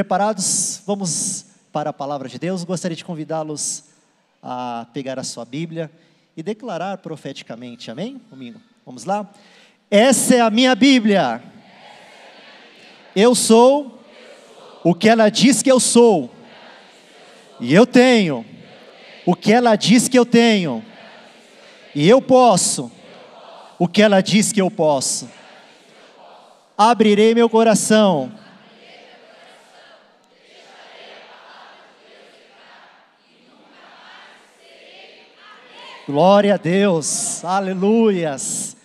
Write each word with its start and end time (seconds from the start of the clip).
Preparados? 0.00 0.80
Vamos 0.86 1.44
para 1.70 1.90
a 1.90 1.92
palavra 1.92 2.26
de 2.26 2.38
Deus. 2.38 2.64
Gostaria 2.64 2.96
de 2.96 3.04
convidá-los 3.04 3.84
a 4.42 4.86
pegar 4.94 5.18
a 5.18 5.22
sua 5.22 5.44
Bíblia 5.44 5.90
e 6.34 6.42
declarar 6.42 6.96
profeticamente. 6.96 7.90
Amém? 7.90 8.18
Domingo. 8.30 8.58
Vamos 8.86 9.04
lá? 9.04 9.30
Essa 9.90 10.36
é 10.36 10.40
a 10.40 10.48
minha 10.48 10.74
Bíblia. 10.74 11.42
Eu 13.14 13.34
sou 13.34 14.02
o 14.82 14.94
que 14.94 15.06
ela 15.06 15.28
diz 15.28 15.60
que 15.60 15.70
eu 15.70 15.78
sou. 15.78 16.30
E 17.60 17.74
eu 17.74 17.86
tenho 17.86 18.42
o 19.26 19.36
que 19.36 19.52
ela 19.52 19.76
diz 19.76 20.08
que 20.08 20.18
eu 20.18 20.24
tenho. 20.24 20.82
E 21.94 22.08
eu 22.08 22.22
posso 22.22 22.90
o 23.78 23.86
que 23.86 24.00
ela 24.00 24.22
diz 24.22 24.50
que 24.50 24.62
eu 24.62 24.70
posso. 24.70 25.28
Abrirei 26.78 27.34
meu 27.34 27.50
coração 27.50 28.39
Glória 36.10 36.54
a 36.54 36.56
Deus, 36.56 37.44
aleluias. 37.44 38.76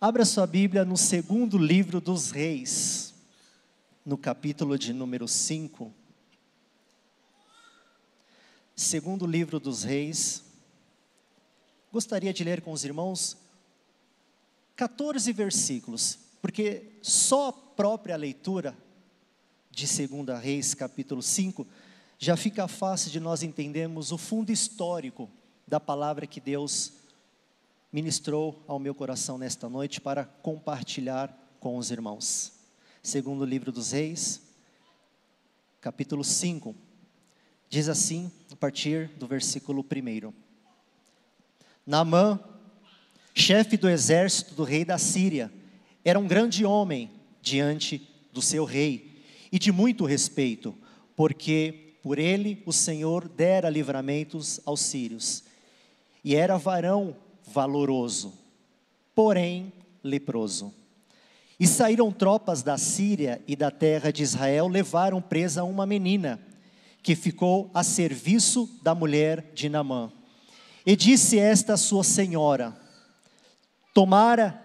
Abra 0.00 0.24
sua 0.24 0.48
Bíblia 0.48 0.84
no 0.84 0.96
segundo 0.96 1.56
livro 1.56 2.00
dos 2.00 2.32
Reis, 2.32 3.14
no 4.04 4.18
capítulo 4.18 4.76
de 4.76 4.92
número 4.92 5.28
5. 5.28 5.94
Segundo 8.74 9.28
livro 9.28 9.60
dos 9.60 9.84
Reis. 9.84 10.42
Gostaria 11.92 12.32
de 12.32 12.42
ler 12.42 12.62
com 12.62 12.72
os 12.72 12.84
irmãos 12.84 13.36
14 14.74 15.32
versículos, 15.32 16.18
porque 16.42 16.98
só 17.00 17.50
a 17.50 17.52
própria 17.52 18.16
leitura 18.16 18.76
de 19.70 19.86
2 19.86 20.42
Reis, 20.42 20.74
capítulo 20.74 21.22
5, 21.22 21.64
já 22.18 22.36
fica 22.36 22.66
fácil 22.66 23.12
de 23.12 23.20
nós 23.20 23.44
entendermos 23.44 24.10
o 24.10 24.18
fundo 24.18 24.50
histórico 24.50 25.30
da 25.70 25.78
palavra 25.78 26.26
que 26.26 26.40
Deus 26.40 26.94
ministrou 27.92 28.60
ao 28.66 28.80
meu 28.80 28.92
coração 28.92 29.38
nesta 29.38 29.68
noite 29.68 30.00
para 30.00 30.24
compartilhar 30.24 31.32
com 31.60 31.76
os 31.76 31.92
irmãos. 31.92 32.54
Segundo 33.00 33.42
o 33.42 33.44
livro 33.44 33.70
dos 33.70 33.92
Reis, 33.92 34.42
capítulo 35.80 36.24
5, 36.24 36.74
diz 37.68 37.88
assim, 37.88 38.32
a 38.50 38.56
partir 38.56 39.10
do 39.10 39.28
versículo 39.28 39.86
1. 39.86 40.32
Naamã, 41.86 42.40
chefe 43.32 43.76
do 43.76 43.88
exército 43.88 44.56
do 44.56 44.64
rei 44.64 44.84
da 44.84 44.98
Síria, 44.98 45.52
era 46.04 46.18
um 46.18 46.26
grande 46.26 46.64
homem 46.64 47.12
diante 47.40 48.10
do 48.32 48.42
seu 48.42 48.64
rei 48.64 49.22
e 49.52 49.58
de 49.58 49.70
muito 49.70 50.04
respeito, 50.04 50.76
porque 51.14 51.94
por 52.02 52.18
ele 52.18 52.60
o 52.66 52.72
Senhor 52.72 53.28
dera 53.28 53.70
livramentos 53.70 54.58
aos 54.66 54.80
sírios 54.80 55.48
e 56.24 56.36
era 56.36 56.56
varão 56.56 57.16
valoroso, 57.44 58.32
porém 59.14 59.72
leproso. 60.02 60.74
E 61.58 61.66
saíram 61.66 62.10
tropas 62.10 62.62
da 62.62 62.78
Síria 62.78 63.42
e 63.46 63.54
da 63.54 63.70
terra 63.70 64.10
de 64.10 64.22
Israel, 64.22 64.66
levaram 64.66 65.20
presa 65.20 65.62
uma 65.62 65.84
menina, 65.84 66.40
que 67.02 67.14
ficou 67.14 67.70
a 67.74 67.82
serviço 67.82 68.68
da 68.82 68.94
mulher 68.94 69.50
de 69.54 69.68
Namã. 69.68 70.10
E 70.86 70.96
disse 70.96 71.38
esta 71.38 71.76
sua 71.76 72.02
senhora: 72.02 72.74
Tomara 73.92 74.62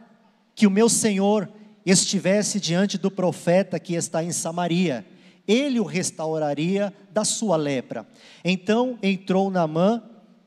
que 0.56 0.66
o 0.66 0.72
meu 0.72 0.88
senhor 0.88 1.50
estivesse 1.85 2.59
diante 2.59 2.97
do 2.97 3.12
profeta 3.12 3.79
que 3.79 3.94
está 3.94 4.24
em 4.24 4.31
Samaria, 4.31 5.06
ele 5.47 5.79
o 5.79 5.84
restauraria 5.84 6.94
da 7.12 7.25
sua 7.25 7.58
lepra. 7.58 8.08
Então 8.44 8.97
entrou 9.03 9.52
Namã 9.52 10.02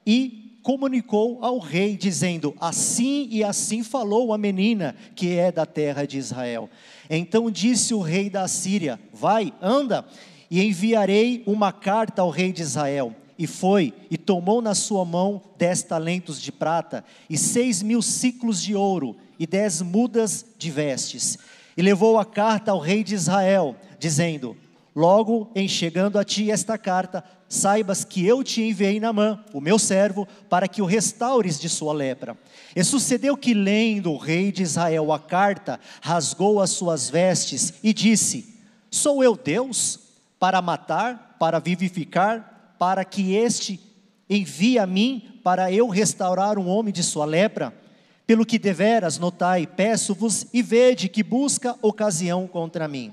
e 0.07 0.48
comunicou 0.63 1.39
ao 1.43 1.59
rei, 1.59 1.97
dizendo: 1.97 2.55
Assim 2.61 3.29
e 3.31 3.43
assim 3.43 3.83
falou 3.83 4.33
a 4.33 4.39
menina 4.39 4.95
que 5.15 5.37
é 5.37 5.51
da 5.51 5.65
terra 5.65 6.07
de 6.07 6.19
Israel. 6.19 6.69
Então 7.09 7.51
disse 7.51 7.95
o 7.95 8.01
rei 8.01 8.29
da 8.29 8.47
Síria: 8.49 9.01
Vai, 9.13 9.53
anda, 9.61 10.05
e 10.51 10.63
enviarei 10.63 11.43
uma 11.47 11.73
carta 11.73 12.23
ao 12.23 12.31
rei 12.31 12.53
de 12.53 12.63
Israel. 12.63 13.15
E 13.39 13.47
foi, 13.47 13.95
e 14.11 14.19
tomou 14.19 14.61
na 14.61 14.75
sua 14.75 15.05
mão 15.05 15.41
dez 15.57 15.83
talentos 15.83 16.41
de 16.41 16.51
prata, 16.51 17.05
e 17.31 17.39
seis 17.39 17.83
mil 17.83 18.03
ciclos 18.03 18.61
de 18.61 18.75
ouro, 18.75 19.17
e 19.39 19.47
dez 19.47 19.81
mudas 19.81 20.45
de 20.59 20.71
vestes. 20.71 21.39
E 21.77 21.83
levou 21.83 22.19
a 22.19 22.25
carta 22.25 22.73
ao 22.73 22.81
rei 22.81 23.05
de 23.05 23.15
Israel, 23.15 23.77
dizendo: 23.99 24.57
Logo 24.99 25.49
em 25.55 25.69
chegando 25.69 26.19
a 26.19 26.25
ti 26.25 26.51
esta 26.51 26.77
carta, 26.77 27.23
saibas 27.49 28.03
que 28.03 28.27
eu 28.27 28.43
te 28.43 28.63
enviei 28.63 28.99
na 28.99 29.13
mão, 29.13 29.39
o 29.53 29.61
meu 29.61 29.79
servo, 29.79 30.27
para 30.51 30.67
que 30.67 30.83
o 30.83 30.87
restaures 30.87 31.57
de 31.61 31.69
sua 31.69 31.93
lepra. 31.93 32.37
E 32.75 32.83
sucedeu 32.83 33.37
que, 33.37 33.55
lendo 33.55 34.11
o 34.11 34.17
rei 34.17 34.51
de 34.51 34.65
Israel 34.65 35.13
a 35.13 35.21
carta, 35.21 35.79
rasgou 36.03 36.61
as 36.61 36.71
suas 36.71 37.09
vestes 37.09 37.75
e 37.81 37.95
disse: 37.95 38.59
Sou 38.91 39.23
eu 39.23 39.37
Deus 39.37 40.01
para 40.37 40.61
matar, 40.61 41.37
para 41.39 41.61
vivificar, 41.61 42.75
para 42.77 43.05
que 43.05 43.37
este 43.37 43.79
envie 44.29 44.81
a 44.81 44.87
mim 44.87 45.39
para 45.45 45.71
eu 45.71 45.87
restaurar 45.87 46.59
um 46.59 46.67
homem 46.67 46.93
de 46.93 47.05
sua 47.05 47.25
lepra? 47.25 47.73
Pelo 48.27 48.45
que 48.45 48.59
deveras 48.59 49.17
notai, 49.17 49.65
peço-vos 49.65 50.47
e 50.53 50.61
vede 50.61 51.09
que 51.09 51.23
busca 51.23 51.77
ocasião 51.83 52.49
contra 52.49 52.89
mim. 52.89 53.13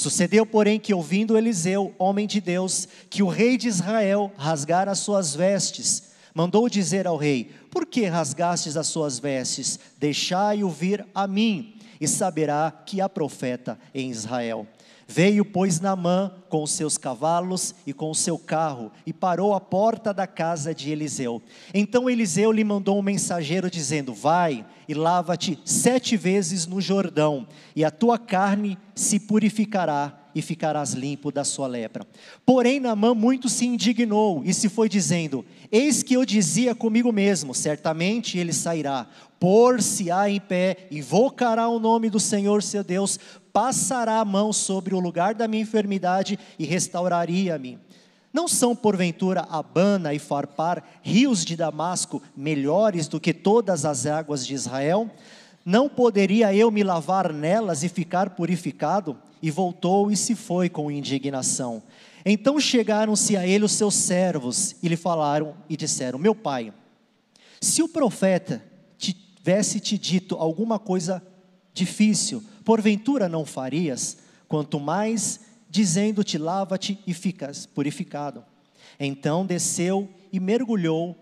Sucedeu, 0.00 0.46
porém, 0.46 0.80
que 0.80 0.94
ouvindo 0.94 1.36
Eliseu, 1.36 1.94
homem 1.98 2.26
de 2.26 2.40
Deus, 2.40 2.88
que 3.10 3.22
o 3.22 3.28
rei 3.28 3.58
de 3.58 3.68
Israel 3.68 4.32
rasgara 4.34 4.90
as 4.90 5.00
suas 5.00 5.34
vestes, 5.34 6.04
mandou 6.34 6.70
dizer 6.70 7.06
ao 7.06 7.18
rei: 7.18 7.50
Por 7.70 7.84
que 7.84 8.06
rasgastes 8.06 8.78
as 8.78 8.86
suas 8.86 9.18
vestes? 9.18 9.78
Deixai-o 9.98 10.70
vir 10.70 11.06
a 11.14 11.26
mim, 11.26 11.74
e 12.00 12.08
saberá 12.08 12.72
que 12.86 12.98
há 12.98 13.10
profeta 13.10 13.78
em 13.94 14.10
Israel. 14.10 14.66
Veio, 15.12 15.44
pois, 15.44 15.80
Naamã 15.80 16.32
com 16.48 16.62
os 16.62 16.70
seus 16.70 16.96
cavalos 16.96 17.74
e 17.84 17.92
com 17.92 18.12
o 18.12 18.14
seu 18.14 18.38
carro, 18.38 18.92
e 19.04 19.12
parou 19.12 19.52
à 19.54 19.60
porta 19.60 20.14
da 20.14 20.24
casa 20.24 20.72
de 20.72 20.92
Eliseu. 20.92 21.42
Então 21.74 22.08
Eliseu 22.08 22.52
lhe 22.52 22.62
mandou 22.62 22.96
um 22.96 23.02
mensageiro, 23.02 23.68
dizendo: 23.68 24.14
Vai 24.14 24.64
e 24.88 24.94
lava-te 24.94 25.58
sete 25.64 26.16
vezes 26.16 26.64
no 26.64 26.80
Jordão, 26.80 27.44
e 27.74 27.84
a 27.84 27.90
tua 27.90 28.18
carne 28.18 28.78
se 28.94 29.18
purificará, 29.18 30.16
e 30.32 30.40
ficarás 30.40 30.92
limpo 30.92 31.32
da 31.32 31.42
sua 31.42 31.66
lepra. 31.66 32.06
Porém, 32.46 32.78
Naamã 32.78 33.12
muito 33.12 33.48
se 33.48 33.66
indignou, 33.66 34.42
e 34.44 34.54
se 34.54 34.68
foi 34.68 34.88
dizendo: 34.88 35.44
Eis 35.72 36.04
que 36.04 36.14
eu 36.14 36.24
dizia 36.24 36.72
comigo 36.72 37.12
mesmo: 37.12 37.52
certamente 37.52 38.38
ele 38.38 38.52
sairá, 38.52 39.08
por-se-á 39.40 40.28
em 40.28 40.38
pé, 40.38 40.86
invocará 40.90 41.66
o 41.68 41.80
nome 41.80 42.10
do 42.10 42.20
Senhor 42.20 42.62
seu 42.62 42.84
Deus, 42.84 43.18
passará 43.52 44.20
a 44.20 44.24
mão 44.24 44.52
sobre 44.52 44.94
o 44.94 45.00
lugar 45.00 45.34
da 45.34 45.48
minha 45.48 45.62
enfermidade 45.62 46.38
e 46.58 46.64
restauraria-me. 46.64 47.78
Não 48.32 48.46
são, 48.46 48.76
porventura, 48.76 49.40
Abana 49.50 50.14
e 50.14 50.18
Farpar, 50.18 50.84
rios 51.02 51.44
de 51.44 51.56
Damasco, 51.56 52.22
melhores 52.36 53.08
do 53.08 53.18
que 53.18 53.34
todas 53.34 53.84
as 53.84 54.06
águas 54.06 54.46
de 54.46 54.54
Israel? 54.54 55.10
Não 55.64 55.88
poderia 55.88 56.54
eu 56.54 56.70
me 56.70 56.84
lavar 56.84 57.32
nelas 57.32 57.82
e 57.82 57.88
ficar 57.88 58.30
purificado? 58.30 59.18
E 59.42 59.50
voltou 59.50 60.10
e 60.10 60.16
se 60.16 60.34
foi 60.34 60.68
com 60.68 60.90
indignação. 60.90 61.82
Então 62.24 62.60
chegaram-se 62.60 63.36
a 63.36 63.46
ele 63.46 63.64
os 63.64 63.72
seus 63.72 63.94
servos 63.94 64.76
e 64.82 64.88
lhe 64.88 64.96
falaram 64.96 65.54
e 65.68 65.76
disseram: 65.76 66.18
Meu 66.18 66.34
pai, 66.34 66.72
se 67.60 67.82
o 67.82 67.88
profeta 67.88 68.62
tivesse 68.98 69.80
te 69.80 69.96
dito 69.96 70.36
alguma 70.36 70.78
coisa 70.78 71.22
difícil, 71.72 72.44
porventura 72.64 73.28
não 73.28 73.44
farias? 73.44 74.18
Quanto 74.48 74.80
mais 74.80 75.40
dizendo-te: 75.68 76.38
lava-te 76.38 76.98
e 77.06 77.14
ficas 77.14 77.66
purificado. 77.66 78.44
Então 78.98 79.46
desceu 79.46 80.08
e 80.32 80.38
mergulhou 80.38 81.16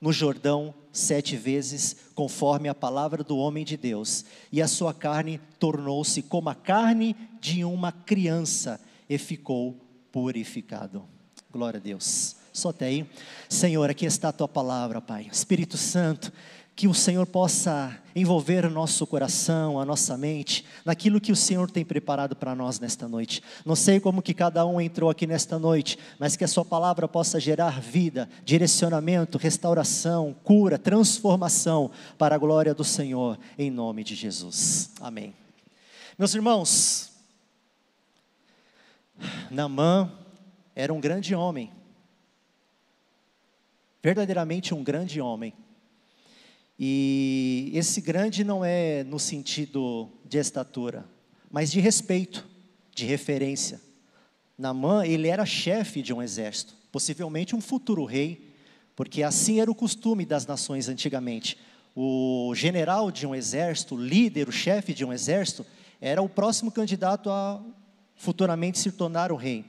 no 0.00 0.12
Jordão 0.12 0.74
sete 0.92 1.36
vezes, 1.36 1.96
conforme 2.14 2.68
a 2.68 2.74
palavra 2.74 3.22
do 3.22 3.36
homem 3.36 3.64
de 3.64 3.76
Deus, 3.76 4.24
e 4.50 4.60
a 4.60 4.66
sua 4.66 4.92
carne 4.92 5.40
tornou-se 5.58 6.22
como 6.22 6.48
a 6.48 6.54
carne 6.54 7.14
de 7.40 7.64
uma 7.64 7.92
criança, 7.92 8.80
e 9.08 9.18
ficou 9.18 9.76
purificado. 10.10 11.04
Glória 11.50 11.78
a 11.78 11.82
Deus. 11.82 12.36
Só 12.52 12.70
até 12.70 12.86
aí. 12.86 13.08
Senhor, 13.48 13.88
aqui 13.90 14.04
está 14.06 14.28
a 14.28 14.32
tua 14.32 14.48
palavra, 14.48 15.00
Pai. 15.00 15.28
Espírito 15.30 15.76
Santo, 15.76 16.32
que 16.80 16.88
o 16.88 16.94
Senhor 16.94 17.26
possa 17.26 17.94
envolver 18.16 18.64
o 18.64 18.70
nosso 18.70 19.06
coração, 19.06 19.78
a 19.78 19.84
nossa 19.84 20.16
mente, 20.16 20.64
naquilo 20.82 21.20
que 21.20 21.30
o 21.30 21.36
Senhor 21.36 21.70
tem 21.70 21.84
preparado 21.84 22.34
para 22.34 22.54
nós 22.54 22.80
nesta 22.80 23.06
noite. 23.06 23.42
Não 23.66 23.76
sei 23.76 24.00
como 24.00 24.22
que 24.22 24.32
cada 24.32 24.64
um 24.64 24.80
entrou 24.80 25.10
aqui 25.10 25.26
nesta 25.26 25.58
noite, 25.58 25.98
mas 26.18 26.36
que 26.36 26.44
a 26.44 26.48
sua 26.48 26.64
palavra 26.64 27.06
possa 27.06 27.38
gerar 27.38 27.82
vida, 27.82 28.30
direcionamento, 28.46 29.36
restauração, 29.36 30.34
cura, 30.42 30.78
transformação 30.78 31.90
para 32.16 32.34
a 32.34 32.38
glória 32.38 32.72
do 32.72 32.82
Senhor, 32.82 33.38
em 33.58 33.70
nome 33.70 34.02
de 34.02 34.14
Jesus. 34.14 34.90
Amém. 35.02 35.34
Meus 36.18 36.34
irmãos, 36.34 37.12
Namã 39.50 40.10
era 40.74 40.94
um 40.94 40.98
grande 40.98 41.34
homem, 41.34 41.70
verdadeiramente 44.02 44.72
um 44.72 44.82
grande 44.82 45.20
homem. 45.20 45.52
E 46.82 47.70
esse 47.74 48.00
grande 48.00 48.42
não 48.42 48.64
é 48.64 49.04
no 49.04 49.18
sentido 49.18 50.08
de 50.24 50.38
estatura, 50.38 51.04
mas 51.50 51.70
de 51.70 51.78
respeito, 51.78 52.48
de 52.94 53.04
referência. 53.04 53.78
Namã, 54.56 55.04
ele 55.04 55.28
era 55.28 55.44
chefe 55.44 56.00
de 56.00 56.14
um 56.14 56.22
exército, 56.22 56.74
possivelmente 56.90 57.54
um 57.54 57.60
futuro 57.60 58.06
rei, 58.06 58.54
porque 58.96 59.22
assim 59.22 59.60
era 59.60 59.70
o 59.70 59.74
costume 59.74 60.24
das 60.24 60.46
nações 60.46 60.88
antigamente. 60.88 61.58
O 61.94 62.54
general 62.54 63.10
de 63.10 63.26
um 63.26 63.34
exército, 63.34 63.94
o 63.94 64.02
líder, 64.02 64.48
o 64.48 64.52
chefe 64.52 64.94
de 64.94 65.04
um 65.04 65.12
exército, 65.12 65.66
era 66.00 66.22
o 66.22 66.30
próximo 66.30 66.72
candidato 66.72 67.28
a 67.28 67.62
futuramente 68.14 68.78
se 68.78 68.90
tornar 68.90 69.30
o 69.30 69.36
rei. 69.36 69.66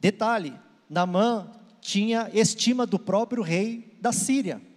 Detalhe: 0.00 0.54
Namã 0.88 1.50
tinha 1.82 2.30
estima 2.32 2.86
do 2.86 2.98
próprio 2.98 3.42
rei 3.42 3.94
da 4.00 4.10
Síria. 4.10 4.71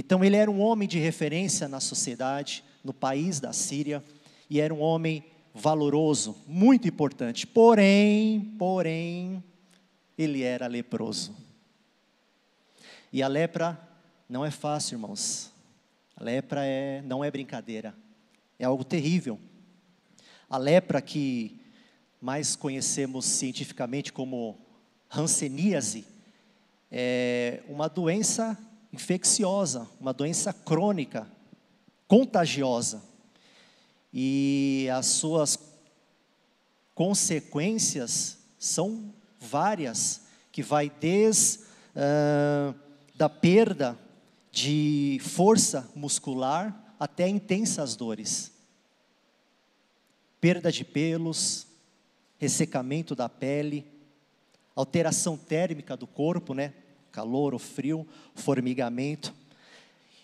Então 0.00 0.22
ele 0.22 0.36
era 0.36 0.48
um 0.48 0.60
homem 0.60 0.86
de 0.86 0.96
referência 0.96 1.66
na 1.66 1.80
sociedade, 1.80 2.62
no 2.84 2.94
país 2.94 3.40
da 3.40 3.52
Síria, 3.52 4.00
e 4.48 4.60
era 4.60 4.72
um 4.72 4.78
homem 4.78 5.24
valoroso, 5.52 6.36
muito 6.46 6.86
importante. 6.86 7.44
Porém, 7.44 8.54
porém, 8.56 9.42
ele 10.16 10.44
era 10.44 10.68
leproso. 10.68 11.34
E 13.12 13.24
a 13.24 13.26
lepra 13.26 13.76
não 14.28 14.44
é 14.44 14.52
fácil, 14.52 14.94
irmãos. 14.94 15.50
A 16.16 16.22
lepra 16.22 16.64
é, 16.64 17.02
não 17.02 17.24
é 17.24 17.28
brincadeira. 17.28 17.92
É 18.56 18.66
algo 18.66 18.84
terrível. 18.84 19.36
A 20.48 20.58
lepra 20.58 21.02
que 21.02 21.60
mais 22.20 22.54
conhecemos 22.54 23.24
cientificamente 23.24 24.12
como 24.12 24.56
hanseníase 25.10 26.06
é 26.88 27.64
uma 27.68 27.88
doença 27.88 28.56
infecciosa, 28.98 29.88
uma 30.00 30.12
doença 30.12 30.52
crônica, 30.52 31.30
contagiosa. 32.08 33.00
E 34.12 34.88
as 34.92 35.06
suas 35.06 35.56
consequências 36.96 38.38
são 38.58 39.14
várias, 39.38 40.22
que 40.50 40.62
vai 40.64 40.90
desde 40.90 41.60
uh, 41.94 42.74
da 43.14 43.28
perda 43.28 43.96
de 44.50 45.20
força 45.22 45.88
muscular 45.94 46.94
até 46.98 47.28
intensas 47.28 47.94
dores. 47.94 48.50
Perda 50.40 50.72
de 50.72 50.84
pelos, 50.84 51.68
ressecamento 52.36 53.14
da 53.14 53.28
pele, 53.28 53.86
alteração 54.74 55.36
térmica 55.36 55.96
do 55.96 56.06
corpo, 56.06 56.52
né? 56.52 56.72
Calor 57.18 57.52
ou 57.52 57.58
frio, 57.58 58.06
formigamento. 58.32 59.34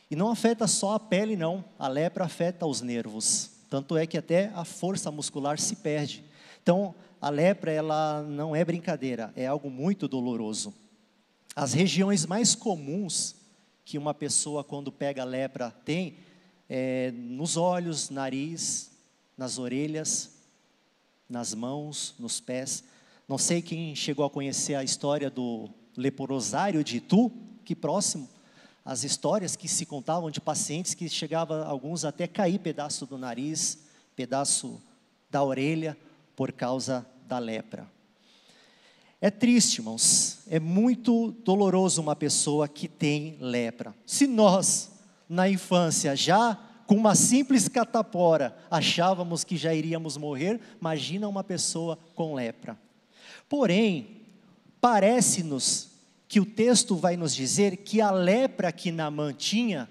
E 0.08 0.14
não 0.14 0.30
afeta 0.30 0.68
só 0.68 0.94
a 0.94 1.00
pele, 1.00 1.34
não. 1.34 1.64
A 1.76 1.88
lepra 1.88 2.24
afeta 2.24 2.64
os 2.66 2.80
nervos. 2.80 3.50
Tanto 3.68 3.96
é 3.96 4.06
que 4.06 4.16
até 4.16 4.52
a 4.54 4.64
força 4.64 5.10
muscular 5.10 5.58
se 5.58 5.74
perde. 5.74 6.22
Então, 6.62 6.94
a 7.20 7.28
lepra, 7.30 7.72
ela 7.72 8.22
não 8.22 8.54
é 8.54 8.64
brincadeira, 8.64 9.32
é 9.34 9.44
algo 9.44 9.68
muito 9.68 10.06
doloroso. 10.06 10.72
As 11.56 11.72
regiões 11.72 12.26
mais 12.26 12.54
comuns 12.54 13.34
que 13.84 13.98
uma 13.98 14.14
pessoa, 14.14 14.62
quando 14.62 14.92
pega 14.92 15.24
lepra, 15.24 15.72
tem 15.84 16.16
é 16.70 17.10
nos 17.10 17.56
olhos, 17.56 18.08
nariz, 18.08 18.92
nas 19.36 19.58
orelhas, 19.58 20.30
nas 21.28 21.54
mãos, 21.54 22.14
nos 22.20 22.38
pés. 22.38 22.84
Não 23.26 23.36
sei 23.36 23.60
quem 23.60 23.96
chegou 23.96 24.24
a 24.24 24.30
conhecer 24.30 24.76
a 24.76 24.84
história 24.84 25.28
do 25.28 25.68
leprosário 25.96 26.82
de 26.82 26.98
Itu, 26.98 27.30
que 27.64 27.74
próximo, 27.74 28.28
as 28.84 29.02
histórias 29.02 29.56
que 29.56 29.66
se 29.66 29.86
contavam 29.86 30.30
de 30.30 30.40
pacientes 30.40 30.94
que 30.94 31.08
chegava 31.08 31.64
alguns 31.64 32.04
até 32.04 32.26
cair 32.26 32.58
pedaço 32.58 33.06
do 33.06 33.16
nariz, 33.16 33.78
pedaço 34.14 34.80
da 35.30 35.42
orelha 35.42 35.96
por 36.36 36.52
causa 36.52 37.06
da 37.26 37.38
lepra. 37.38 37.90
É 39.20 39.30
triste, 39.30 39.78
irmãos, 39.78 40.40
é 40.48 40.60
muito 40.60 41.30
doloroso 41.44 42.02
uma 42.02 42.14
pessoa 42.14 42.68
que 42.68 42.86
tem 42.86 43.38
lepra. 43.40 43.94
Se 44.04 44.26
nós, 44.26 44.90
na 45.26 45.48
infância, 45.48 46.14
já 46.14 46.58
com 46.86 46.94
uma 46.94 47.14
simples 47.14 47.66
catapora, 47.66 48.54
achávamos 48.70 49.42
que 49.42 49.56
já 49.56 49.72
iríamos 49.72 50.18
morrer, 50.18 50.60
imagina 50.78 51.26
uma 51.26 51.42
pessoa 51.42 51.98
com 52.14 52.34
lepra. 52.34 52.78
Porém, 53.48 54.23
parece-nos 54.84 55.88
que 56.28 56.38
o 56.38 56.44
texto 56.44 56.94
vai 56.94 57.16
nos 57.16 57.34
dizer 57.34 57.78
que 57.78 58.02
a 58.02 58.10
lepra 58.10 58.70
que 58.70 58.92
Naamã 58.92 59.32
tinha 59.32 59.88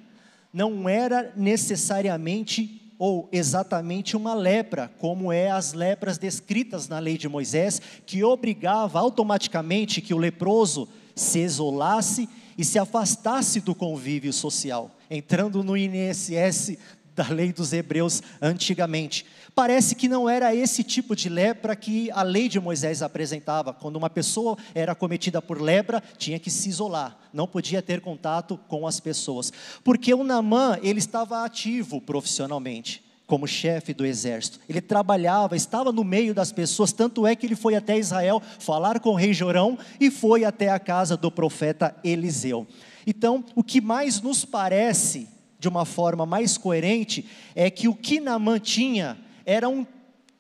não 0.54 0.88
era 0.88 1.34
necessariamente 1.36 2.94
ou 3.00 3.28
exatamente 3.32 4.16
uma 4.16 4.36
lepra, 4.36 4.92
como 5.00 5.34
é 5.34 5.50
as 5.50 5.74
lepras 5.74 6.20
descritas 6.20 6.88
na 6.88 7.00
lei 7.00 7.18
de 7.18 7.28
Moisés, 7.28 7.82
que 8.06 8.24
obrigava 8.24 9.00
automaticamente 9.00 10.00
que 10.00 10.14
o 10.14 10.18
leproso 10.20 10.88
se 11.16 11.40
isolasse 11.40 12.30
e 12.56 12.64
se 12.64 12.78
afastasse 12.78 13.62
do 13.62 13.74
convívio 13.74 14.32
social, 14.32 14.92
entrando 15.10 15.64
no 15.64 15.76
INSS 15.76 16.78
da 17.16 17.28
lei 17.30 17.54
dos 17.54 17.74
hebreus 17.74 18.22
antigamente. 18.42 19.26
Parece 19.56 19.96
que 19.96 20.08
não 20.08 20.28
era 20.28 20.56
esse 20.56 20.84
tipo 20.84 21.16
de 21.16 21.30
lepra 21.30 21.76
que 21.76 22.10
a 22.12 22.24
lei 22.24 22.50
de 22.50 22.60
Moisés 22.60 23.02
apresentava. 23.02 23.74
Quando 23.74 23.98
uma 23.98 24.10
pessoa 24.10 24.58
era 24.74 24.96
cometida 24.96 25.42
por 25.42 25.62
lepra, 25.62 26.02
tinha 26.18 26.40
que 26.40 26.50
se 26.50 26.70
isolar, 26.70 27.18
não 27.32 27.48
podia 27.48 27.82
ter 27.82 28.02
contato 28.02 28.60
com 28.68 28.88
as 28.88 29.00
pessoas. 29.00 29.54
Porque 29.84 30.14
o 30.14 30.24
Namã, 30.24 30.80
ele 30.82 31.00
estava 31.00 31.44
ativo 31.46 32.02
profissionalmente 32.02 33.04
como 33.26 33.48
chefe 33.48 33.94
do 33.94 34.06
exército. 34.06 34.60
Ele 34.68 34.82
trabalhava, 34.82 35.56
estava 35.56 35.92
no 35.92 36.04
meio 36.04 36.34
das 36.34 36.52
pessoas, 36.52 36.92
tanto 36.92 37.26
é 37.26 37.36
que 37.36 37.46
ele 37.46 37.56
foi 37.56 37.74
até 37.76 37.98
Israel 37.98 38.42
falar 38.60 39.00
com 39.00 39.10
o 39.10 39.16
rei 39.16 39.34
Jorão 39.34 39.78
e 40.00 40.12
foi 40.12 40.44
até 40.44 40.70
a 40.70 40.80
casa 40.80 41.16
do 41.16 41.32
profeta 41.32 41.96
Eliseu. 42.04 42.68
Então, 43.08 43.44
o 43.56 43.64
que 43.64 43.82
mais 43.82 44.22
nos 44.22 44.46
parece 44.46 45.33
de 45.64 45.70
uma 45.70 45.86
forma 45.86 46.26
mais 46.26 46.58
coerente 46.58 47.26
é 47.56 47.70
que 47.72 47.88
o 47.88 47.96
que 47.96 48.20
Namã 48.20 48.60
tinha 48.60 49.18
era 49.46 49.70
um 49.70 49.88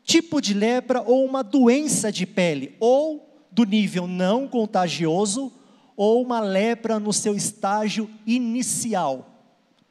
tipo 0.03 0.41
de 0.41 0.53
lepra 0.53 1.01
ou 1.01 1.23
uma 1.23 1.41
doença 1.41 2.11
de 2.11 2.25
pele, 2.25 2.75
ou 2.77 3.47
do 3.49 3.63
nível 3.63 4.05
não 4.05 4.49
contagioso, 4.49 5.49
ou 5.95 6.21
uma 6.21 6.41
lepra 6.41 6.99
no 6.99 7.13
seu 7.13 7.37
estágio 7.37 8.09
inicial. 8.27 9.29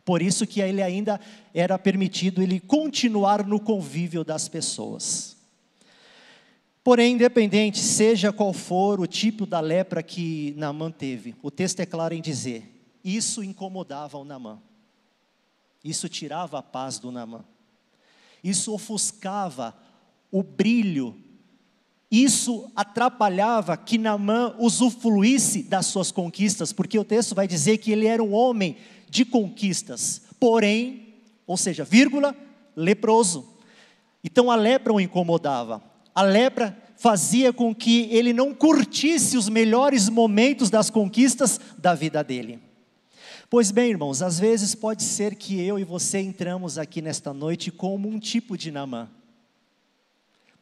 Por 0.04 0.20
isso 0.20 0.46
que 0.46 0.60
ele 0.60 0.82
ainda 0.82 1.18
era 1.54 1.78
permitido 1.78 2.42
ele 2.42 2.60
continuar 2.60 3.46
no 3.46 3.58
convívio 3.58 4.22
das 4.22 4.48
pessoas. 4.48 5.34
Porém, 6.84 7.14
independente, 7.14 7.78
seja 7.78 8.30
qual 8.30 8.52
for 8.52 9.00
o 9.00 9.06
tipo 9.06 9.46
da 9.46 9.60
lepra 9.60 10.02
que 10.02 10.52
Naamã 10.58 10.90
teve, 10.90 11.34
o 11.42 11.50
texto 11.50 11.80
é 11.80 11.86
claro 11.86 12.12
em 12.12 12.20
dizer, 12.20 12.68
isso 13.02 13.42
incomodava 13.42 14.18
o 14.18 14.26
Naamã. 14.26 14.60
Isso 15.84 16.08
tirava 16.08 16.58
a 16.58 16.62
paz 16.62 16.98
do 16.98 17.10
Naamã. 17.10 17.44
Isso 18.42 18.72
ofuscava 18.72 19.74
o 20.30 20.42
brilho. 20.42 21.16
Isso 22.10 22.70
atrapalhava 22.76 23.76
que 23.76 23.98
Naamã 23.98 24.54
usufruísse 24.58 25.62
das 25.62 25.86
suas 25.86 26.10
conquistas, 26.10 26.72
porque 26.72 26.98
o 26.98 27.04
texto 27.04 27.34
vai 27.34 27.48
dizer 27.48 27.78
que 27.78 27.90
ele 27.90 28.06
era 28.06 28.22
um 28.22 28.32
homem 28.32 28.76
de 29.08 29.24
conquistas, 29.24 30.22
porém, 30.38 31.14
ou 31.46 31.56
seja, 31.56 31.84
vírgula, 31.84 32.36
leproso. 32.76 33.48
Então 34.24 34.50
a 34.50 34.56
lepra 34.56 34.92
o 34.92 35.00
incomodava. 35.00 35.82
A 36.14 36.22
lepra 36.22 36.76
fazia 36.96 37.52
com 37.52 37.74
que 37.74 38.08
ele 38.10 38.32
não 38.32 38.54
curtisse 38.54 39.36
os 39.36 39.48
melhores 39.48 40.08
momentos 40.08 40.70
das 40.70 40.88
conquistas 40.88 41.58
da 41.78 41.94
vida 41.94 42.22
dele. 42.22 42.60
Pois 43.52 43.70
bem, 43.70 43.90
irmãos, 43.90 44.22
às 44.22 44.38
vezes 44.38 44.74
pode 44.74 45.02
ser 45.02 45.34
que 45.34 45.60
eu 45.60 45.78
e 45.78 45.84
você 45.84 46.18
entramos 46.18 46.78
aqui 46.78 47.02
nesta 47.02 47.34
noite 47.34 47.70
como 47.70 48.08
um 48.08 48.18
tipo 48.18 48.56
de 48.56 48.70
Namã. 48.70 49.10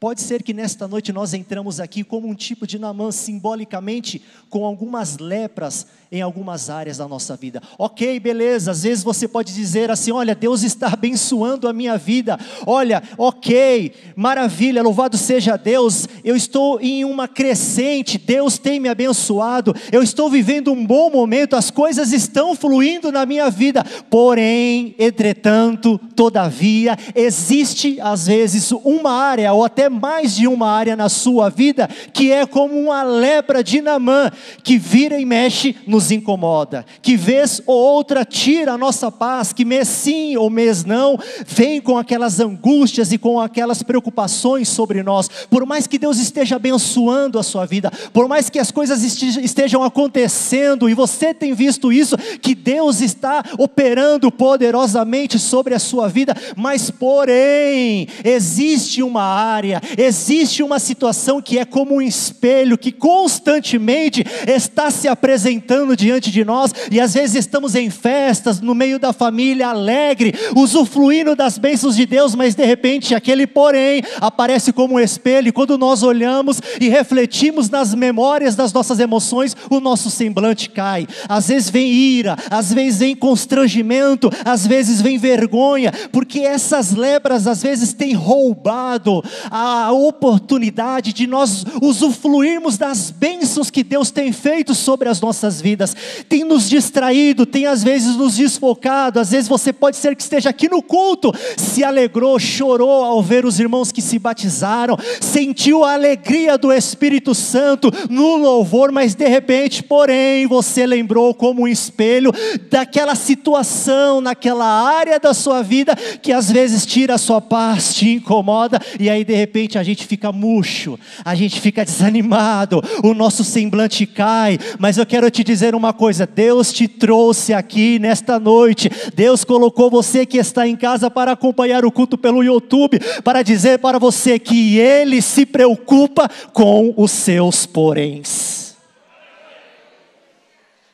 Pode 0.00 0.22
ser 0.22 0.42
que 0.42 0.54
nesta 0.54 0.88
noite 0.88 1.12
nós 1.12 1.34
entramos 1.34 1.78
aqui 1.78 2.02
como 2.02 2.26
um 2.26 2.34
tipo 2.34 2.66
de 2.66 2.78
Namã, 2.78 3.12
simbolicamente, 3.12 4.22
com 4.48 4.64
algumas 4.64 5.18
lepras 5.18 5.86
em 6.10 6.22
algumas 6.22 6.70
áreas 6.70 6.96
da 6.96 7.06
nossa 7.06 7.36
vida. 7.36 7.62
Ok, 7.78 8.18
beleza, 8.18 8.70
às 8.70 8.82
vezes 8.82 9.04
você 9.04 9.28
pode 9.28 9.54
dizer 9.54 9.90
assim: 9.90 10.10
olha, 10.10 10.34
Deus 10.34 10.62
está 10.62 10.88
abençoando 10.88 11.68
a 11.68 11.72
minha 11.74 11.98
vida. 11.98 12.38
Olha, 12.66 13.02
ok, 13.18 13.92
maravilha, 14.16 14.82
louvado 14.82 15.18
seja 15.18 15.58
Deus, 15.58 16.08
eu 16.24 16.34
estou 16.34 16.80
em 16.80 17.04
uma 17.04 17.28
crescente, 17.28 18.16
Deus 18.16 18.56
tem 18.56 18.80
me 18.80 18.88
abençoado, 18.88 19.74
eu 19.92 20.02
estou 20.02 20.30
vivendo 20.30 20.72
um 20.72 20.84
bom 20.84 21.10
momento, 21.10 21.56
as 21.56 21.70
coisas 21.70 22.10
estão 22.10 22.56
fluindo 22.56 23.12
na 23.12 23.26
minha 23.26 23.50
vida. 23.50 23.84
Porém, 24.08 24.94
entretanto, 24.98 26.00
todavia, 26.16 26.96
existe 27.14 28.00
às 28.00 28.26
vezes 28.26 28.72
uma 28.72 29.12
área, 29.12 29.52
ou 29.52 29.62
até 29.62 29.89
mais 29.90 30.36
de 30.36 30.46
uma 30.46 30.70
área 30.70 30.96
na 30.96 31.08
sua 31.08 31.50
vida 31.50 31.88
que 32.14 32.30
é 32.30 32.46
como 32.46 32.78
uma 32.78 33.02
lepra 33.02 33.62
de 33.62 33.80
Namã, 33.80 34.30
que 34.62 34.78
vira 34.78 35.18
e 35.18 35.24
mexe, 35.24 35.76
nos 35.86 36.10
incomoda, 36.10 36.84
que 37.02 37.16
vez 37.16 37.62
ou 37.66 37.76
outra 37.76 38.24
tira 38.24 38.72
a 38.72 38.78
nossa 38.78 39.10
paz, 39.10 39.52
que 39.52 39.64
mês 39.64 39.88
sim 39.88 40.36
ou 40.36 40.48
mês 40.48 40.84
não, 40.84 41.18
vem 41.46 41.80
com 41.80 41.98
aquelas 41.98 42.40
angústias 42.40 43.12
e 43.12 43.18
com 43.18 43.40
aquelas 43.40 43.82
preocupações 43.82 44.68
sobre 44.68 45.02
nós. 45.02 45.28
Por 45.50 45.66
mais 45.66 45.86
que 45.86 45.98
Deus 45.98 46.18
esteja 46.18 46.56
abençoando 46.56 47.38
a 47.38 47.42
sua 47.42 47.66
vida, 47.66 47.90
por 48.12 48.28
mais 48.28 48.48
que 48.48 48.58
as 48.58 48.70
coisas 48.70 49.02
estejam 49.02 49.82
acontecendo 49.82 50.88
e 50.88 50.94
você 50.94 51.34
tem 51.34 51.54
visto 51.54 51.92
isso, 51.92 52.16
que 52.40 52.54
Deus 52.54 53.00
está 53.00 53.42
operando 53.58 54.30
poderosamente 54.30 55.38
sobre 55.38 55.74
a 55.74 55.78
sua 55.78 56.08
vida, 56.08 56.34
mas 56.56 56.90
porém, 56.90 58.08
existe 58.24 59.02
uma 59.02 59.22
área, 59.22 59.79
existe 59.96 60.62
uma 60.62 60.78
situação 60.78 61.40
que 61.40 61.58
é 61.58 61.64
como 61.64 61.96
um 61.96 62.02
espelho 62.02 62.78
que 62.78 62.92
constantemente 62.92 64.24
está 64.46 64.90
se 64.90 65.08
apresentando 65.08 65.96
diante 65.96 66.30
de 66.30 66.44
nós 66.44 66.72
e 66.90 67.00
às 67.00 67.14
vezes 67.14 67.36
estamos 67.36 67.74
em 67.74 67.90
festas, 67.90 68.60
no 68.60 68.74
meio 68.74 68.98
da 68.98 69.12
família, 69.12 69.68
alegre, 69.68 70.34
usufruindo 70.54 71.34
das 71.34 71.58
bênçãos 71.58 71.96
de 71.96 72.06
Deus, 72.06 72.34
mas 72.34 72.54
de 72.54 72.64
repente 72.64 73.14
aquele 73.14 73.46
porém 73.46 74.02
aparece 74.20 74.72
como 74.72 74.94
um 74.94 75.00
espelho 75.00 75.48
e 75.48 75.52
quando 75.52 75.78
nós 75.78 76.02
olhamos 76.02 76.60
e 76.80 76.88
refletimos 76.88 77.70
nas 77.70 77.94
memórias 77.94 78.54
das 78.54 78.72
nossas 78.72 78.98
emoções, 78.98 79.56
o 79.68 79.80
nosso 79.80 80.10
semblante 80.10 80.68
cai. 80.68 81.06
Às 81.28 81.48
vezes 81.48 81.70
vem 81.70 81.90
ira, 81.90 82.36
às 82.50 82.72
vezes 82.72 83.00
vem 83.00 83.16
constrangimento, 83.16 84.30
às 84.44 84.66
vezes 84.66 85.00
vem 85.00 85.18
vergonha, 85.18 85.92
porque 86.12 86.40
essas 86.40 86.92
lebras 86.92 87.46
às 87.46 87.62
vezes 87.62 87.92
têm 87.92 88.14
roubado 88.14 89.22
a 89.50 89.69
oportunidade 89.92 91.12
de 91.12 91.26
nós 91.26 91.64
usufruirmos 91.80 92.76
das 92.76 93.10
bênçãos 93.10 93.70
que 93.70 93.82
Deus 93.82 94.10
tem 94.10 94.32
feito 94.32 94.74
sobre 94.74 95.08
as 95.08 95.20
nossas 95.20 95.60
vidas, 95.60 95.94
tem 96.28 96.44
nos 96.44 96.68
distraído, 96.68 97.46
tem 97.46 97.66
às 97.66 97.82
vezes 97.82 98.16
nos 98.16 98.36
desfocado, 98.36 99.20
às 99.20 99.30
vezes 99.30 99.48
você 99.48 99.72
pode 99.72 99.96
ser 99.96 100.16
que 100.16 100.22
esteja 100.22 100.50
aqui 100.50 100.68
no 100.68 100.82
culto, 100.82 101.32
se 101.56 101.84
alegrou, 101.84 102.38
chorou 102.38 103.04
ao 103.04 103.22
ver 103.22 103.44
os 103.44 103.60
irmãos 103.60 103.92
que 103.92 104.02
se 104.02 104.18
batizaram, 104.18 104.96
sentiu 105.20 105.84
a 105.84 105.94
alegria 105.94 106.56
do 106.58 106.72
Espírito 106.72 107.34
Santo 107.34 107.90
no 108.08 108.36
louvor, 108.36 108.92
mas 108.92 109.14
de 109.14 109.28
repente, 109.28 109.82
porém, 109.82 110.46
você 110.46 110.86
lembrou 110.86 111.34
como 111.34 111.62
um 111.62 111.68
espelho 111.68 112.32
daquela 112.70 113.14
situação, 113.14 114.20
naquela 114.20 114.66
área 114.66 115.18
da 115.18 115.34
sua 115.34 115.62
vida 115.62 115.94
que 115.94 116.32
às 116.32 116.50
vezes 116.50 116.86
tira 116.86 117.14
a 117.14 117.18
sua 117.18 117.40
paz, 117.40 117.94
te 117.94 118.08
incomoda, 118.10 118.80
e 118.98 119.08
aí 119.08 119.24
de 119.24 119.34
repente 119.34 119.59
a 119.78 119.82
gente 119.82 120.06
fica 120.06 120.32
murcho, 120.32 120.98
a 121.24 121.34
gente 121.34 121.60
fica 121.60 121.84
desanimado, 121.84 122.82
o 123.02 123.14
nosso 123.14 123.44
semblante 123.44 124.06
cai, 124.06 124.58
mas 124.78 124.98
eu 124.98 125.06
quero 125.06 125.30
te 125.30 125.42
dizer 125.42 125.74
uma 125.74 125.92
coisa: 125.92 126.26
Deus 126.26 126.72
te 126.72 126.86
trouxe 126.86 127.52
aqui 127.52 127.98
nesta 127.98 128.38
noite, 128.38 128.90
Deus 129.14 129.44
colocou 129.44 129.90
você 129.90 130.26
que 130.26 130.38
está 130.38 130.66
em 130.66 130.76
casa 130.76 131.10
para 131.10 131.32
acompanhar 131.32 131.84
o 131.84 131.92
culto 131.92 132.18
pelo 132.18 132.42
YouTube, 132.42 132.98
para 133.22 133.42
dizer 133.42 133.78
para 133.78 133.98
você 133.98 134.38
que 134.38 134.78
Ele 134.78 135.22
se 135.22 135.46
preocupa 135.46 136.28
com 136.52 136.92
os 136.96 137.10
seus 137.10 137.66
poréns. 137.66 138.76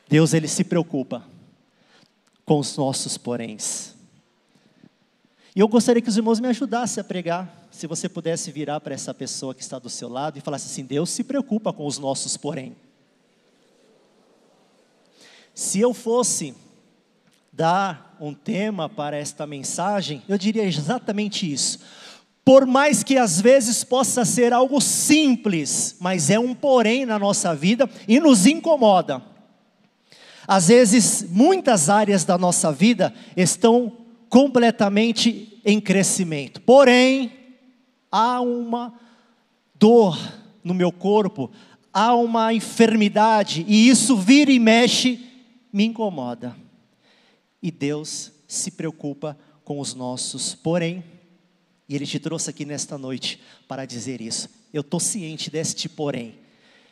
Deus, 0.09 0.33
Ele 0.33 0.47
se 0.47 0.63
preocupa 0.63 1.23
com 2.45 2.59
os 2.59 2.77
nossos 2.77 3.17
poréns. 3.17 3.96
E 5.57 5.59
eu 5.59 5.67
gostaria 5.67 5.99
que 5.99 6.07
os 6.07 6.15
irmãos 6.15 6.39
me 6.39 6.47
ajudassem 6.49 7.01
a 7.01 7.03
pregar. 7.03 7.67
Se 7.71 7.87
você 7.87 8.07
pudesse 8.07 8.51
virar 8.51 8.79
para 8.79 8.93
essa 8.93 9.11
pessoa 9.11 9.55
que 9.55 9.63
está 9.63 9.79
do 9.79 9.89
seu 9.89 10.07
lado 10.07 10.37
e 10.37 10.41
falasse 10.41 10.67
assim: 10.67 10.85
Deus 10.85 11.09
se 11.09 11.23
preocupa 11.23 11.73
com 11.73 11.87
os 11.87 11.97
nossos 11.97 12.37
porém. 12.37 12.75
Se 15.55 15.79
eu 15.79 15.95
fosse 15.95 16.53
dar 17.51 18.15
um 18.21 18.35
tema 18.35 18.87
para 18.87 19.17
esta 19.17 19.47
mensagem, 19.47 20.21
eu 20.29 20.37
diria 20.37 20.63
exatamente 20.63 21.51
isso. 21.51 21.79
Por 22.45 22.67
mais 22.67 23.01
que 23.01 23.17
às 23.17 23.41
vezes 23.41 23.83
possa 23.83 24.23
ser 24.25 24.53
algo 24.53 24.79
simples, 24.79 25.95
mas 25.99 26.29
é 26.29 26.37
um 26.37 26.53
porém 26.53 27.03
na 27.03 27.17
nossa 27.17 27.55
vida 27.55 27.89
e 28.07 28.19
nos 28.19 28.45
incomoda. 28.45 29.23
Às 30.47 30.67
vezes, 30.67 31.25
muitas 31.27 31.89
áreas 31.89 32.23
da 32.23 32.37
nossa 32.37 32.71
vida 32.71 33.11
estão 33.35 34.05
completamente 34.29 35.59
em 35.63 35.79
crescimento. 35.79 36.61
Porém, 36.61 37.31
há 38.11 38.41
uma 38.41 38.93
dor 39.75 40.17
no 40.63 40.73
meu 40.73 40.91
corpo, 40.91 41.51
há 41.93 42.13
uma 42.15 42.53
enfermidade, 42.53 43.65
e 43.67 43.89
isso 43.89 44.17
vira 44.17 44.51
e 44.51 44.59
mexe, 44.59 45.25
me 45.71 45.85
incomoda. 45.85 46.55
E 47.61 47.71
Deus 47.71 48.31
se 48.47 48.71
preocupa 48.71 49.37
com 49.63 49.79
os 49.79 49.93
nossos, 49.93 50.55
porém, 50.55 51.03
e 51.89 51.95
Ele 51.95 52.05
te 52.05 52.19
trouxe 52.19 52.49
aqui 52.49 52.65
nesta 52.65 52.97
noite 52.97 53.39
para 53.67 53.85
dizer 53.85 54.21
isso. 54.21 54.49
Eu 54.73 54.81
estou 54.81 54.99
ciente 54.99 55.49
deste 55.49 55.87
porém. 55.87 56.35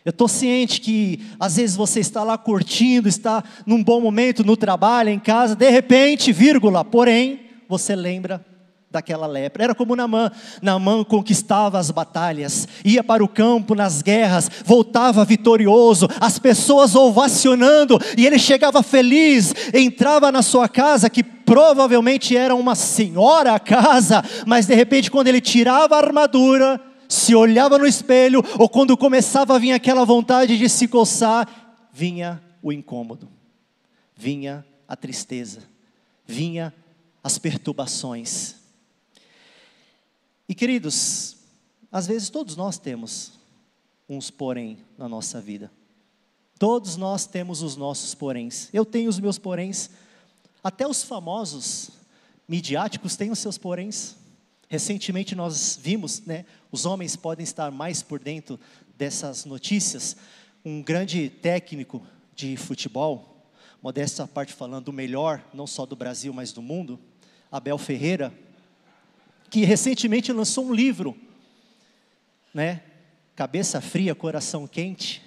Eu 0.06 0.12
estou 0.12 0.28
ciente 0.28 0.80
que 0.80 1.20
às 1.40 1.56
vezes 1.56 1.76
você 1.76 2.00
está 2.00 2.24
lá 2.24 2.38
curtindo, 2.38 3.10
está 3.10 3.44
num 3.66 3.84
bom 3.84 4.00
momento 4.00 4.44
no 4.44 4.56
trabalho, 4.56 5.10
em 5.10 5.18
casa, 5.18 5.56
de 5.56 5.68
repente, 5.68 6.32
vírgula, 6.32 6.86
porém, 6.86 7.40
você 7.68 7.96
lembra 7.96 8.46
daquela 8.92 9.26
lepra. 9.26 9.64
Era 9.64 9.74
como 9.74 9.96
Namã. 9.96 10.32
Namã 10.62 11.04
conquistava 11.04 11.80
as 11.80 11.90
batalhas, 11.90 12.68
ia 12.86 13.04
para 13.04 13.24
o 13.24 13.28
campo 13.28 13.74
nas 13.74 14.04
guerras, 14.04 14.48
voltava 14.64 15.26
vitorioso, 15.26 16.08
as 16.22 16.38
pessoas 16.38 16.96
ovacionando, 16.96 18.00
e 18.16 18.28
ele 18.28 18.38
chegava 18.38 18.84
feliz, 18.84 19.56
entrava 19.74 20.32
na 20.32 20.44
sua 20.44 20.70
casa, 20.70 21.10
que 21.10 21.24
provavelmente 21.24 22.38
era 22.38 22.54
uma 22.54 22.76
senhora 22.76 23.60
casa, 23.60 24.24
mas 24.46 24.68
de 24.68 24.76
repente, 24.76 25.10
quando 25.10 25.30
ele 25.30 25.42
tirava 25.42 25.96
a 25.96 26.00
armadura, 26.00 26.80
se 27.08 27.36
olhava 27.36 27.78
no 27.78 27.86
espelho, 27.86 28.44
ou 28.60 28.70
quando 28.70 28.98
começava 28.98 29.56
a 29.56 29.60
vir 29.60 29.72
aquela 29.72 30.06
vontade 30.06 30.58
de 30.58 30.70
se 30.70 30.88
coçar, 30.88 31.88
vinha 31.92 32.42
o 32.62 32.72
incômodo, 32.72 33.30
vinha 34.16 34.66
a 34.88 34.96
tristeza, 34.96 35.64
vinha 36.26 36.74
as 37.24 37.38
perturbações. 37.38 38.56
E 40.48 40.54
queridos, 40.54 41.38
às 41.92 42.06
vezes 42.08 42.30
todos 42.30 42.56
nós 42.56 42.78
temos 42.78 43.34
uns 44.08 44.30
porém 44.30 44.78
na 44.98 45.10
nossa 45.10 45.42
vida. 45.42 45.72
Todos 46.58 46.96
nós 46.96 47.26
temos 47.26 47.62
os 47.62 47.76
nossos 47.76 48.16
poréns. 48.16 48.70
Eu 48.72 48.86
tenho 48.86 49.10
os 49.10 49.20
meus 49.20 49.38
poréns. 49.38 49.90
Até 50.64 50.88
os 50.88 51.04
famosos 51.04 51.90
midiáticos 52.48 53.16
têm 53.16 53.32
os 53.32 53.40
seus 53.40 53.58
poréns. 53.58 54.16
Recentemente 54.70 55.36
nós 55.36 55.78
vimos, 55.82 56.22
né, 56.22 56.46
os 56.76 56.86
homens 56.86 57.16
podem 57.16 57.46
estar 57.46 57.72
mais 57.72 58.04
por 58.04 58.20
dentro 58.20 58.60
dessas 58.98 59.46
notícias. 59.46 60.18
Um 60.64 60.82
grande 60.82 61.30
técnico 61.30 62.06
de 62.36 62.58
futebol, 62.58 63.50
modesta 63.82 64.28
parte 64.28 64.52
falando, 64.52 64.90
o 64.90 64.94
melhor, 64.94 65.42
não 65.54 65.66
só 65.66 65.86
do 65.86 65.96
Brasil, 65.96 66.34
mas 66.34 66.52
do 66.52 66.62
mundo, 66.62 67.00
Abel 67.50 67.78
Ferreira, 67.78 68.34
que 69.50 69.64
recentemente 69.64 70.34
lançou 70.34 70.66
um 70.66 70.74
livro, 70.74 71.16
né? 72.54 72.82
Cabeça 73.38 73.80
fria, 73.80 74.14
coração 74.14 74.68
quente. 74.68 75.22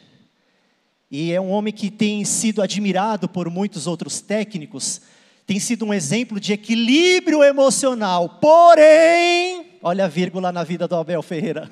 E 1.11 1.33
é 1.33 1.41
um 1.41 1.51
homem 1.51 1.73
que 1.73 1.91
tem 1.91 2.27
sido 2.27 2.61
admirado 2.61 3.27
por 3.27 3.49
muitos 3.49 3.87
outros 3.87 4.21
técnicos, 4.21 5.01
tem 5.47 5.59
sido 5.59 5.87
um 5.87 5.95
exemplo 5.95 6.39
de 6.39 6.53
equilíbrio 6.53 7.43
emocional. 7.43 8.29
Porém, 8.39 9.68
olha 9.83 10.05
a 10.05 10.09
vírgula 10.09 10.53
na 10.53 10.65
vida 10.65 10.87
do 10.89 10.97
Abel 10.97 11.23
Ferreira. 11.23 11.71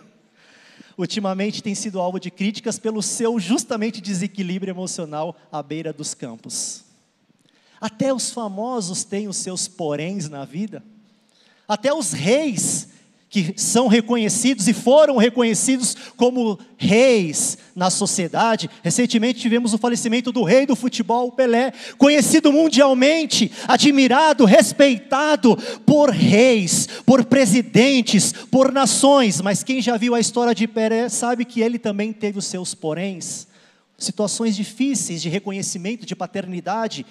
Ultimamente 0.97 1.63
tem 1.63 1.75
sido 1.75 2.01
alvo 2.01 2.19
de 2.19 2.31
críticas 2.31 2.79
pelo 2.79 3.03
seu 3.03 3.39
justamente 3.39 4.01
desequilíbrio 4.01 4.73
emocional 4.73 5.37
à 5.53 5.63
beira 5.63 5.93
dos 5.93 6.15
campos. 6.15 6.85
Até 7.81 8.13
os 8.13 8.31
famosos 8.31 9.05
têm 9.05 9.29
os 9.29 9.37
seus 9.37 9.69
poréns 9.69 10.29
na 10.29 10.45
vida. 10.45 10.83
Até 11.69 11.93
os 11.93 12.13
reis 12.13 12.89
que 13.37 13.53
são 13.61 13.87
reconhecidos 13.87 14.67
e 14.67 14.73
foram 14.73 15.19
reconhecidos 15.19 15.95
como 16.17 16.59
reis 16.79 17.59
na 17.75 17.91
sociedade. 17.91 18.71
Recentemente 18.83 19.41
tivemos 19.41 19.75
o 19.75 19.79
falecimento 19.79 20.33
do 20.33 20.43
rei 20.43 20.65
do 20.65 20.75
futebol, 20.75 21.31
Pelé, 21.31 21.71
conhecido 21.99 22.51
mundialmente, 22.51 23.53
admirado, 23.69 24.47
respeitado 24.47 25.55
por 25.85 26.09
reis, 26.09 26.89
por 27.05 27.27
presidentes, 27.27 28.33
por 28.33 28.73
nações. 28.73 29.43
Mas 29.43 29.63
quem 29.63 29.83
já 29.83 29.99
viu 29.99 30.15
a 30.15 30.21
história 30.21 30.55
de 30.55 30.67
Pelé 30.67 31.11
sabe 31.11 31.45
que 31.45 31.61
ele 31.61 31.79
também 31.79 32.15
teve 32.15 32.39
os 32.39 32.47
seus 32.47 32.75
poréns, 32.75 33.47
situações 33.99 34.57
difíceis 34.57 35.21
de 35.21 35.29
reconhecimento, 35.29 36.07
de 36.07 36.17
paternidade, 36.17 37.05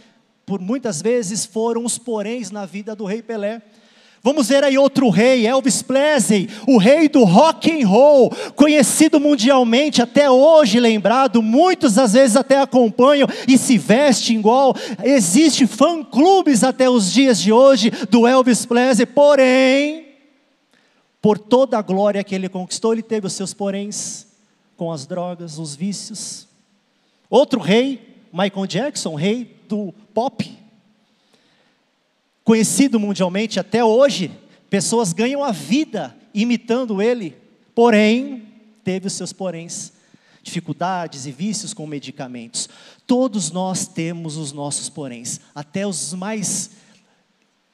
por 0.44 0.60
muitas 0.60 1.04
vezes 1.04 1.46
foram 1.46 1.86
os 1.86 2.00
poréns 2.00 2.50
na 2.50 2.66
vida 2.66 2.96
do 2.96 3.06
rei 3.06 3.22
Pelé. 3.22 3.62
Vamos 4.26 4.48
ver 4.48 4.64
aí 4.64 4.76
outro 4.76 5.12
rei, 5.12 5.46
Elvis 5.46 5.84
Presley, 5.84 6.50
o 6.68 6.80
rei 6.80 7.08
do 7.08 7.24
rock 7.24 7.70
and 7.70 7.88
roll, 7.88 8.32
conhecido 8.56 9.20
mundialmente 9.20 10.02
até 10.02 10.28
hoje, 10.32 10.80
lembrado, 10.80 11.44
muitos 11.44 12.00
às 12.00 12.14
vezes 12.14 12.36
até 12.36 12.60
acompanham 12.60 13.28
e 13.48 13.56
se 13.56 13.78
vestem 13.78 14.40
igual. 14.40 14.76
Existe 15.04 15.68
fã-clubes 15.68 16.64
até 16.64 16.90
os 16.90 17.14
dias 17.14 17.40
de 17.40 17.52
hoje 17.52 17.92
do 18.10 18.26
Elvis 18.26 18.66
Presley, 18.66 19.06
porém, 19.06 20.08
por 21.22 21.38
toda 21.38 21.78
a 21.78 21.84
glória 21.84 22.24
que 22.24 22.34
ele 22.34 22.50
conquistou, 22.50 22.94
ele 22.94 23.04
teve 23.04 23.28
os 23.28 23.34
seus 23.34 23.54
poréns 23.54 24.26
com 24.76 24.92
as 24.92 25.06
drogas, 25.06 25.60
os 25.60 25.76
vícios. 25.76 26.48
Outro 27.30 27.60
rei, 27.60 28.02
Michael 28.34 28.66
Jackson, 28.66 29.14
rei 29.14 29.56
do 29.70 29.94
pop, 30.16 30.65
conhecido 32.46 33.00
mundialmente 33.00 33.60
até 33.60 33.84
hoje, 33.84 34.32
pessoas 34.70 35.12
ganham 35.12 35.44
a 35.44 35.52
vida 35.52 36.16
imitando 36.32 37.02
ele, 37.02 37.36
porém, 37.74 38.48
teve 38.84 39.08
os 39.08 39.14
seus 39.14 39.34
poréns, 39.34 39.92
dificuldades 40.44 41.26
e 41.26 41.32
vícios 41.32 41.74
com 41.74 41.88
medicamentos. 41.88 42.70
Todos 43.08 43.50
nós 43.50 43.88
temos 43.88 44.38
os 44.38 44.54
nossos 44.54 44.90
poréns, 44.90 45.42
até 45.56 45.88
os 45.88 46.14
mais 46.14 46.70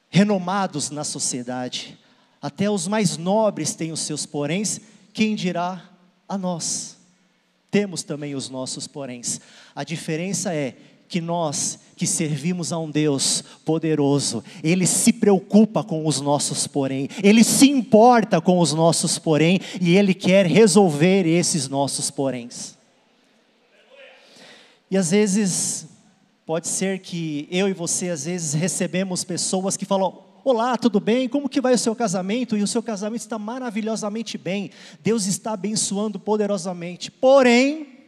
renomados 0.08 0.88
na 0.88 1.04
sociedade, 1.04 1.98
até 2.40 2.70
os 2.70 2.88
mais 2.88 3.18
nobres 3.18 3.74
têm 3.74 3.92
os 3.92 4.00
seus 4.00 4.24
poréns, 4.24 4.80
quem 5.12 5.34
dirá 5.34 5.90
a 6.26 6.38
nós? 6.38 6.96
Temos 7.70 8.02
também 8.02 8.34
os 8.34 8.48
nossos 8.48 8.86
poréns. 8.86 9.38
A 9.74 9.84
diferença 9.84 10.54
é 10.54 10.76
que 11.12 11.20
nós 11.20 11.78
que 11.94 12.06
servimos 12.06 12.72
a 12.72 12.78
um 12.78 12.90
Deus 12.90 13.44
poderoso, 13.66 14.42
Ele 14.64 14.86
se 14.86 15.12
preocupa 15.12 15.84
com 15.84 16.06
os 16.06 16.22
nossos 16.22 16.66
porém, 16.66 17.06
Ele 17.22 17.44
se 17.44 17.68
importa 17.68 18.40
com 18.40 18.58
os 18.58 18.72
nossos 18.72 19.18
porém, 19.18 19.60
e 19.78 19.94
Ele 19.94 20.14
quer 20.14 20.46
resolver 20.46 21.26
esses 21.26 21.68
nossos 21.68 22.10
poréns. 22.10 22.78
E 24.90 24.96
às 24.96 25.10
vezes, 25.10 25.86
pode 26.46 26.66
ser 26.66 26.98
que 27.00 27.46
eu 27.50 27.68
e 27.68 27.74
você, 27.74 28.08
às 28.08 28.24
vezes, 28.24 28.54
recebemos 28.54 29.22
pessoas 29.22 29.76
que 29.76 29.84
falam: 29.84 30.18
Olá, 30.42 30.78
tudo 30.78 30.98
bem? 30.98 31.28
Como 31.28 31.48
que 31.48 31.60
vai 31.60 31.74
o 31.74 31.78
seu 31.78 31.94
casamento? 31.94 32.56
E 32.56 32.62
o 32.62 32.66
seu 32.66 32.82
casamento 32.82 33.20
está 33.20 33.38
maravilhosamente 33.38 34.38
bem. 34.38 34.70
Deus 35.02 35.26
está 35.26 35.52
abençoando 35.52 36.18
poderosamente. 36.18 37.10
Porém, 37.10 38.01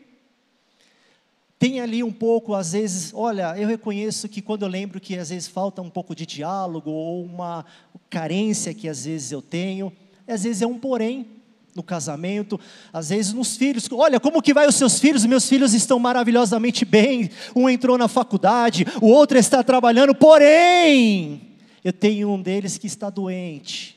tem 1.59 1.81
ali 1.81 2.03
um 2.03 2.13
pouco, 2.13 2.55
às 2.55 2.73
vezes, 2.73 3.13
olha, 3.15 3.55
eu 3.57 3.69
reconheço 3.69 4.29
que 4.29 4.43
quando 4.43 4.63
eu 4.63 4.69
lembro 4.69 5.01
que 5.01 5.17
às 5.17 5.31
vezes 5.31 5.49
falta 5.49 5.81
um 5.81 5.91
pouco 5.91 6.15
de 6.15 6.27
diálogo 6.27 6.91
ou 6.91 7.25
uma 7.25 7.65
carência 8.11 8.75
que 8.75 8.89
às 8.89 9.05
vezes 9.05 9.33
eu 9.33 9.41
tenho, 9.41 9.93
às 10.27 10.43
vezes 10.43 10.63
é 10.63 10.67
um 10.67 10.79
porém 10.79 11.27
no 11.75 11.83
casamento, 11.83 12.59
às 12.93 13.09
vezes 13.09 13.33
nos 13.33 13.57
filhos. 13.57 13.89
Olha, 13.91 14.21
como 14.21 14.41
que 14.41 14.55
vai 14.55 14.67
os 14.67 14.77
seus 14.77 15.01
filhos? 15.01 15.25
Meus 15.25 15.49
filhos 15.49 15.75
estão 15.75 15.99
maravilhosamente 15.99 16.85
bem. 16.85 17.31
Um 17.55 17.69
entrou 17.69 17.99
na 17.99 18.09
faculdade, 18.09 18.87
o 19.01 19.09
outro 19.09 19.37
está 19.37 19.63
trabalhando, 19.63 20.15
porém, 20.15 21.41
eu 21.83 21.93
tenho 21.93 22.31
um 22.31 22.41
deles 22.41 22.79
que 22.79 22.87
está 22.87 23.11
doente, 23.11 23.97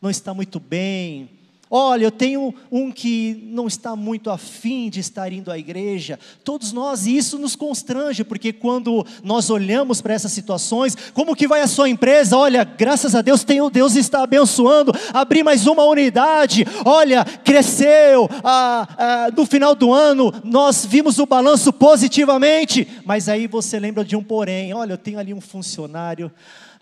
não 0.00 0.10
está 0.10 0.34
muito 0.34 0.60
bem, 0.60 1.30
Olha, 1.76 2.04
eu 2.04 2.12
tenho 2.12 2.54
um 2.70 2.92
que 2.92 3.48
não 3.48 3.66
está 3.66 3.96
muito 3.96 4.30
afim 4.30 4.88
de 4.88 5.00
estar 5.00 5.32
indo 5.32 5.50
à 5.50 5.58
igreja. 5.58 6.20
Todos 6.44 6.72
nós, 6.72 7.04
e 7.04 7.16
isso 7.16 7.36
nos 7.36 7.56
constrange, 7.56 8.22
porque 8.22 8.52
quando 8.52 9.04
nós 9.24 9.50
olhamos 9.50 10.00
para 10.00 10.14
essas 10.14 10.30
situações, 10.30 10.96
como 11.12 11.34
que 11.34 11.48
vai 11.48 11.62
a 11.62 11.66
sua 11.66 11.88
empresa? 11.88 12.38
Olha, 12.38 12.62
graças 12.62 13.16
a 13.16 13.22
Deus, 13.22 13.42
tem, 13.42 13.58
Deus 13.72 13.96
está 13.96 14.22
abençoando, 14.22 14.92
abrir 15.12 15.42
mais 15.42 15.66
uma 15.66 15.82
unidade. 15.82 16.64
Olha, 16.84 17.24
cresceu. 17.24 18.30
Ah, 18.44 18.86
ah, 18.96 19.28
no 19.36 19.44
final 19.44 19.74
do 19.74 19.92
ano, 19.92 20.32
nós 20.44 20.86
vimos 20.86 21.18
o 21.18 21.26
balanço 21.26 21.72
positivamente. 21.72 22.86
Mas 23.04 23.28
aí 23.28 23.48
você 23.48 23.80
lembra 23.80 24.04
de 24.04 24.14
um 24.14 24.22
porém. 24.22 24.72
Olha, 24.72 24.92
eu 24.92 24.98
tenho 24.98 25.18
ali 25.18 25.34
um 25.34 25.40
funcionário 25.40 26.30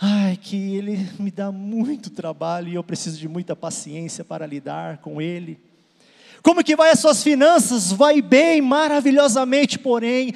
ai, 0.05 0.37
que 0.37 0.57
ele 0.75 1.09
me 1.17 1.31
dá 1.31 1.53
muito 1.53 2.11
trabalho 2.11 2.69
e 2.69 2.75
eu 2.75 2.83
preciso 2.83 3.17
de 3.17 3.29
muita 3.29 3.55
paciência 3.55 4.25
para 4.25 4.45
lidar 4.45 4.99
com 4.99 5.23
ele. 5.23 5.61
Como 6.43 6.65
que 6.65 6.75
vai 6.75 6.91
as 6.91 6.99
suas 6.99 7.23
finanças? 7.23 7.93
Vai 7.93 8.21
bem, 8.21 8.61
maravilhosamente, 8.61 9.79
porém, 9.79 10.35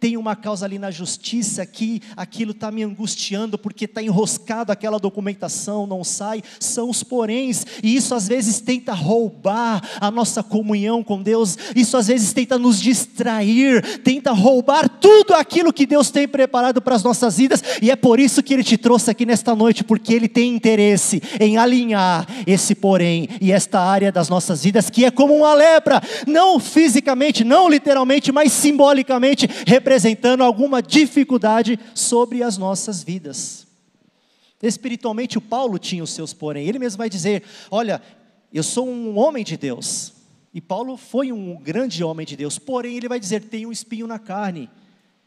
tem 0.00 0.16
uma 0.16 0.36
causa 0.36 0.64
ali 0.64 0.78
na 0.78 0.90
justiça 0.90 1.64
que 1.66 2.00
aquilo 2.16 2.52
está 2.52 2.70
me 2.70 2.82
angustiando 2.82 3.58
porque 3.58 3.84
está 3.84 4.02
enroscado 4.02 4.70
aquela 4.70 4.98
documentação, 4.98 5.86
não 5.86 6.04
sai, 6.04 6.42
são 6.60 6.88
os 6.90 7.02
poréns, 7.02 7.64
e 7.82 7.96
isso 7.96 8.14
às 8.14 8.28
vezes 8.28 8.60
tenta 8.60 8.92
roubar 8.92 9.82
a 10.00 10.10
nossa 10.10 10.42
comunhão 10.42 11.02
com 11.02 11.22
Deus, 11.22 11.56
isso 11.74 11.96
às 11.96 12.06
vezes 12.06 12.32
tenta 12.32 12.58
nos 12.58 12.80
distrair, 12.80 14.00
tenta 14.00 14.32
roubar 14.32 14.88
tudo 14.88 15.34
aquilo 15.34 15.72
que 15.72 15.86
Deus 15.86 16.10
tem 16.10 16.28
preparado 16.28 16.80
para 16.80 16.94
as 16.94 17.02
nossas 17.02 17.36
vidas, 17.38 17.62
e 17.82 17.90
é 17.90 17.96
por 17.96 18.20
isso 18.20 18.42
que 18.42 18.54
Ele 18.54 18.64
te 18.64 18.76
trouxe 18.76 19.10
aqui 19.10 19.26
nesta 19.26 19.54
noite, 19.54 19.84
porque 19.84 20.14
Ele 20.14 20.28
tem 20.28 20.54
interesse 20.54 21.22
em 21.40 21.56
alinhar 21.56 22.26
esse 22.46 22.74
porém 22.74 23.28
e 23.40 23.52
esta 23.52 23.80
área 23.80 24.12
das 24.12 24.28
nossas 24.28 24.62
vidas 24.62 24.90
que 24.90 25.04
é 25.04 25.10
como 25.10 25.34
uma 25.34 25.54
lepra, 25.54 26.00
não 26.26 26.58
fisicamente, 26.58 27.44
não 27.44 27.68
literalmente, 27.68 28.30
mas 28.32 28.52
simbolicamente, 28.52 29.48
alguma 30.44 30.82
dificuldade 30.82 31.78
sobre 31.94 32.42
as 32.42 32.58
nossas 32.58 33.02
vidas. 33.02 33.66
Espiritualmente, 34.62 35.38
o 35.38 35.40
Paulo 35.40 35.78
tinha 35.78 36.02
os 36.02 36.10
seus 36.10 36.32
porém. 36.32 36.66
Ele 36.66 36.78
mesmo 36.78 36.98
vai 36.98 37.08
dizer: 37.08 37.44
Olha, 37.70 38.02
eu 38.52 38.62
sou 38.62 38.88
um 38.88 39.16
homem 39.18 39.44
de 39.44 39.56
Deus. 39.56 40.12
E 40.52 40.60
Paulo 40.60 40.96
foi 40.96 41.30
um 41.30 41.56
grande 41.56 42.02
homem 42.02 42.26
de 42.26 42.36
Deus. 42.36 42.58
Porém, 42.58 42.96
ele 42.96 43.08
vai 43.08 43.20
dizer: 43.20 43.44
Tenho 43.44 43.68
um 43.68 43.72
espinho 43.72 44.06
na 44.06 44.18
carne. 44.18 44.68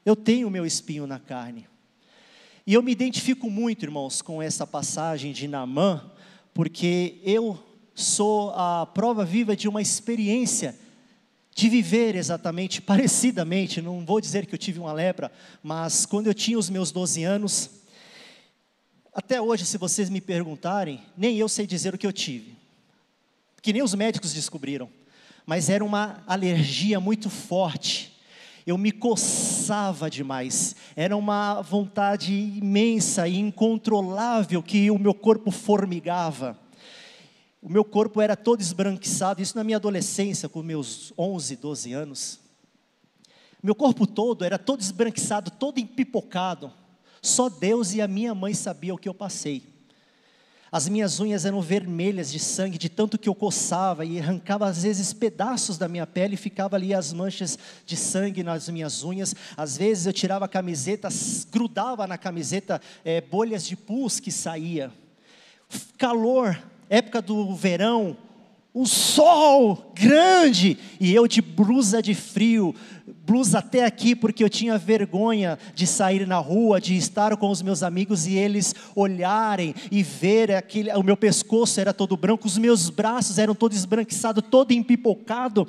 Eu 0.05 0.15
tenho 0.15 0.49
meu 0.49 0.65
espinho 0.65 1.07
na 1.07 1.19
carne. 1.19 1.67
E 2.65 2.73
eu 2.73 2.83
me 2.83 2.91
identifico 2.91 3.49
muito, 3.49 3.83
irmãos, 3.83 4.21
com 4.21 4.41
essa 4.41 4.67
passagem 4.67 5.31
de 5.31 5.47
Naamã, 5.47 6.11
porque 6.53 7.19
eu 7.23 7.57
sou 7.93 8.51
a 8.51 8.85
prova 8.85 9.23
viva 9.23 9.55
de 9.55 9.67
uma 9.67 9.81
experiência 9.81 10.75
de 11.53 11.69
viver 11.69 12.15
exatamente, 12.15 12.81
parecidamente, 12.81 13.81
não 13.81 14.05
vou 14.05 14.21
dizer 14.21 14.45
que 14.45 14.55
eu 14.55 14.59
tive 14.59 14.79
uma 14.79 14.93
lepra, 14.93 15.31
mas 15.61 16.05
quando 16.05 16.27
eu 16.27 16.33
tinha 16.33 16.57
os 16.57 16.69
meus 16.69 16.91
12 16.91 17.23
anos, 17.23 17.69
até 19.13 19.41
hoje, 19.41 19.65
se 19.65 19.77
vocês 19.77 20.09
me 20.09 20.21
perguntarem, 20.21 21.01
nem 21.17 21.37
eu 21.37 21.49
sei 21.49 21.67
dizer 21.67 21.93
o 21.93 21.97
que 21.97 22.07
eu 22.07 22.13
tive, 22.13 22.55
que 23.61 23.73
nem 23.73 23.83
os 23.83 23.93
médicos 23.93 24.33
descobriram, 24.33 24.89
mas 25.45 25.69
era 25.69 25.83
uma 25.83 26.23
alergia 26.25 26.99
muito 26.99 27.29
forte, 27.29 28.17
eu 28.65 28.77
me 28.77 28.91
coçava 28.91 30.09
demais, 30.09 30.75
era 30.95 31.17
uma 31.17 31.61
vontade 31.61 32.31
imensa 32.31 33.27
e 33.27 33.37
incontrolável 33.37 34.63
que 34.63 34.89
o 34.89 34.99
meu 34.99 35.13
corpo 35.13 35.51
formigava, 35.51 36.57
o 37.61 37.69
meu 37.69 37.85
corpo 37.85 38.19
era 38.19 38.35
todo 38.35 38.59
esbranquiçado, 38.59 39.41
isso 39.41 39.55
na 39.55 39.63
minha 39.63 39.77
adolescência, 39.77 40.49
com 40.49 40.63
meus 40.63 41.13
11, 41.15 41.55
12 41.55 41.93
anos. 41.93 42.39
Meu 43.61 43.75
corpo 43.75 44.07
todo 44.07 44.43
era 44.43 44.57
todo 44.57 44.81
esbranquiçado, 44.81 45.51
todo 45.51 45.77
empipocado. 45.77 46.73
Só 47.21 47.47
Deus 47.49 47.93
e 47.93 48.01
a 48.01 48.07
minha 48.07 48.33
mãe 48.33 48.55
sabiam 48.55 48.95
o 48.95 48.99
que 48.99 49.07
eu 49.07 49.13
passei. 49.13 49.71
As 50.71 50.87
minhas 50.87 51.19
unhas 51.19 51.45
eram 51.45 51.61
vermelhas 51.61 52.31
de 52.31 52.39
sangue, 52.39 52.77
de 52.77 52.89
tanto 52.89 53.17
que 53.17 53.29
eu 53.29 53.35
coçava 53.35 54.05
e 54.05 54.19
arrancava 54.19 54.65
às 54.65 54.81
vezes 54.81 55.11
pedaços 55.13 55.77
da 55.77 55.87
minha 55.87 56.07
pele 56.07 56.35
e 56.35 56.37
ficava 56.37 56.77
ali 56.77 56.93
as 56.93 57.11
manchas 57.11 57.59
de 57.85 57.97
sangue 57.97 58.41
nas 58.41 58.69
minhas 58.69 59.03
unhas. 59.03 59.35
Às 59.55 59.77
vezes 59.77 60.05
eu 60.07 60.13
tirava 60.13 60.45
a 60.45 60.47
camiseta, 60.47 61.09
grudava 61.51 62.07
na 62.07 62.17
camiseta 62.17 62.81
é, 63.03 63.19
bolhas 63.19 63.67
de 63.67 63.75
pus 63.75 64.19
que 64.19 64.31
saía. 64.31 64.91
Calor, 65.97 66.57
época 66.91 67.21
do 67.21 67.55
verão, 67.55 68.17
o 68.73 68.85
sol 68.85 69.93
grande, 69.95 70.77
e 70.99 71.15
eu 71.15 71.25
de 71.25 71.41
blusa 71.41 72.01
de 72.01 72.13
frio, 72.13 72.75
blusa 73.25 73.59
até 73.59 73.85
aqui, 73.85 74.13
porque 74.13 74.43
eu 74.43 74.49
tinha 74.49 74.77
vergonha 74.77 75.57
de 75.73 75.87
sair 75.87 76.27
na 76.27 76.37
rua, 76.37 76.81
de 76.81 76.97
estar 76.97 77.35
com 77.37 77.49
os 77.49 77.61
meus 77.61 77.81
amigos 77.81 78.27
e 78.27 78.35
eles 78.35 78.75
olharem 78.93 79.73
e 79.89 80.03
ver 80.03 80.51
aquele, 80.51 80.91
o 80.91 81.01
meu 81.01 81.15
pescoço 81.15 81.79
era 81.79 81.93
todo 81.93 82.17
branco, 82.17 82.45
os 82.45 82.57
meus 82.57 82.89
braços 82.89 83.37
eram 83.37 83.55
todos 83.55 83.77
esbranquiçados, 83.77 84.43
todo 84.51 84.73
empipocado, 84.73 85.65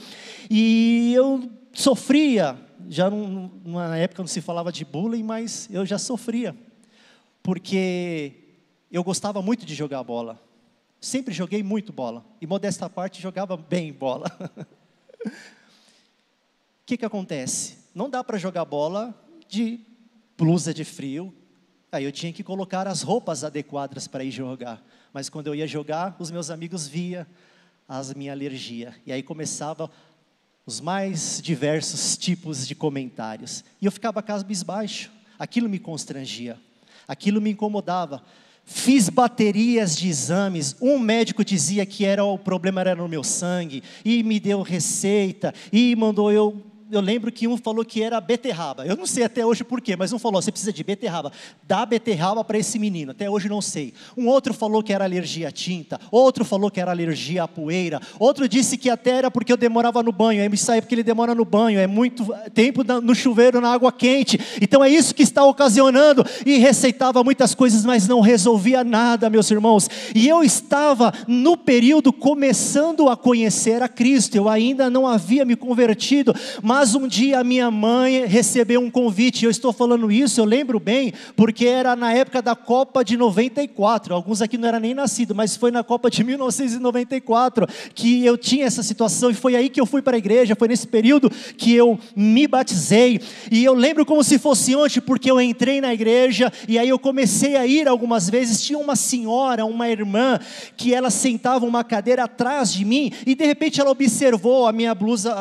e 0.51 1.13
eu 1.15 1.49
sofria, 1.73 2.57
já 2.89 3.09
numa 3.09 3.97
época 3.97 4.25
não 4.25 4.29
se 4.29 4.41
falava 4.41 4.73
de 4.73 4.85
bullying, 4.85 5.23
mas 5.23 5.69
eu 5.71 5.87
já 5.87 5.99
sofria, 5.99 6.53
porque 7.45 8.33
eu 8.91 9.05
gostava 9.05 9.41
muito 9.41 9.65
de 9.65 9.75
jogar 9.77 10.03
bola, 10.03 10.52
Sempre 11.03 11.35
joguei 11.35 11.63
muito 11.63 11.93
bola. 11.93 12.25
E 12.41 12.47
modesta 12.47 12.89
parte 12.89 13.21
jogava 13.21 13.59
bem 13.59 13.93
bola. 13.93 14.27
O 15.27 15.29
que, 16.87 16.97
que 16.97 17.05
acontece? 17.05 17.77
Não 17.95 18.09
dá 18.09 18.25
para 18.25 18.39
jogar 18.39 18.65
bola 18.65 19.15
de 19.47 19.81
blusa 20.39 20.73
de 20.73 20.83
frio, 20.83 21.35
Aí 21.93 22.05
eu 22.05 22.13
tinha 22.13 22.33
que 22.33 22.43
colocar 22.43 22.89
as 22.89 23.03
roupas 23.03 23.45
adequadas 23.45 24.09
para 24.09 24.25
ir 24.25 24.31
jogar. 24.31 24.83
Mas 25.13 25.29
quando 25.29 25.49
eu 25.49 25.55
ia 25.55 25.67
jogar, 25.67 26.17
os 26.19 26.31
meus 26.31 26.49
amigos 26.49 26.89
via 26.89 27.27
as 27.87 28.15
minha 28.15 28.33
alergia. 28.33 28.97
E 29.05 29.13
aí 29.13 29.23
começava 29.23 29.91
os 30.65 30.81
mais 30.81 31.39
diversos 31.43 32.17
tipos 32.17 32.67
de 32.67 32.75
comentários. 32.75 33.63
E 33.79 33.85
eu 33.85 33.93
ficava 33.93 34.23
cabisbaixo. 34.23 35.13
Aquilo 35.39 35.69
me 35.69 35.79
constrangia. 35.79 36.59
Aquilo 37.07 37.43
me 37.43 37.51
incomodava. 37.51 38.25
Fiz 38.65 39.09
baterias 39.09 39.97
de 39.97 40.09
exames. 40.09 40.77
Um 40.81 40.99
médico 40.99 41.45
dizia 41.45 41.85
que 41.85 42.05
era 42.05 42.25
o 42.25 42.39
problema 42.39 42.81
era 42.81 42.95
no 42.95 43.09
meu 43.09 43.25
sangue 43.25 43.83
e 44.05 44.23
me 44.23 44.39
deu 44.39 44.63
receita 44.63 45.53
e 45.73 45.95
mandou 45.97 46.31
eu 46.33 46.72
eu 46.93 47.01
lembro 47.01 47.33
que 47.33 47.49
um 47.49 47.57
falou 47.57 47.83
que 47.85 48.03
era 48.03 48.21
beterraba. 48.21 48.85
Eu 48.85 48.95
não 48.97 49.07
sei 49.07 49.25
até 49.25 49.45
hoje 49.47 49.65
por 49.65 49.81
quê, 49.81 49.97
mas 49.97 50.13
um 50.13 50.19
falou: 50.19 50.43
você 50.43 50.53
precisa 50.53 50.71
de 50.71 50.85
beterraba. 50.85 51.33
Dá 51.67 51.87
beterraba 51.87 52.45
para 52.45 52.59
esse 52.59 52.79
menino. 52.79 53.13
Até 53.13 53.31
hoje 53.31 53.49
não 53.49 53.63
sei. 53.63 53.95
Um 54.15 54.29
outro 54.29 54.53
falou 54.53 54.83
que 54.83 54.93
era 54.93 55.05
alergia 55.05 55.49
à 55.49 55.51
tinta. 55.51 55.99
Outro 56.11 56.45
falou 56.45 56.71
que 56.71 56.79
era 56.79 56.91
alergia 56.91 57.45
à 57.45 57.49
poeira. 57.49 57.99
Outro 58.19 58.47
disse 58.47 58.77
que 58.77 58.91
até 58.91 59.13
era 59.13 59.31
porque 59.31 59.51
eu 59.51 59.57
demorava 59.57 60.03
no 60.03 60.13
banho. 60.13 60.43
Aí 60.43 60.49
me 60.51 60.57
saiu 60.59 60.83
porque 60.83 60.95
ele 60.95 61.03
demora 61.03 61.35
no 61.35 61.47
banho. 61.47 61.81
É 61.81 61.87
muito 61.87 62.27
tempo 62.53 62.83
no 62.85 63.15
chuveiro, 63.15 63.59
na 63.59 63.73
água 63.73 63.91
quente. 63.91 64.39
Então 64.61 64.85
é 64.85 64.91
isso 64.91 65.15
que 65.15 65.23
está 65.23 65.43
ocasionando. 65.45 66.23
E 66.45 66.59
receitava 66.59 67.25
muitas 67.25 67.55
coisas, 67.55 67.87
mas 67.87 68.07
não 68.07 68.21
resolvia 68.21 68.85
nada, 68.85 69.31
meus 69.31 69.51
irmãos. 69.51 69.89
E 70.15 70.29
eu 70.29 70.43
estava 70.43 71.11
no 71.27 71.57
período 71.57 72.13
começando 72.13 73.09
a 73.09 73.17
conhecer 73.17 73.83
a 73.83 73.89
Cristo. 73.89 74.37
Eu 74.37 74.47
ainda 74.47 74.91
não 74.91 75.07
havia 75.07 75.47
me 75.47 75.57
convertido, 75.57 76.35
mas 76.63 76.82
mas 76.83 76.97
um 76.97 77.07
dia 77.07 77.39
a 77.39 77.45
minha 77.45 77.71
mãe 77.71 78.27
recebeu 78.27 78.81
um 78.81 78.91
convite, 78.91 79.45
eu 79.45 79.51
estou 79.53 79.73
falando 79.73 80.11
isso, 80.11 80.41
eu 80.41 80.45
lembro 80.45 80.81
bem, 80.81 81.13
porque 81.37 81.65
era 81.65 81.95
na 81.95 82.13
época 82.13 82.43
da 82.43 82.57
Copa 82.57 83.05
de 83.05 83.17
94. 83.17 84.13
Alguns 84.13 84.43
aqui 84.43 84.59
não 84.59 84.67
eram 84.67 84.81
nem 84.81 84.93
nascidos, 84.93 85.37
mas 85.37 85.55
foi 85.55 85.71
na 85.71 85.85
Copa 85.85 86.11
de 86.11 86.25
1994 86.25 87.69
que 87.95 88.27
eu 88.27 88.37
tinha 88.37 88.67
essa 88.67 88.83
situação 88.83 89.31
e 89.31 89.35
foi 89.35 89.55
aí 89.55 89.69
que 89.69 89.81
eu 89.81 89.87
fui 89.87 90.03
para 90.03 90.17
a 90.17 90.19
igreja, 90.19 90.57
foi 90.57 90.67
nesse 90.67 90.89
período 90.89 91.31
que 91.57 91.73
eu 91.73 91.97
me 92.17 92.49
batizei. 92.49 93.21
E 93.49 93.63
eu 93.63 93.75
lembro 93.75 94.05
como 94.05 94.25
se 94.25 94.37
fosse 94.37 94.75
ontem, 94.75 95.01
porque 95.01 95.31
eu 95.31 95.41
entrei 95.41 95.81
na 95.81 95.95
igreja 95.95 96.53
e 96.67 96.81
aí 96.81 96.89
eu 96.89 96.99
comecei 96.99 97.55
a 97.55 97.65
ir 97.65 97.87
algumas 97.87 98.29
vezes. 98.29 98.61
Tinha 98.61 98.81
uma 98.81 98.97
senhora, 98.97 99.65
uma 99.65 99.89
irmã, 99.89 100.41
que 100.77 100.93
ela 100.93 101.11
sentava 101.11 101.65
uma 101.65 101.85
cadeira 101.85 102.25
atrás 102.25 102.73
de 102.73 102.85
mim 102.85 103.13
e 103.25 103.37
de 103.37 103.47
repente 103.47 103.81
ela 103.81 103.93
observou 103.93 104.67
a 104.67 104.73
minha 104.73 104.93
blusa, 104.97 105.33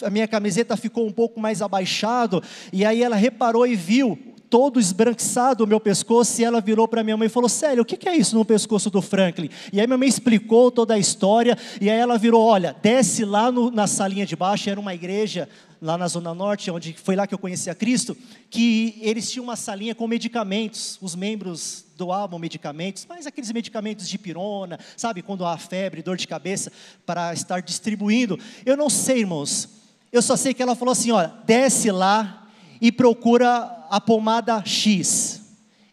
a 0.00 0.08
minha 0.08 0.28
camiseta 0.28 0.83
ficou 0.84 1.06
um 1.06 1.12
pouco 1.12 1.40
mais 1.40 1.62
abaixado, 1.62 2.42
e 2.72 2.84
aí 2.84 3.02
ela 3.02 3.16
reparou 3.16 3.66
e 3.66 3.74
viu 3.74 4.18
todo 4.50 4.78
esbranquiçado 4.78 5.64
o 5.64 5.66
meu 5.66 5.80
pescoço, 5.80 6.40
e 6.40 6.44
ela 6.44 6.60
virou 6.60 6.86
para 6.86 7.02
minha 7.02 7.16
mãe 7.16 7.26
e 7.26 7.30
falou: 7.30 7.48
Sério, 7.48 7.82
o 7.82 7.84
que 7.84 8.08
é 8.08 8.16
isso 8.16 8.36
no 8.36 8.44
pescoço 8.44 8.90
do 8.90 9.00
Franklin? 9.00 9.48
E 9.72 9.80
aí 9.80 9.86
minha 9.86 9.98
mãe 9.98 10.08
explicou 10.08 10.70
toda 10.70 10.94
a 10.94 10.98
história, 10.98 11.56
e 11.80 11.88
aí 11.88 11.98
ela 11.98 12.18
virou: 12.18 12.44
Olha, 12.44 12.76
desce 12.82 13.24
lá 13.24 13.50
no, 13.50 13.70
na 13.70 13.86
salinha 13.86 14.26
de 14.26 14.36
baixo, 14.36 14.68
era 14.68 14.78
uma 14.78 14.94
igreja 14.94 15.48
lá 15.80 15.98
na 15.98 16.06
Zona 16.06 16.32
Norte, 16.32 16.70
onde 16.70 16.94
foi 16.94 17.16
lá 17.16 17.26
que 17.26 17.34
eu 17.34 17.38
conheci 17.38 17.68
a 17.68 17.74
Cristo, 17.74 18.16
que 18.48 18.98
eles 19.02 19.30
tinham 19.30 19.44
uma 19.44 19.56
salinha 19.56 19.94
com 19.94 20.06
medicamentos, 20.06 20.98
os 21.02 21.14
membros 21.14 21.84
doavam 21.96 22.38
medicamentos, 22.38 23.04
mas 23.08 23.26
aqueles 23.26 23.52
medicamentos 23.52 24.08
de 24.08 24.16
pirona, 24.16 24.78
sabe, 24.96 25.20
quando 25.20 25.44
há 25.44 25.58
febre, 25.58 26.00
dor 26.02 26.16
de 26.16 26.26
cabeça, 26.26 26.72
para 27.04 27.34
estar 27.34 27.60
distribuindo. 27.60 28.38
Eu 28.64 28.76
não 28.76 28.88
sei, 28.88 29.18
irmãos, 29.18 29.68
eu 30.14 30.22
só 30.22 30.36
sei 30.36 30.54
que 30.54 30.62
ela 30.62 30.76
falou 30.76 30.92
assim: 30.92 31.10
olha, 31.10 31.34
desce 31.44 31.90
lá 31.90 32.46
e 32.80 32.92
procura 32.92 33.86
a 33.90 34.00
pomada 34.00 34.64
X 34.64 35.42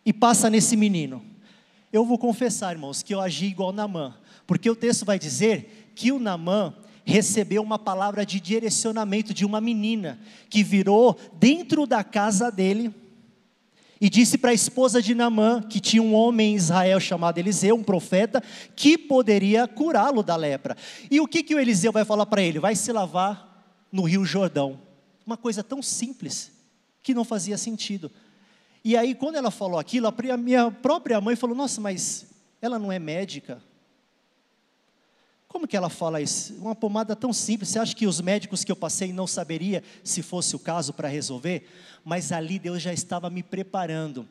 e 0.06 0.14
passa 0.14 0.48
nesse 0.48 0.78
menino. 0.78 1.24
Eu 1.92 2.06
vou 2.06 2.20
confessar, 2.20 2.72
irmãos, 2.72 3.02
que 3.02 3.16
eu 3.16 3.20
agi 3.20 3.48
igual 3.48 3.74
Namã, 3.74 4.14
porque 4.46 4.70
o 4.70 4.76
texto 4.76 5.06
vai 5.06 5.18
dizer 5.18 5.92
que 5.96 6.12
o 6.12 6.20
Namã 6.20 6.72
recebeu 7.04 7.64
uma 7.64 7.80
palavra 7.80 8.24
de 8.24 8.40
direcionamento 8.40 9.34
de 9.34 9.44
uma 9.44 9.60
menina 9.60 10.20
que 10.52 10.64
virou 10.64 11.18
dentro 11.40 11.88
da 11.88 12.04
casa 12.04 12.52
dele 12.52 12.94
e 14.00 14.08
disse 14.08 14.38
para 14.38 14.52
a 14.52 14.54
esposa 14.54 15.02
de 15.02 15.16
Namã 15.16 15.64
que 15.64 15.80
tinha 15.80 16.02
um 16.02 16.14
homem 16.14 16.54
em 16.54 16.56
Israel 16.56 17.00
chamado 17.00 17.40
Eliseu, 17.40 17.76
um 17.76 17.84
profeta, 17.84 18.42
que 18.76 19.00
poderia 19.00 19.68
curá-lo 19.68 20.22
da 20.22 20.36
lepra. 20.36 20.78
E 21.10 21.20
o 21.20 21.28
que, 21.28 21.42
que 21.42 21.56
o 21.56 21.60
Eliseu 21.60 21.92
vai 21.92 22.06
falar 22.06 22.28
para 22.28 22.44
ele? 22.44 22.60
Vai 22.60 22.76
se 22.76 22.92
lavar 22.92 23.51
no 23.92 24.04
Rio 24.04 24.24
Jordão. 24.26 24.80
Uma 25.26 25.38
coisa 25.38 25.64
tão 25.64 25.82
simples 25.82 26.52
que 27.04 27.14
não 27.14 27.24
fazia 27.24 27.58
sentido. 27.58 28.12
E 28.84 28.98
aí, 28.98 29.14
quando 29.14 29.36
ela 29.36 29.52
falou 29.52 29.80
aquilo, 29.80 30.08
a 30.08 30.38
minha 30.38 30.72
própria 30.72 31.20
mãe 31.22 31.36
falou: 31.36 31.56
Nossa, 31.56 31.80
mas 31.80 32.28
ela 32.62 32.80
não 32.80 32.92
é 32.92 32.98
médica? 32.98 33.62
Como 35.48 35.68
que 35.68 35.76
ela 35.76 35.90
fala 35.90 36.22
isso? 36.22 36.54
Uma 36.56 36.74
pomada 36.74 37.14
tão 37.14 37.34
simples, 37.34 37.70
você 37.70 37.78
acha 37.78 37.94
que 37.94 38.08
os 38.08 38.22
médicos 38.22 38.64
que 38.64 38.72
eu 38.72 38.76
passei 38.76 39.12
não 39.12 39.28
saberia 39.28 39.84
se 40.02 40.22
fosse 40.22 40.56
o 40.56 40.60
caso 40.60 40.94
para 40.94 41.10
resolver? 41.10 41.68
Mas 42.06 42.32
ali 42.32 42.58
Deus 42.58 42.82
já 42.82 42.94
estava 42.94 43.30
me 43.30 43.44
preparando 43.44 44.26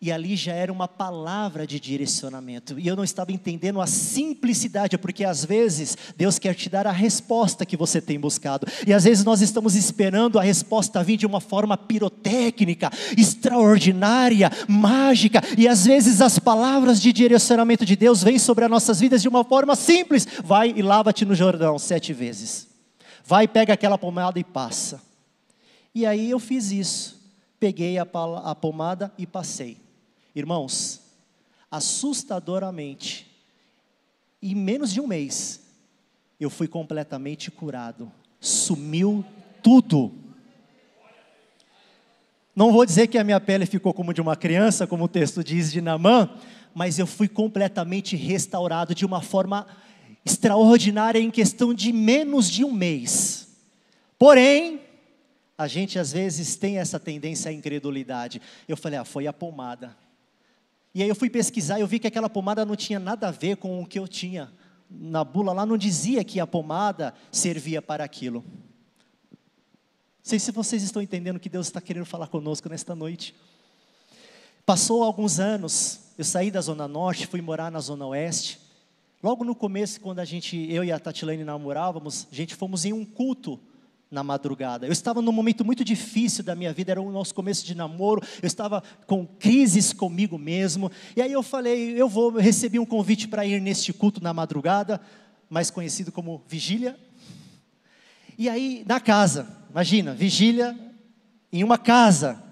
e 0.00 0.12
ali 0.12 0.36
já 0.36 0.52
era 0.52 0.70
uma 0.70 0.86
palavra 0.86 1.66
de 1.66 1.80
direcionamento. 1.80 2.78
E 2.78 2.86
eu 2.86 2.94
não 2.94 3.04
estava 3.04 3.32
entendendo 3.32 3.80
a 3.80 3.86
simplicidade, 3.86 4.98
porque 4.98 5.24
às 5.24 5.44
vezes 5.44 5.96
Deus 6.16 6.38
quer 6.38 6.54
te 6.54 6.68
dar 6.68 6.86
a 6.86 6.92
resposta 6.92 7.64
que 7.64 7.76
você 7.76 8.02
tem 8.02 8.20
buscado. 8.20 8.66
E 8.86 8.92
às 8.92 9.04
vezes 9.04 9.24
nós 9.24 9.40
estamos 9.40 9.74
esperando 9.74 10.38
a 10.38 10.42
resposta 10.42 11.02
vir 11.02 11.16
de 11.16 11.24
uma 11.24 11.40
forma 11.40 11.76
pirotécnica, 11.76 12.90
extraordinária, 13.16 14.50
mágica. 14.68 15.40
E 15.56 15.66
às 15.66 15.86
vezes 15.86 16.20
as 16.20 16.38
palavras 16.38 17.00
de 17.00 17.10
direcionamento 17.10 17.86
de 17.86 17.96
Deus 17.96 18.22
vêm 18.22 18.38
sobre 18.38 18.66
as 18.66 18.70
nossas 18.70 19.00
vidas 19.00 19.22
de 19.22 19.28
uma 19.28 19.42
forma 19.42 19.74
simples. 19.74 20.26
Vai 20.44 20.74
e 20.76 20.82
lava-te 20.82 21.24
no 21.24 21.34
Jordão 21.34 21.78
sete 21.78 22.12
vezes. 22.12 22.68
Vai, 23.24 23.48
pega 23.48 23.72
aquela 23.72 23.96
pomada 23.96 24.38
e 24.38 24.44
passa. 24.44 25.00
E 25.94 26.04
aí 26.04 26.30
eu 26.30 26.38
fiz 26.38 26.70
isso. 26.70 27.24
Peguei 27.58 27.96
a, 27.96 28.04
pomada 28.04 29.10
e 29.16 29.26
passei. 29.26 29.83
Irmãos, 30.34 31.00
assustadoramente, 31.70 33.30
em 34.42 34.54
menos 34.54 34.92
de 34.92 35.00
um 35.00 35.06
mês, 35.06 35.60
eu 36.40 36.50
fui 36.50 36.66
completamente 36.66 37.50
curado. 37.50 38.10
Sumiu 38.40 39.24
tudo. 39.62 40.12
Não 42.54 42.72
vou 42.72 42.84
dizer 42.84 43.06
que 43.08 43.18
a 43.18 43.24
minha 43.24 43.40
pele 43.40 43.66
ficou 43.66 43.94
como 43.94 44.12
de 44.12 44.20
uma 44.20 44.36
criança, 44.36 44.86
como 44.86 45.04
o 45.04 45.08
texto 45.08 45.42
diz 45.42 45.72
de 45.72 45.80
Namã, 45.80 46.30
mas 46.74 46.98
eu 46.98 47.06
fui 47.06 47.28
completamente 47.28 48.16
restaurado 48.16 48.94
de 48.94 49.06
uma 49.06 49.22
forma 49.22 49.66
extraordinária 50.24 51.18
em 51.18 51.30
questão 51.30 51.72
de 51.72 51.92
menos 51.92 52.50
de 52.50 52.64
um 52.64 52.72
mês. 52.72 53.48
Porém, 54.18 54.80
a 55.56 55.68
gente 55.68 55.98
às 55.98 56.12
vezes 56.12 56.56
tem 56.56 56.78
essa 56.78 56.98
tendência 56.98 57.50
à 57.50 57.54
incredulidade. 57.54 58.40
Eu 58.66 58.76
falei, 58.76 58.98
ah, 58.98 59.04
foi 59.04 59.26
a 59.26 59.32
pomada. 59.32 59.96
E 60.94 61.02
aí 61.02 61.08
eu 61.08 61.14
fui 61.16 61.28
pesquisar 61.28 61.78
e 61.78 61.80
eu 61.80 61.86
vi 61.86 61.98
que 61.98 62.06
aquela 62.06 62.30
pomada 62.30 62.64
não 62.64 62.76
tinha 62.76 63.00
nada 63.00 63.28
a 63.28 63.30
ver 63.32 63.56
com 63.56 63.82
o 63.82 63.86
que 63.86 63.98
eu 63.98 64.06
tinha. 64.06 64.52
Na 64.88 65.24
bula 65.24 65.52
lá 65.52 65.66
não 65.66 65.76
dizia 65.76 66.22
que 66.22 66.38
a 66.38 66.46
pomada 66.46 67.12
servia 67.32 67.82
para 67.82 68.04
aquilo. 68.04 68.44
Não 69.32 70.30
sei 70.30 70.38
se 70.38 70.52
vocês 70.52 70.82
estão 70.82 71.02
entendendo 71.02 71.36
o 71.36 71.40
que 71.40 71.48
Deus 71.48 71.66
está 71.66 71.80
querendo 71.80 72.06
falar 72.06 72.28
conosco 72.28 72.68
nesta 72.68 72.94
noite. 72.94 73.34
Passou 74.64 75.02
alguns 75.02 75.40
anos, 75.40 76.00
eu 76.16 76.24
saí 76.24 76.50
da 76.50 76.60
Zona 76.60 76.86
Norte, 76.86 77.26
fui 77.26 77.42
morar 77.42 77.70
na 77.70 77.80
Zona 77.80 78.06
Oeste. 78.06 78.60
Logo 79.22 79.44
no 79.44 79.54
começo, 79.54 80.00
quando 80.00 80.20
a 80.20 80.24
gente, 80.24 80.56
eu 80.70 80.84
e 80.84 80.92
a 80.92 80.98
Tatilane 80.98 81.44
namorávamos, 81.44 82.28
a 82.30 82.34
gente 82.34 82.54
fomos 82.54 82.84
em 82.84 82.92
um 82.92 83.04
culto 83.04 83.58
na 84.10 84.22
madrugada. 84.22 84.86
Eu 84.86 84.92
estava 84.92 85.20
num 85.20 85.32
momento 85.32 85.64
muito 85.64 85.84
difícil 85.84 86.44
da 86.44 86.54
minha 86.54 86.72
vida, 86.72 86.92
era 86.92 87.00
o 87.02 87.10
nosso 87.10 87.34
começo 87.34 87.64
de 87.64 87.74
namoro, 87.74 88.22
eu 88.40 88.46
estava 88.46 88.82
com 89.06 89.26
crises 89.26 89.92
comigo 89.92 90.38
mesmo. 90.38 90.90
E 91.16 91.22
aí 91.22 91.32
eu 91.32 91.42
falei, 91.42 92.00
eu 92.00 92.08
vou 92.08 92.30
receber 92.38 92.78
um 92.78 92.86
convite 92.86 93.26
para 93.26 93.44
ir 93.44 93.60
neste 93.60 93.92
culto 93.92 94.22
na 94.22 94.32
madrugada, 94.32 95.00
mais 95.50 95.70
conhecido 95.70 96.12
como 96.12 96.42
vigília. 96.48 96.98
E 98.38 98.48
aí 98.48 98.84
na 98.86 99.00
casa, 99.00 99.48
imagina, 99.70 100.14
vigília 100.14 100.78
em 101.52 101.62
uma 101.62 101.78
casa, 101.78 102.42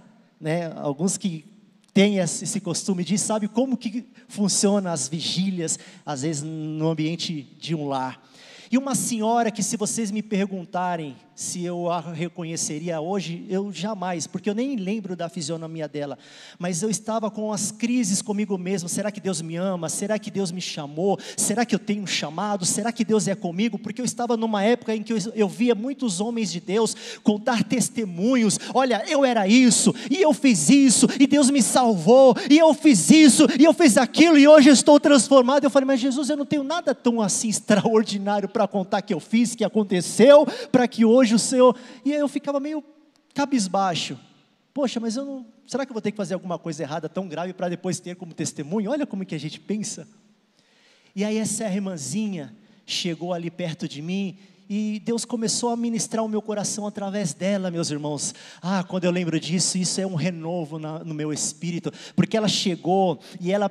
né? 0.40 0.72
Alguns 0.76 1.16
que 1.16 1.44
têm 1.92 2.18
esse 2.18 2.60
costume 2.60 3.04
de 3.04 3.18
sabe 3.18 3.48
como 3.48 3.76
que 3.76 4.06
funciona 4.28 4.92
as 4.92 5.08
vigílias, 5.08 5.78
às 6.06 6.22
vezes 6.22 6.42
no 6.42 6.88
ambiente 6.88 7.42
de 7.60 7.74
um 7.74 7.86
lar. 7.86 8.22
E 8.70 8.78
uma 8.78 8.94
senhora 8.94 9.50
que 9.50 9.62
se 9.62 9.76
vocês 9.76 10.10
me 10.10 10.22
perguntarem, 10.22 11.14
se 11.34 11.64
eu 11.64 11.90
a 11.90 12.00
reconheceria 12.00 13.00
hoje, 13.00 13.46
eu 13.48 13.72
jamais, 13.72 14.26
porque 14.26 14.50
eu 14.50 14.54
nem 14.54 14.76
lembro 14.76 15.16
da 15.16 15.28
fisionomia 15.28 15.88
dela, 15.88 16.18
mas 16.58 16.82
eu 16.82 16.90
estava 16.90 17.30
com 17.30 17.52
as 17.52 17.70
crises 17.72 18.20
comigo 18.20 18.58
mesmo: 18.58 18.88
será 18.88 19.10
que 19.10 19.20
Deus 19.20 19.40
me 19.40 19.56
ama? 19.56 19.88
Será 19.88 20.18
que 20.18 20.30
Deus 20.30 20.52
me 20.52 20.60
chamou? 20.60 21.18
Será 21.36 21.64
que 21.64 21.74
eu 21.74 21.78
tenho 21.78 22.02
um 22.02 22.06
chamado? 22.06 22.64
Será 22.64 22.92
que 22.92 23.04
Deus 23.04 23.26
é 23.28 23.34
comigo? 23.34 23.78
Porque 23.78 24.00
eu 24.00 24.04
estava 24.04 24.36
numa 24.36 24.62
época 24.62 24.94
em 24.94 25.02
que 25.02 25.12
eu, 25.12 25.18
eu 25.34 25.48
via 25.48 25.74
muitos 25.74 26.20
homens 26.20 26.52
de 26.52 26.60
Deus 26.60 26.94
contar 27.22 27.64
testemunhos: 27.64 28.58
olha, 28.74 29.02
eu 29.08 29.24
era 29.24 29.48
isso, 29.48 29.94
e 30.10 30.20
eu 30.20 30.32
fiz 30.32 30.68
isso, 30.68 31.06
e 31.18 31.26
Deus 31.26 31.50
me 31.50 31.62
salvou, 31.62 32.36
e 32.50 32.58
eu 32.58 32.72
fiz 32.74 33.10
isso, 33.10 33.46
e 33.58 33.64
eu 33.64 33.72
fiz 33.72 33.96
aquilo, 33.96 34.38
e 34.38 34.46
hoje 34.46 34.68
eu 34.68 34.74
estou 34.74 35.00
transformado. 35.00 35.64
Eu 35.64 35.70
falei, 35.70 35.86
mas 35.86 36.00
Jesus, 36.00 36.28
eu 36.28 36.36
não 36.36 36.46
tenho 36.46 36.62
nada 36.62 36.94
tão 36.94 37.20
assim 37.20 37.48
extraordinário 37.62 38.48
para 38.48 38.68
contar 38.68 39.02
que 39.02 39.14
eu 39.14 39.20
fiz, 39.20 39.54
que 39.54 39.64
aconteceu, 39.64 40.46
para 40.70 40.86
que 40.86 41.04
hoje 41.04 41.21
hoje 41.22 41.34
o 41.34 41.38
Senhor. 41.38 41.76
E 42.04 42.12
eu 42.12 42.28
ficava 42.28 42.60
meio 42.60 42.84
cabisbaixo. 43.34 44.18
Poxa, 44.74 45.00
mas 45.00 45.16
eu 45.16 45.24
não. 45.24 45.46
Será 45.66 45.86
que 45.86 45.92
eu 45.92 45.94
vou 45.94 46.02
ter 46.02 46.10
que 46.10 46.16
fazer 46.16 46.34
alguma 46.34 46.58
coisa 46.58 46.82
errada 46.82 47.08
tão 47.08 47.28
grave 47.28 47.52
para 47.52 47.68
depois 47.68 48.00
ter 48.00 48.16
como 48.16 48.34
testemunho? 48.34 48.90
Olha 48.90 49.06
como 49.06 49.24
que 49.24 49.34
a 49.34 49.40
gente 49.40 49.60
pensa. 49.60 50.06
E 51.14 51.24
aí 51.24 51.36
essa 51.36 51.64
irmãzinha 51.64 52.54
chegou 52.84 53.32
ali 53.32 53.50
perto 53.50 53.86
de 53.86 54.02
mim 54.02 54.38
e 54.68 55.00
Deus 55.00 55.24
começou 55.24 55.70
a 55.70 55.76
ministrar 55.76 56.24
o 56.24 56.28
meu 56.28 56.40
coração 56.40 56.86
através 56.86 57.34
dela, 57.34 57.70
meus 57.70 57.90
irmãos. 57.90 58.34
Ah, 58.60 58.82
quando 58.82 59.04
eu 59.04 59.10
lembro 59.10 59.38
disso, 59.38 59.76
isso 59.76 60.00
é 60.00 60.06
um 60.06 60.14
renovo 60.14 60.78
na, 60.78 61.00
no 61.00 61.14
meu 61.14 61.32
espírito, 61.32 61.92
porque 62.16 62.36
ela 62.36 62.48
chegou 62.48 63.20
e 63.38 63.52
ela 63.52 63.68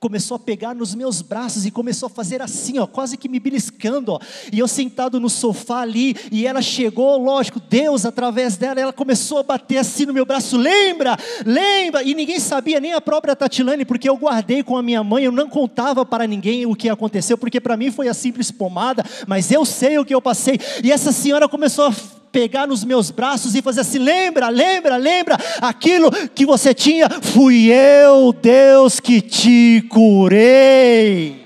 começou 0.00 0.36
a 0.36 0.38
pegar 0.38 0.74
nos 0.74 0.94
meus 0.94 1.20
braços 1.20 1.66
e 1.66 1.70
começou 1.70 2.06
a 2.06 2.10
fazer 2.10 2.40
assim, 2.40 2.78
ó, 2.78 2.86
quase 2.86 3.18
que 3.18 3.28
me 3.28 3.38
beliscando, 3.38 4.12
ó. 4.12 4.20
E 4.50 4.58
eu 4.58 4.66
sentado 4.66 5.20
no 5.20 5.28
sofá 5.28 5.82
ali, 5.82 6.16
e 6.32 6.46
ela 6.46 6.62
chegou, 6.62 7.22
lógico, 7.22 7.60
Deus 7.60 8.06
através 8.06 8.56
dela, 8.56 8.80
ela 8.80 8.92
começou 8.94 9.38
a 9.38 9.42
bater 9.42 9.76
assim 9.76 10.06
no 10.06 10.14
meu 10.14 10.24
braço, 10.24 10.56
lembra, 10.56 11.18
lembra, 11.44 12.02
e 12.02 12.14
ninguém 12.14 12.40
sabia, 12.40 12.80
nem 12.80 12.94
a 12.94 13.00
própria 13.00 13.36
Tatilane, 13.36 13.84
porque 13.84 14.08
eu 14.08 14.16
guardei 14.16 14.62
com 14.62 14.74
a 14.74 14.82
minha 14.82 15.04
mãe, 15.04 15.24
eu 15.24 15.32
não 15.32 15.50
contava 15.50 16.06
para 16.06 16.26
ninguém 16.26 16.64
o 16.64 16.74
que 16.74 16.88
aconteceu, 16.88 17.36
porque 17.36 17.60
para 17.60 17.76
mim 17.76 17.90
foi 17.90 18.08
a 18.08 18.14
simples 18.14 18.50
pomada, 18.50 19.04
mas 19.26 19.50
eu 19.50 19.66
sei 19.66 19.98
o 19.98 20.04
que 20.04 20.14
eu 20.14 20.22
passei. 20.22 20.58
E 20.82 20.90
essa 20.90 21.12
senhora 21.12 21.46
começou 21.46 21.88
a 21.88 22.19
pegar 22.32 22.66
nos 22.66 22.84
meus 22.84 23.10
braços 23.10 23.54
e 23.54 23.62
fazer 23.62 23.80
assim: 23.80 23.98
lembra, 23.98 24.48
lembra, 24.48 24.96
lembra, 24.96 25.36
aquilo 25.60 26.10
que 26.34 26.46
você 26.46 26.72
tinha, 26.72 27.08
fui 27.08 27.70
eu, 27.70 28.32
Deus, 28.32 29.00
que 29.00 29.20
te 29.20 29.84
curei. 29.88 31.39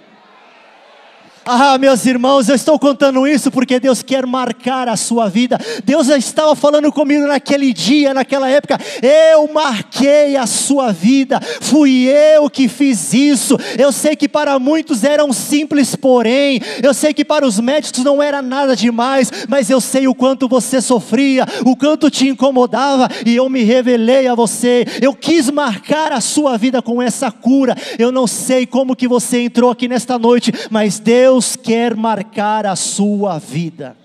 Ah, 1.46 1.76
meus 1.76 2.07
irmãos, 2.07 2.48
eu 2.48 2.54
estou 2.54 2.78
contando 2.78 3.26
isso 3.26 3.50
porque 3.50 3.78
Deus 3.78 4.02
quer 4.02 4.24
marcar 4.24 4.88
a 4.88 4.96
sua 4.96 5.28
vida. 5.28 5.59
Deus 5.85 6.09
estava 6.09 6.57
falando 6.57 6.90
comigo 6.90 7.26
naquele 7.26 7.70
dia, 7.74 8.14
naquela 8.14 8.48
época. 8.48 8.78
Eu 9.02 9.46
marquei 9.52 10.37
a 10.37 10.46
sua 10.46 10.90
vida, 10.90 11.38
fui 11.61 12.09
eu 12.09 12.48
que 12.48 12.66
fiz 12.66 13.12
isso. 13.12 13.59
Eu 13.76 13.92
sei 13.92 14.16
que 14.16 14.26
para 14.26 14.59
muitos 14.59 15.04
era 15.04 15.22
um 15.22 15.35
simples 15.35 15.94
porém, 15.94 16.62
eu 16.83 16.94
sei 16.94 17.12
que 17.12 17.24
para 17.24 17.46
os 17.46 17.61
médicos 17.61 18.02
não 18.02 18.22
era 18.22 18.40
nada 18.40 18.74
demais, 18.74 19.30
mas 19.46 19.68
eu 19.68 19.83
sei 19.83 20.09
o 20.09 20.14
quanto 20.14 20.48
você 20.48 20.80
sofria, 20.80 21.46
o 21.64 21.76
quanto 21.76 22.11
te 22.11 22.26
incomodava, 22.26 23.09
e 23.26 23.37
eu 23.37 23.50
me 23.50 23.62
revelei 23.62 24.26
a 24.28 24.35
você. 24.35 24.87
Eu 25.02 25.12
quis 25.12 25.50
marcar 25.50 26.11
a 26.11 26.22
sua 26.22 26.57
vida 26.57 26.80
com 26.80 27.02
essa 27.02 27.30
cura. 27.30 27.76
Eu 27.98 28.11
não 28.11 28.26
sei 28.26 28.64
como 28.64 28.96
que 28.96 29.07
você 29.07 29.42
entrou 29.42 29.70
aqui 29.70 29.88
nesta 29.88 30.18
noite, 30.18 30.50
mas 30.70 30.98
Deus 30.98 31.34
Deus 31.35 31.57
quer 31.57 31.97
marcar 31.97 32.64
a 32.64 32.77
sua 32.77 33.40
vida. 33.40 33.97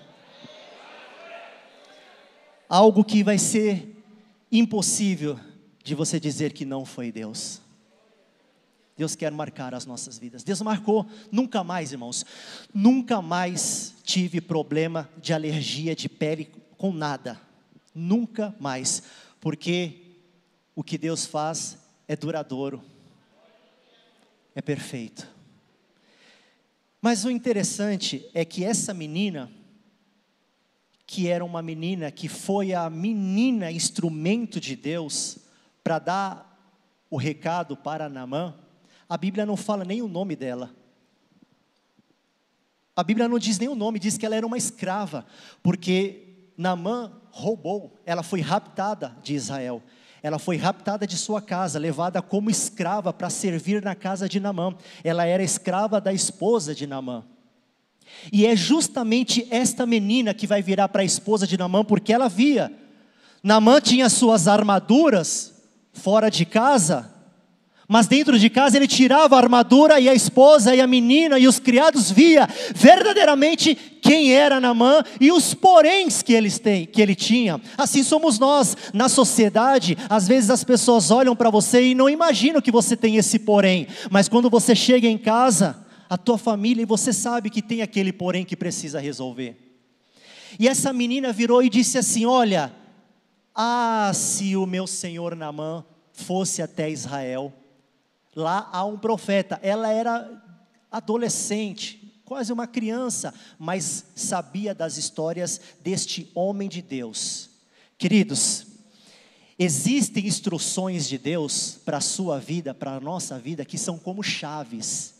Algo 2.67 3.03
que 3.03 3.23
vai 3.23 3.37
ser 3.37 4.03
impossível 4.51 5.39
de 5.83 5.93
você 5.93 6.19
dizer 6.19 6.53
que 6.53 6.65
não 6.65 6.83
foi 6.83 7.11
Deus. 7.11 7.61
Deus 8.97 9.15
quer 9.15 9.31
marcar 9.31 9.75
as 9.75 9.85
nossas 9.85 10.17
vidas. 10.17 10.43
Deus 10.43 10.59
marcou, 10.63 11.05
nunca 11.31 11.63
mais, 11.63 11.91
irmãos, 11.91 12.25
nunca 12.73 13.21
mais 13.21 13.93
tive 14.03 14.41
problema 14.41 15.07
de 15.21 15.31
alergia 15.31 15.95
de 15.95 16.09
pele 16.09 16.49
com 16.79 16.91
nada. 16.91 17.39
Nunca 17.93 18.55
mais, 18.59 19.03
porque 19.39 20.17
o 20.75 20.83
que 20.83 20.97
Deus 20.97 21.27
faz 21.27 21.77
é 22.07 22.15
duradouro, 22.15 22.81
é 24.55 24.63
perfeito. 24.63 25.37
Mas 27.01 27.23
o 27.23 27.31
interessante 27.31 28.29
é 28.33 28.43
que 28.43 28.63
essa 28.63 28.93
menina, 28.93 29.49
que 31.05 31.27
era 31.27 31.43
uma 31.43 31.61
menina 31.61 32.11
que 32.11 32.27
foi 32.27 32.73
a 32.73 32.89
menina 32.89 33.71
instrumento 33.71 34.59
de 34.59 34.75
Deus 34.75 35.37
para 35.83 35.99
dar 35.99 36.49
o 37.09 37.17
recado 37.17 37.75
para 37.77 38.09
Naamã, 38.09 38.53
a 39.07 39.17
Bíblia 39.17 39.45
não 39.45 39.57
fala 39.57 39.85
nem 39.85 40.01
o 40.01 40.07
nome 40.07 40.35
dela. 40.35 40.75
A 42.95 43.03
Bíblia 43.03 43.29
não 43.29 43.39
diz 43.39 43.57
nem 43.57 43.69
o 43.69 43.75
nome, 43.75 43.97
diz 43.97 44.17
que 44.17 44.25
ela 44.25 44.35
era 44.35 44.45
uma 44.45 44.57
escrava, 44.57 45.25
porque 45.63 46.51
Naamã 46.57 47.13
roubou, 47.31 47.97
ela 48.05 48.21
foi 48.21 48.41
raptada 48.41 49.15
de 49.23 49.33
Israel. 49.33 49.81
Ela 50.21 50.37
foi 50.37 50.57
raptada 50.57 51.07
de 51.07 51.17
sua 51.17 51.41
casa, 51.41 51.79
levada 51.79 52.21
como 52.21 52.49
escrava 52.49 53.13
para 53.13 53.29
servir 53.29 53.81
na 53.83 53.95
casa 53.95 54.27
de 54.27 54.39
Namã. 54.39 54.75
Ela 55.03 55.25
era 55.25 55.43
escrava 55.43 56.01
da 56.01 56.11
esposa 56.11 56.75
de 56.75 56.85
Namã. 56.85 57.23
E 58.31 58.45
é 58.45 58.55
justamente 58.55 59.47
esta 59.49 59.85
menina 59.85 60.33
que 60.33 60.47
vai 60.47 60.61
virar 60.61 60.89
para 60.89 61.01
a 61.01 61.05
esposa 61.05 61.47
de 61.47 61.57
Namã, 61.57 61.83
porque 61.85 62.11
ela 62.11 62.27
via. 62.27 62.71
Namã 63.41 63.79
tinha 63.79 64.09
suas 64.09 64.47
armaduras 64.47 65.53
fora 65.93 66.29
de 66.29 66.45
casa, 66.45 67.13
mas 67.91 68.05
dentro 68.05 68.37
de 68.37 68.51
casa 68.51 68.77
ele 68.77 68.87
tirava 68.87 69.35
a 69.35 69.39
armadura 69.39 69.99
e 69.99 70.07
a 70.07 70.13
esposa 70.13 70.75
e 70.75 70.79
a 70.79 70.85
menina 70.85 71.39
e 71.39 71.47
os 71.47 71.57
criados 71.57 72.11
via 72.11 72.47
verdadeiramente 72.75 73.73
quem 73.73 74.31
era 74.31 74.59
Namã 74.59 75.03
e 75.19 75.31
os 75.31 75.55
poréns 75.55 76.21
que, 76.21 76.33
eles 76.33 76.59
têm, 76.59 76.85
que 76.85 77.01
ele 77.01 77.15
tinha. 77.15 77.59
Assim 77.75 78.03
somos 78.03 78.37
nós 78.37 78.77
na 78.93 79.09
sociedade. 79.09 79.97
Às 80.07 80.27
vezes 80.27 80.51
as 80.51 80.63
pessoas 80.63 81.09
olham 81.09 81.35
para 81.35 81.49
você 81.49 81.81
e 81.81 81.95
não 81.95 82.07
imaginam 82.07 82.61
que 82.61 82.71
você 82.71 82.95
tem 82.95 83.15
esse 83.15 83.39
porém, 83.39 83.87
mas 84.11 84.29
quando 84.29 84.51
você 84.51 84.75
chega 84.75 85.07
em 85.07 85.17
casa, 85.17 85.83
a 86.07 86.15
tua 86.15 86.37
família 86.37 86.83
e 86.83 86.85
você 86.85 87.11
sabe 87.11 87.49
que 87.49 87.61
tem 87.61 87.81
aquele 87.81 88.13
porém 88.13 88.45
que 88.45 88.55
precisa 88.55 88.99
resolver. 88.99 89.57
E 90.59 90.67
essa 90.67 90.93
menina 90.93 91.33
virou 91.33 91.63
e 91.63 91.69
disse 91.69 91.97
assim: 91.97 92.23
Olha, 92.23 92.71
ah, 93.55 94.11
se 94.13 94.55
o 94.55 94.67
meu 94.67 94.85
senhor 94.85 95.35
Namã 95.35 95.83
fosse 96.13 96.61
até 96.61 96.87
Israel 96.91 97.51
Lá 98.35 98.69
há 98.71 98.85
um 98.85 98.97
profeta. 98.97 99.59
Ela 99.61 99.91
era 99.91 100.41
adolescente, 100.91 102.21
quase 102.25 102.53
uma 102.53 102.67
criança, 102.67 103.33
mas 103.57 104.05
sabia 104.15 104.73
das 104.73 104.97
histórias 104.97 105.59
deste 105.81 106.31
homem 106.33 106.69
de 106.69 106.81
Deus. 106.81 107.49
Queridos, 107.97 108.67
existem 109.57 110.25
instruções 110.27 111.07
de 111.07 111.17
Deus 111.17 111.79
para 111.83 111.97
a 111.97 112.01
sua 112.01 112.39
vida, 112.39 112.73
para 112.73 112.95
a 112.95 112.99
nossa 112.99 113.37
vida, 113.37 113.65
que 113.65 113.77
são 113.77 113.97
como 113.97 114.23
chaves 114.23 115.15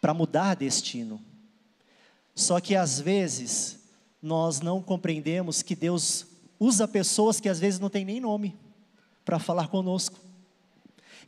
para 0.00 0.14
mudar 0.14 0.56
destino. 0.56 1.20
Só 2.34 2.60
que 2.60 2.74
às 2.74 3.00
vezes 3.00 3.78
nós 4.22 4.60
não 4.60 4.82
compreendemos 4.82 5.62
que 5.62 5.74
Deus 5.74 6.26
usa 6.58 6.86
pessoas 6.86 7.40
que 7.40 7.48
às 7.48 7.58
vezes 7.58 7.80
não 7.80 7.90
têm 7.90 8.04
nem 8.04 8.20
nome 8.20 8.56
para 9.24 9.38
falar 9.38 9.68
conosco. 9.68 10.18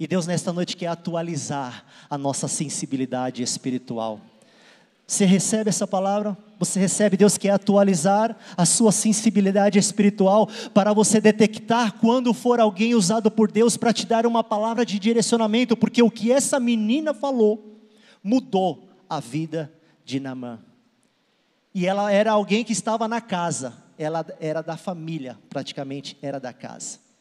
E 0.02 0.06
Deus 0.08 0.26
nesta 0.26 0.52
noite 0.52 0.76
quer 0.76 0.88
atualizar 0.88 1.84
a 2.10 2.18
nossa 2.18 2.48
sensibilidade 2.48 3.40
espiritual. 3.40 4.20
Você 5.06 5.24
recebe 5.24 5.70
essa 5.70 5.86
palavra? 5.86 6.36
Você 6.58 6.80
recebe, 6.80 7.16
Deus 7.16 7.38
quer 7.38 7.50
atualizar 7.50 8.36
a 8.56 8.66
sua 8.66 8.90
sensibilidade 8.90 9.78
espiritual 9.78 10.48
para 10.74 10.92
você 10.92 11.20
detectar 11.20 12.00
quando 12.00 12.34
for 12.34 12.58
alguém 12.58 12.96
usado 12.96 13.30
por 13.30 13.48
Deus 13.48 13.76
para 13.76 13.92
te 13.92 14.04
dar 14.04 14.26
uma 14.26 14.42
palavra 14.42 14.84
de 14.84 14.98
direcionamento, 14.98 15.76
porque 15.76 16.02
o 16.02 16.10
que 16.10 16.32
essa 16.32 16.58
menina 16.58 17.14
falou 17.14 17.80
mudou 18.24 18.88
a 19.08 19.20
vida 19.20 19.72
de 20.04 20.18
Namã. 20.18 20.58
E 21.72 21.86
ela 21.86 22.10
era 22.10 22.32
alguém 22.32 22.64
que 22.64 22.72
estava 22.72 23.06
na 23.06 23.20
casa, 23.20 23.72
ela 23.96 24.26
era 24.40 24.62
da 24.62 24.76
família, 24.76 25.38
praticamente 25.48 26.18
era 26.20 26.40
da 26.40 26.52
casa. 26.52 27.11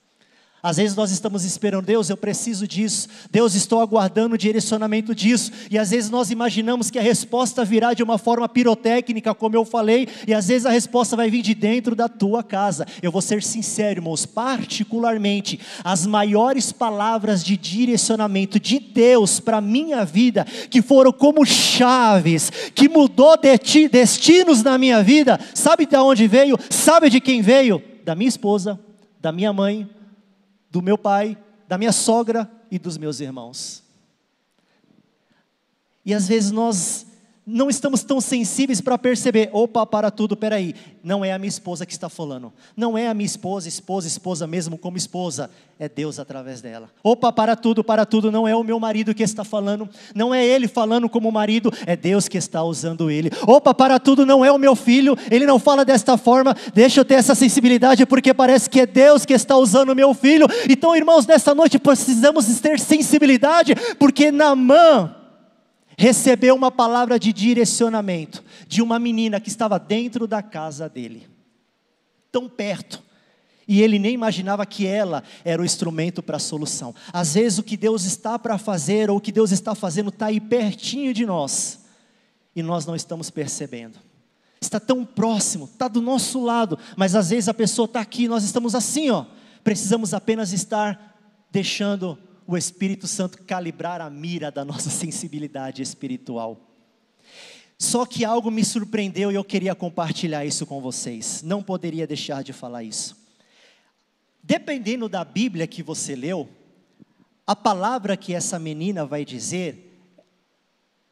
Às 0.63 0.78
vezes 0.78 0.95
nós 0.95 1.12
estamos 1.12 1.43
esperando, 1.43 1.86
Deus, 1.86 2.10
eu 2.10 2.17
preciso 2.17 2.67
disso, 2.67 3.08
Deus, 3.32 3.56
estou 3.56 3.82
aguardando 3.82 4.36
o 4.36 4.38
direcionamento 4.38 5.15
disso, 5.15 5.52
e 5.71 5.78
às 5.78 5.89
vezes 5.89 6.10
nós 6.12 6.30
imaginamos 6.30 6.91
que 6.91 7.00
a 7.00 7.02
resposta 7.02 7.65
virá 7.65 7.93
de 7.93 8.04
uma 8.04 8.19
forma 8.19 8.47
pirotécnica, 8.47 9.34
como 9.34 9.56
eu 9.56 9.65
falei, 9.65 10.08
e 10.28 10.34
às 10.34 10.47
vezes 10.47 10.67
a 10.67 10.69
resposta 10.69 11.15
vai 11.15 11.32
vir 11.32 11.41
de 11.41 11.56
dentro 11.56 11.95
da 11.95 12.08
tua 12.08 12.43
casa. 12.43 12.86
Eu 13.02 13.12
vou 13.12 13.21
ser 13.21 13.41
sincero, 13.41 14.00
irmãos, 14.00 14.26
particularmente, 14.26 15.60
as 15.84 16.06
maiores 16.06 16.71
palavras 16.71 17.43
de 17.43 17.58
direcionamento 17.58 18.60
de 18.60 18.78
Deus 18.78 19.39
para 19.39 19.58
a 19.58 19.62
minha 19.62 20.06
vida, 20.06 20.45
que 20.69 20.82
foram 20.82 21.12
como 21.12 21.43
chaves, 21.43 22.52
que 22.76 22.88
mudou 22.88 23.36
destinos 23.91 24.62
na 24.62 24.78
minha 24.78 25.02
vida, 25.02 25.39
sabe 25.56 25.88
de 25.88 25.97
onde 25.97 26.28
veio? 26.28 26.58
Sabe 26.69 27.10
de 27.10 27.19
quem 27.19 27.41
veio? 27.41 27.82
Da 28.06 28.13
minha 28.13 28.30
esposa, 28.30 28.80
da 29.19 29.32
minha 29.32 29.52
mãe, 29.52 29.89
do 30.72 30.82
meu 30.82 30.98
pai, 30.98 31.38
da 31.68 31.78
minha 31.78 31.92
sogra 31.92 32.50
e 32.72 32.80
dos 32.80 32.98
meus 32.98 33.20
irmãos. 33.20 33.84
E 36.06 36.14
às 36.14 36.28
vezes 36.28 36.52
nós 36.52 37.06
não 37.46 37.70
estamos 37.70 38.04
tão 38.04 38.22
sensíveis 38.22 38.80
para 38.80 38.98
perceber, 38.98 39.50
opa, 39.52 39.86
para 39.86 40.12
tudo, 40.12 40.38
peraí, 40.38 40.76
não 41.04 41.26
é 41.26 41.34
a 41.34 41.40
minha 41.40 41.50
esposa 41.50 41.88
que 41.88 41.92
está 41.92 42.08
falando, 42.08 42.54
não 42.78 42.96
é 42.96 43.08
a 43.08 43.14
minha 43.16 43.26
esposa, 43.26 43.68
esposa, 43.68 44.08
esposa 44.08 44.46
mesmo 44.46 44.78
como 44.78 44.96
esposa, 44.96 45.50
é 45.80 45.90
Deus 45.90 46.20
através 46.20 46.62
dela. 46.62 46.92
Opa, 47.04 47.34
para 47.34 47.56
tudo, 47.56 47.84
para 47.84 48.06
tudo, 48.06 48.32
não 48.32 48.48
é 48.48 48.56
o 48.56 48.64
meu 48.64 48.80
marido 48.80 49.16
que 49.16 49.24
está 49.24 49.44
falando, 49.44 49.90
não 50.14 50.32
é 50.32 50.46
ele 50.46 50.68
falando 50.68 51.10
como 51.10 51.32
marido, 51.32 51.74
é 51.88 51.96
Deus 51.96 52.28
que 52.28 52.38
está 52.38 52.64
usando 52.64 53.10
ele. 53.10 53.32
Opa, 53.48 53.74
para 53.74 54.00
tudo, 54.00 54.24
não 54.24 54.46
é 54.46 54.52
o 54.52 54.60
meu 54.60 54.76
filho, 54.76 55.18
ele 55.32 55.48
não 55.48 55.58
fala 55.58 55.84
desta 55.84 56.18
forma, 56.18 56.56
deixa 56.76 57.00
eu 57.00 57.06
ter 57.06 57.16
essa 57.16 57.34
sensibilidade, 57.34 58.06
porque 58.06 58.36
parece 58.36 58.70
que 58.70 58.82
é 58.82 58.86
Deus 58.86 59.26
que 59.26 59.34
está 59.34 59.58
usando 59.58 59.90
o 59.90 59.96
meu 59.96 60.14
filho. 60.14 60.46
Então, 60.70 60.96
irmãos, 60.96 61.26
nesta 61.26 61.56
noite 61.56 61.80
precisamos 61.80 62.46
ter 62.60 62.80
sensibilidade, 62.80 63.74
porque 63.98 64.32
Namã, 64.32 65.16
recebeu 65.98 66.56
uma 66.56 66.72
palavra 66.72 67.20
de 67.20 67.32
direcionamento 67.34 68.44
de 68.68 68.82
uma 68.82 68.98
menina 68.98 69.40
que 69.40 69.50
estava 69.50 69.78
dentro 69.78 70.28
da 70.28 70.42
casa 70.42 70.88
dele, 70.90 71.28
tão 72.32 72.48
perto. 72.48 73.02
E 73.68 73.82
ele 73.82 74.00
nem 74.00 74.14
imaginava 74.14 74.66
que 74.66 74.86
ela 74.86 75.24
era 75.46 75.62
o 75.62 75.66
instrumento 75.66 76.22
para 76.22 76.38
a 76.38 76.40
solução. 76.40 76.94
Às 77.14 77.36
vezes 77.36 77.60
o 77.60 77.64
que 77.64 77.78
Deus 77.78 78.04
está 78.04 78.38
para 78.38 78.58
fazer, 78.58 79.10
ou 79.10 79.18
o 79.18 79.22
que 79.22 79.32
Deus 79.32 79.52
está 79.52 79.76
fazendo, 79.76 80.10
está 80.10 80.26
aí 80.26 80.40
pertinho 80.40 81.14
de 81.14 81.26
nós, 81.26 81.80
e 82.56 82.62
nós 82.62 82.86
não 82.86 82.96
estamos 82.96 83.30
percebendo. 83.30 83.98
Está 84.60 84.80
tão 84.80 85.06
próximo, 85.06 85.66
está 85.66 85.88
do 85.88 86.02
nosso 86.02 86.44
lado, 86.44 86.78
mas 86.96 87.16
às 87.16 87.30
vezes 87.30 87.50
a 87.50 87.54
pessoa 87.54 87.86
está 87.86 88.00
aqui, 88.02 88.28
nós 88.28 88.44
estamos 88.44 88.76
assim, 88.76 89.10
ó. 89.10 89.26
Precisamos 89.64 90.14
apenas 90.14 90.52
estar 90.52 91.18
deixando 91.52 92.18
o 92.48 92.58
Espírito 92.58 93.08
Santo 93.08 93.44
calibrar 93.44 94.02
a 94.02 94.10
mira 94.10 94.52
da 94.52 94.66
nossa 94.66 94.90
sensibilidade 94.92 95.82
espiritual. 95.82 96.60
Só 97.78 98.06
que 98.06 98.24
algo 98.24 98.52
me 98.52 98.64
surpreendeu 98.64 99.32
e 99.32 99.36
eu 99.36 99.44
queria 99.44 99.74
compartilhar 99.74 100.46
isso 100.46 100.66
com 100.66 100.80
vocês. 100.80 101.42
Não 101.42 101.64
poderia 101.64 102.06
deixar 102.06 102.44
de 102.44 102.54
falar 102.54 102.84
isso. 102.84 103.18
Dependendo 104.44 105.10
da 105.10 105.24
Bíblia 105.24 105.66
que 105.66 105.82
você 105.82 106.16
leu, 106.16 106.48
a 107.46 107.56
palavra 107.56 108.16
que 108.16 108.34
essa 108.34 108.60
menina 108.60 109.06
vai 109.06 109.26
dizer, 109.26 109.92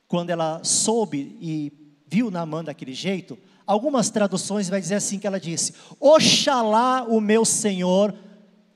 quando 0.08 0.30
ela 0.30 0.64
soube 0.64 1.38
e 1.42 1.72
viu 2.08 2.32
Naamã 2.32 2.64
daquele 2.64 2.94
jeito, 2.94 3.38
algumas 3.66 4.10
traduções 4.10 4.70
vai 4.70 4.80
dizer 4.80 4.96
assim 4.96 5.20
que 5.20 5.28
ela 5.28 5.40
disse: 5.40 5.74
Oxalá 6.00 7.04
o 7.04 7.20
meu 7.20 7.46
Senhor 7.46 8.14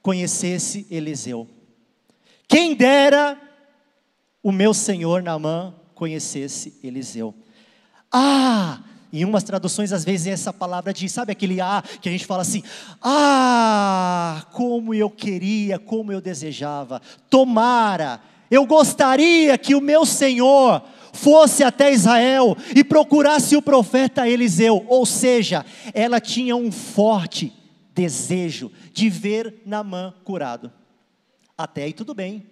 conhecesse 0.02 0.86
Eliseu. 0.90 1.48
Quem 2.48 2.76
dera 2.76 3.40
o 4.42 4.52
meu 4.52 4.74
senhor 4.74 5.24
Naamã 5.24 5.74
conhecesse 5.96 6.78
Eliseu. 6.84 7.34
Ah, 8.12 8.84
em 9.12 9.24
umas 9.24 9.44
traduções, 9.44 9.94
às 9.94 10.04
vezes, 10.04 10.28
essa 10.28 10.52
palavra 10.52 10.92
diz, 10.92 11.12
sabe 11.12 11.32
aquele 11.32 11.62
ah, 11.62 11.84
que 12.02 12.10
a 12.10 12.12
gente 12.12 12.26
fala 12.26 12.42
assim, 12.42 12.64
ah, 13.02 14.46
como 14.52 14.94
eu 14.94 15.10
queria, 15.10 15.80
como 15.80 16.12
eu 16.12 16.20
desejava, 16.20 17.02
tomara, 17.30 18.20
eu 18.50 18.66
gostaria 18.66 19.58
que 19.58 19.76
o 19.76 19.82
meu 19.82 20.06
Senhor 20.06 20.84
fosse 21.14 21.64
até 21.64 21.94
Israel 21.94 22.58
e 22.76 22.84
procurasse 22.84 23.56
o 23.56 23.62
profeta 23.62 24.28
Eliseu, 24.28 24.84
ou 24.90 25.06
seja, 25.06 25.64
ela 25.94 26.20
tinha 26.20 26.56
um 26.56 26.72
forte 26.72 27.54
desejo 27.94 28.72
de 28.92 29.10
ver 29.10 29.62
Naamã 29.66 30.14
curado. 30.24 30.72
Até 31.64 31.84
aí 31.84 31.94
tudo 31.94 32.14
bem. 32.14 32.46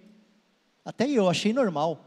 Até 0.86 1.06
eu 1.06 1.30
achei 1.30 1.52
normal. 1.52 2.00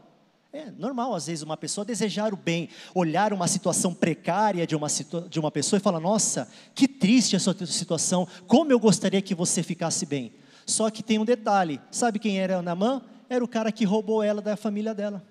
É 0.51 0.71
normal, 0.71 1.13
às 1.13 1.27
vezes, 1.27 1.43
uma 1.43 1.55
pessoa 1.55 1.85
desejar 1.85 2.33
o 2.33 2.35
bem, 2.35 2.67
olhar 2.95 3.31
uma 3.31 3.47
situação 3.47 3.93
precária 3.93 4.65
de 4.65 4.75
uma, 4.75 4.87
de 5.29 5.39
uma 5.39 5.51
pessoa 5.51 5.77
e 5.77 5.83
falar: 5.83 5.99
Nossa, 5.99 6.49
que 6.73 6.87
triste 6.87 7.35
a 7.35 7.39
sua 7.39 7.55
situação, 7.67 8.27
como 8.47 8.71
eu 8.71 8.79
gostaria 8.79 9.21
que 9.21 9.35
você 9.35 9.61
ficasse 9.61 10.03
bem. 10.03 10.33
Só 10.65 10.89
que 10.89 11.03
tem 11.03 11.19
um 11.19 11.25
detalhe: 11.25 11.79
sabe 11.91 12.17
quem 12.17 12.39
era 12.39 12.59
Namã? 12.63 13.03
Era 13.29 13.45
o 13.45 13.47
cara 13.47 13.71
que 13.71 13.85
roubou 13.85 14.23
ela 14.23 14.41
da 14.41 14.57
família 14.57 14.95
dela. 14.95 15.23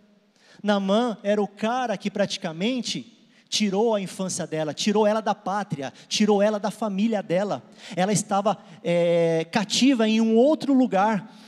Namã 0.63 1.19
era 1.25 1.43
o 1.43 1.49
cara 1.49 1.97
que 1.97 2.09
praticamente 2.09 3.19
tirou 3.49 3.97
a 3.97 4.01
infância 4.01 4.47
dela, 4.47 4.73
tirou 4.73 5.09
ela 5.09 5.21
da 5.21 5.35
pátria, 5.35 5.93
tirou 6.07 6.41
ela 6.41 6.61
da 6.61 6.71
família 6.71 7.21
dela. 7.21 7.65
Ela 7.97 8.13
estava 8.13 8.59
é, 8.85 9.45
cativa 9.51 10.09
em 10.09 10.21
um 10.21 10.37
outro 10.37 10.73
lugar 10.73 11.43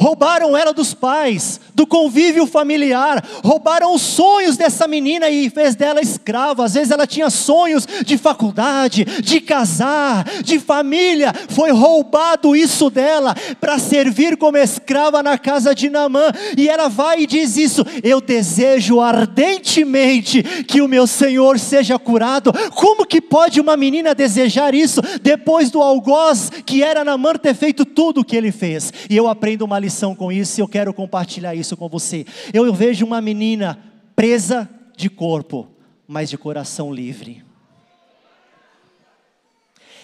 Roubaram 0.00 0.56
ela 0.56 0.72
dos 0.72 0.94
pais, 0.94 1.60
do 1.74 1.84
convívio 1.84 2.46
familiar, 2.46 3.24
roubaram 3.44 3.92
os 3.92 4.00
sonhos 4.00 4.56
dessa 4.56 4.86
menina 4.86 5.28
e 5.28 5.50
fez 5.50 5.74
dela 5.74 6.00
escrava. 6.00 6.64
Às 6.64 6.74
vezes 6.74 6.92
ela 6.92 7.04
tinha 7.04 7.28
sonhos 7.30 7.84
de 8.06 8.16
faculdade, 8.16 9.04
de 9.04 9.40
casar, 9.40 10.24
de 10.44 10.60
família. 10.60 11.32
Foi 11.48 11.72
roubado 11.72 12.54
isso 12.54 12.88
dela 12.88 13.34
para 13.60 13.76
servir 13.80 14.36
como 14.36 14.56
escrava 14.56 15.20
na 15.20 15.36
casa 15.36 15.74
de 15.74 15.90
Namã. 15.90 16.30
E 16.56 16.68
ela 16.68 16.86
vai 16.88 17.22
e 17.22 17.26
diz 17.26 17.56
isso: 17.56 17.84
Eu 18.00 18.20
desejo 18.20 19.00
ardentemente 19.00 20.44
que 20.62 20.80
o 20.80 20.86
meu 20.86 21.08
Senhor 21.08 21.58
seja 21.58 21.98
curado. 21.98 22.52
Como 22.72 23.04
que 23.04 23.20
pode 23.20 23.60
uma 23.60 23.76
menina 23.76 24.14
desejar 24.14 24.76
isso 24.76 25.02
depois 25.22 25.72
do 25.72 25.82
algoz 25.82 26.52
que 26.64 26.84
era 26.84 27.04
Namã 27.04 27.34
ter 27.34 27.54
feito 27.54 27.84
tudo 27.84 28.20
o 28.20 28.24
que 28.24 28.36
ele 28.36 28.52
fez? 28.52 28.92
E 29.10 29.16
eu 29.16 29.26
aprendo 29.26 29.64
uma 29.64 29.78
lição 29.78 29.87
lição 29.88 30.14
com 30.14 30.30
isso 30.30 30.60
e 30.60 30.62
eu 30.62 30.68
quero 30.68 30.92
compartilhar 30.92 31.54
isso 31.54 31.74
com 31.74 31.88
você. 31.88 32.26
Eu 32.52 32.72
vejo 32.74 33.06
uma 33.06 33.22
menina 33.22 33.78
presa 34.14 34.68
de 34.94 35.08
corpo, 35.08 35.66
mas 36.06 36.28
de 36.28 36.36
coração 36.36 36.92
livre. 36.92 37.42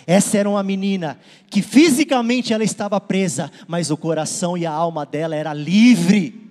Essa 0.06 0.38
era 0.38 0.48
uma 0.48 0.62
menina 0.62 1.18
que 1.50 1.60
fisicamente 1.60 2.52
ela 2.52 2.64
estava 2.64 2.98
presa, 3.00 3.50
mas 3.68 3.90
o 3.90 3.96
coração 3.96 4.56
e 4.56 4.64
a 4.64 4.72
alma 4.72 5.04
dela 5.04 5.36
era 5.36 5.52
livre. 5.52 6.43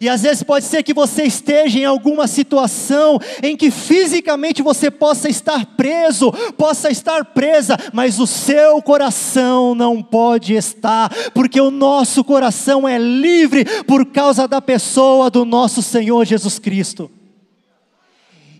E 0.00 0.08
às 0.08 0.22
vezes 0.22 0.42
pode 0.42 0.64
ser 0.64 0.82
que 0.82 0.92
você 0.92 1.24
esteja 1.24 1.78
em 1.78 1.84
alguma 1.84 2.26
situação 2.26 3.18
em 3.42 3.56
que 3.56 3.70
fisicamente 3.70 4.62
você 4.62 4.90
possa 4.90 5.28
estar 5.28 5.64
preso, 5.76 6.32
possa 6.56 6.90
estar 6.90 7.24
presa, 7.26 7.76
mas 7.92 8.18
o 8.18 8.26
seu 8.26 8.82
coração 8.82 9.74
não 9.74 10.02
pode 10.02 10.54
estar, 10.54 11.10
porque 11.32 11.60
o 11.60 11.70
nosso 11.70 12.24
coração 12.24 12.88
é 12.88 12.98
livre 12.98 13.64
por 13.84 14.06
causa 14.06 14.48
da 14.48 14.60
pessoa 14.60 15.30
do 15.30 15.44
nosso 15.44 15.82
Senhor 15.82 16.24
Jesus 16.24 16.58
Cristo. 16.58 17.10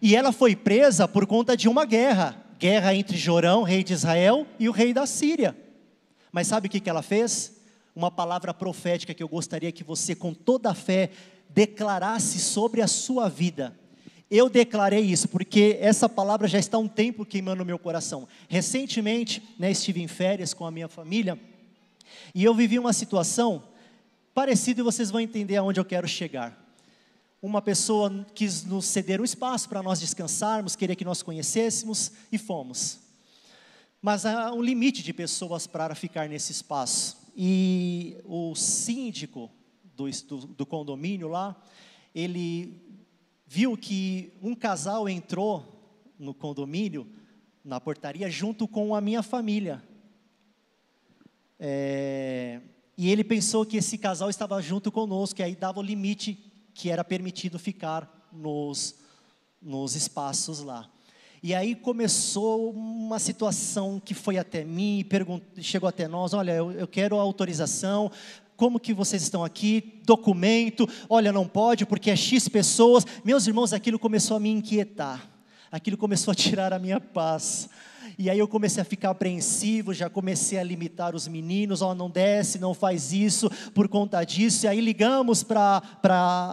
E 0.01 0.15
ela 0.15 0.33
foi 0.33 0.55
presa 0.55 1.09
por 1.09 1.27
conta 1.27 1.57
de 1.57 1.69
uma 1.69 1.85
guerra 1.85 2.45
guerra 2.65 2.95
entre 2.95 3.17
Jorão, 3.17 3.63
rei 3.63 3.85
de 3.85 3.93
Israel, 3.93 4.47
e 4.59 4.71
o 4.71 4.73
rei 4.73 4.95
da 4.95 5.05
Síria. 5.05 5.55
Mas 6.33 6.47
sabe 6.47 6.67
o 6.67 6.71
que 6.71 6.89
ela 6.89 7.03
fez? 7.03 7.54
Uma 7.95 8.11
palavra 8.11 8.53
profética 8.53 9.15
que 9.15 9.23
eu 9.23 9.29
gostaria 9.29 9.71
que 9.71 9.85
você, 9.85 10.15
com 10.15 10.35
toda 10.35 10.71
a 10.71 10.75
fé, 10.75 11.11
declarasse 11.49 12.41
sobre 12.41 12.83
a 12.83 12.89
sua 12.89 13.29
vida. 13.29 13.79
Eu 14.31 14.49
declarei 14.49 15.01
isso 15.01 15.29
porque 15.29 15.79
essa 15.81 16.09
palavra 16.09 16.49
já 16.49 16.59
está 16.59 16.77
há 16.77 16.81
um 16.81 16.89
tempo 16.89 17.25
queimando 17.25 17.59
no 17.59 17.65
meu 17.65 17.79
coração. 17.79 18.27
Recentemente, 18.49 19.41
né, 19.59 19.71
estive 19.71 20.03
em 20.03 20.09
férias 20.09 20.53
com 20.53 20.67
a 20.67 20.71
minha 20.71 20.89
família 20.89 21.39
e 22.35 22.43
eu 22.43 22.55
vivi 22.55 22.79
uma 22.79 22.93
situação 22.93 23.63
parecida 24.35 24.81
e 24.81 24.85
vocês 24.85 25.11
vão 25.11 25.21
entender 25.21 25.57
aonde 25.57 25.79
eu 25.79 25.85
quero 25.85 26.09
chegar. 26.09 26.61
Uma 27.41 27.63
pessoa 27.63 28.27
quis 28.35 28.65
nos 28.65 28.87
ceder 28.87 29.21
um 29.21 29.25
espaço 29.25 29.69
para 29.69 29.83
nós 29.83 30.01
descansarmos, 30.01 30.75
queria 30.75 30.97
que 30.97 31.05
nós 31.05 31.23
conhecêssemos 31.23 32.11
e 32.33 32.39
fomos. 32.39 32.99
Mas 34.03 34.27
há 34.27 34.53
um 34.53 34.63
limite 34.63 35.03
de 35.03 35.13
pessoas 35.13 35.67
para 35.67 35.95
ficar 35.95 36.29
nesse 36.29 36.51
espaço 36.51 37.24
e 37.37 38.17
o 38.25 38.55
síndico 38.55 39.51
do, 39.97 40.09
do, 40.11 40.47
do 40.47 40.67
condomínio 40.67 41.29
lá, 41.29 41.61
ele 42.15 42.81
viu 43.47 43.77
que 43.77 44.33
um 44.43 44.55
casal 44.55 45.09
entrou 45.09 45.75
no 46.19 46.33
condomínio, 46.33 47.07
na 47.65 47.81
portaria, 47.81 48.31
junto 48.31 48.69
com 48.69 48.95
a 48.95 49.01
minha 49.01 49.23
família. 49.23 49.83
É, 51.59 52.61
e 52.97 53.11
ele 53.11 53.25
pensou 53.25 53.67
que 53.67 53.77
esse 53.77 53.99
casal 53.99 54.31
estava 54.31 54.61
junto 54.63 54.93
conosco, 54.93 55.41
e 55.41 55.43
aí 55.43 55.57
dava 55.57 55.81
o 55.81 55.83
limite 55.83 56.39
que 56.73 56.91
era 56.91 57.05
permitido 57.05 57.59
ficar 57.59 58.29
nos, 58.33 58.97
nos 59.61 59.95
espaços 59.95 60.61
lá. 60.61 60.91
E 61.47 61.55
aí 61.55 61.75
começou 61.75 62.71
uma 62.71 63.19
situação 63.19 64.01
que 64.03 64.15
foi 64.15 64.39
até 64.39 64.65
mim, 64.65 65.05
chegou 65.59 65.87
até 65.87 66.09
nós, 66.09 66.33
olha, 66.33 66.53
eu, 66.53 66.73
eu 66.73 66.89
quero 66.89 67.21
autorização, 67.21 68.11
como 68.57 68.81
que 68.81 68.95
vocês 68.95 69.23
estão 69.23 69.45
aqui, 69.45 70.01
documento, 70.07 70.89
olha, 71.07 71.31
não 71.31 71.47
pode 71.47 71.85
porque 71.85 72.11
é 72.11 72.17
X 72.17 72.49
pessoas. 72.49 73.07
Meus 73.23 73.47
irmãos, 73.47 73.75
aquilo 73.75 73.99
começou 73.99 74.39
a 74.39 74.41
me 74.41 74.49
inquietar, 74.49 75.29
aquilo 75.71 75.99
começou 75.99 76.33
a 76.33 76.35
tirar 76.35 76.73
a 76.73 76.79
minha 76.79 76.99
paz. 76.99 77.69
E 78.19 78.31
aí 78.31 78.39
eu 78.39 78.47
comecei 78.47 78.81
a 78.81 78.85
ficar 78.85 79.11
apreensivo, 79.11 79.93
já 79.93 80.09
comecei 80.09 80.59
a 80.59 80.63
limitar 80.63 81.17
os 81.17 81.27
meninos, 81.27 81.83
ó, 81.83 81.91
oh, 81.91 81.95
não 81.95 82.09
desce, 82.09 82.59
não 82.59 82.73
faz 82.73 83.13
isso 83.13 83.51
por 83.75 83.89
conta 83.89 84.23
disso. 84.23 84.67
E 84.67 84.69
aí 84.69 84.81
ligamos 84.81 85.43
para 85.43 85.83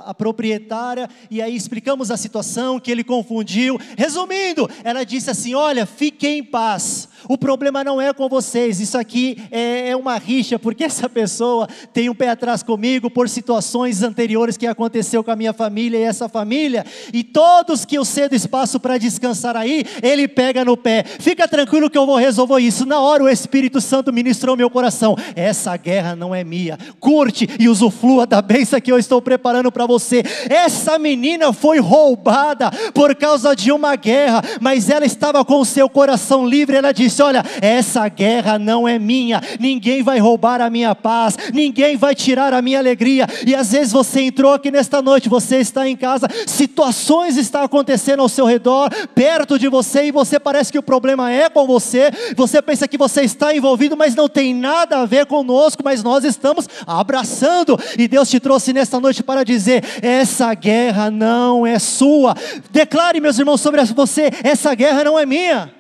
a 0.06 0.14
proprietária 0.14 1.08
e 1.30 1.42
aí 1.42 1.56
explicamos 1.56 2.10
a 2.10 2.18
situação 2.18 2.80
que 2.80 2.92
ele 2.92 3.04
confundiu. 3.04 3.78
Resumindo, 3.96 4.70
ela 4.84 5.04
disse 5.04 5.30
assim: 5.30 5.54
olha, 5.54 5.86
fiquem 5.86 6.40
em 6.40 6.44
paz. 6.44 7.10
O 7.30 7.38
problema 7.38 7.84
não 7.84 8.02
é 8.02 8.12
com 8.14 8.28
vocês, 8.28 8.80
isso 8.80 8.98
aqui 8.98 9.38
é, 9.52 9.90
é 9.90 9.96
uma 9.96 10.18
rixa, 10.18 10.58
porque 10.58 10.84
essa 10.84 11.08
pessoa 11.08 11.68
tem 11.94 12.10
um 12.10 12.16
pé 12.16 12.30
atrás 12.30 12.64
comigo 12.64 13.12
por 13.12 13.30
situações 13.30 14.02
anteriores 14.02 14.58
que 14.58 14.66
aconteceu 14.66 15.24
com 15.24 15.30
a 15.30 15.36
minha 15.36 15.54
família 15.54 16.00
e 16.00 16.04
essa 16.04 16.28
família, 16.28 16.84
e 17.14 17.24
todos 17.24 17.86
que 17.86 17.98
eu 17.98 18.04
cedo 18.04 18.34
espaço 18.34 18.80
para 18.80 18.98
descansar 18.98 19.56
aí, 19.56 19.86
ele 20.02 20.28
pega 20.28 20.66
no 20.66 20.76
pé. 20.76 21.04
Fica 21.04 21.48
tranquilo 21.52 21.90
que 21.90 21.98
eu 21.98 22.06
vou 22.06 22.16
resolver 22.16 22.60
isso. 22.60 22.86
Na 22.86 23.00
hora 23.02 23.24
o 23.24 23.30
Espírito 23.30 23.82
Santo 23.82 24.12
ministrou 24.12 24.56
meu 24.56 24.70
coração. 24.70 25.16
Essa 25.36 25.76
guerra 25.76 26.16
não 26.16 26.34
é 26.34 26.44
minha. 26.44 26.80
Curte 27.00 27.48
e 27.60 27.68
usufrua 27.68 28.26
da 28.26 28.42
bênção 28.42 28.80
que 28.80 28.92
eu 28.92 28.98
estou 28.98 29.22
preparando 29.22 29.72
para 29.72 29.86
você. 29.86 30.24
Essa 30.50 30.98
menina 30.98 31.52
foi 31.52 31.80
roubada 31.80 32.72
por 32.94 33.14
causa 33.16 33.54
de 33.54 33.72
uma 33.72 33.96
guerra, 33.96 34.42
mas 34.62 34.90
ela 34.90 35.06
estava 35.06 35.44
com 35.44 35.60
o 35.60 35.66
seu 35.66 35.90
coração 35.90 36.48
livre. 36.48 36.78
Ela 36.78 36.94
disse: 36.94 37.22
Olha, 37.22 37.44
essa 37.62 38.08
guerra 38.08 38.58
não 38.58 38.88
é 38.88 38.98
minha. 38.98 39.42
Ninguém 39.60 40.02
vai 40.02 40.20
roubar 40.20 40.62
a 40.62 40.70
minha 40.70 40.96
paz. 40.96 41.38
Ninguém 41.54 41.98
vai 41.98 42.16
tirar 42.16 42.54
a 42.54 42.62
minha 42.62 42.80
alegria. 42.80 43.28
E 43.46 43.54
às 43.54 43.74
vezes 43.74 43.92
você 43.92 44.22
entrou 44.22 44.54
aqui 44.54 44.72
nesta 44.72 45.02
noite, 45.02 45.28
você 45.28 45.58
está 45.58 45.88
em 45.88 45.98
casa, 45.98 46.28
situações 46.48 47.36
estão 47.36 47.64
acontecendo 47.64 48.22
ao 48.22 48.30
seu 48.30 48.46
redor, 48.46 48.90
perto 49.14 49.60
de 49.60 49.68
você, 49.68 50.06
e 50.06 50.12
você 50.12 50.40
parece 50.40 50.72
que 50.72 50.80
o 50.80 50.84
problema 50.84 51.32
é 51.32 51.41
é 51.42 51.50
com 51.50 51.66
você, 51.66 52.12
você 52.36 52.62
pensa 52.62 52.88
que 52.88 52.98
você 52.98 53.22
está 53.22 53.56
envolvido, 53.56 53.98
mas 53.98 54.16
não 54.16 54.30
tem 54.30 54.54
nada 54.54 55.00
a 55.00 55.06
ver 55.06 55.26
conosco, 55.26 55.82
mas 55.84 56.04
nós 56.04 56.24
estamos 56.24 56.68
abraçando, 56.86 57.78
e 57.98 58.08
Deus 58.08 58.30
te 58.30 58.40
trouxe 58.40 58.74
nesta 58.74 59.00
noite 59.00 59.24
para 59.24 59.44
dizer: 59.44 59.84
essa 60.02 60.54
guerra 60.54 61.12
não 61.12 61.66
é 61.66 61.80
sua. 61.80 62.36
Declare, 62.70 63.20
meus 63.20 63.38
irmãos, 63.40 63.62
sobre 63.62 63.84
você: 63.86 64.30
essa 64.44 64.74
guerra 64.74 65.04
não 65.04 65.18
é 65.18 65.26
minha, 65.26 65.74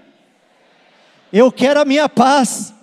eu 1.31 1.51
quero 1.51 1.79
a 1.79 1.85
minha 1.85 2.09
paz. 2.09 2.73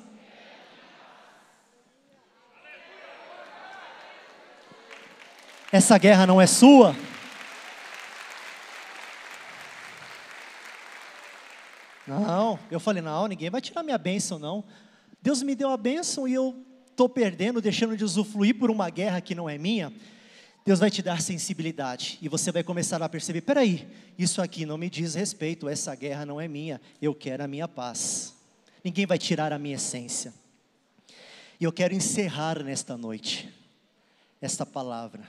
Essa 5.71 5.99
guerra 5.99 6.27
não 6.27 6.41
é 6.41 6.47
sua. 6.47 6.97
Não, 12.09 12.59
eu 12.71 12.81
falei, 12.81 13.03
não, 13.03 13.27
ninguém 13.27 13.51
vai 13.51 13.61
tirar 13.61 13.83
minha 13.83 13.99
bênção, 13.99 14.39
não. 14.39 14.65
Deus 15.21 15.43
me 15.43 15.55
deu 15.55 15.71
a 15.71 15.77
bênção 15.77 16.27
e 16.27 16.33
eu 16.33 16.65
estou 16.91 17.09
perdendo, 17.09 17.61
deixando 17.61 17.97
de 17.97 18.05
usufruir 18.05 18.59
por 18.59 18.71
uma 18.71 18.89
guerra 18.89 19.21
que 19.21 19.35
não 19.35 19.49
é 19.49 19.59
minha. 19.59 19.93
Deus 20.65 20.81
vai 20.81 20.91
te 20.91 21.03
dar 21.03 21.21
sensibilidade 21.23 22.19
e 22.21 22.29
você 22.29 22.53
vai 22.53 22.63
começar 22.63 23.03
a 23.03 23.09
perceber: 23.09 23.43
peraí, 23.43 23.89
isso 24.19 24.43
aqui 24.43 24.67
não 24.67 24.77
me 24.79 24.91
diz 24.91 25.15
respeito, 25.15 25.69
essa 25.69 25.95
guerra 25.95 26.27
não 26.27 26.41
é 26.41 26.49
minha, 26.49 26.81
eu 27.01 27.15
quero 27.15 27.45
a 27.45 27.49
minha 27.49 27.69
paz. 27.69 28.35
Ninguém 28.83 29.07
vai 29.07 29.19
tirar 29.19 29.53
a 29.53 29.59
minha 29.59 29.77
essência. 29.77 30.33
E 31.61 31.65
eu 31.65 31.73
quero 31.73 31.95
encerrar 31.95 32.63
nesta 32.63 32.97
noite 32.97 33.53
esta 34.41 34.65
palavra, 34.65 35.29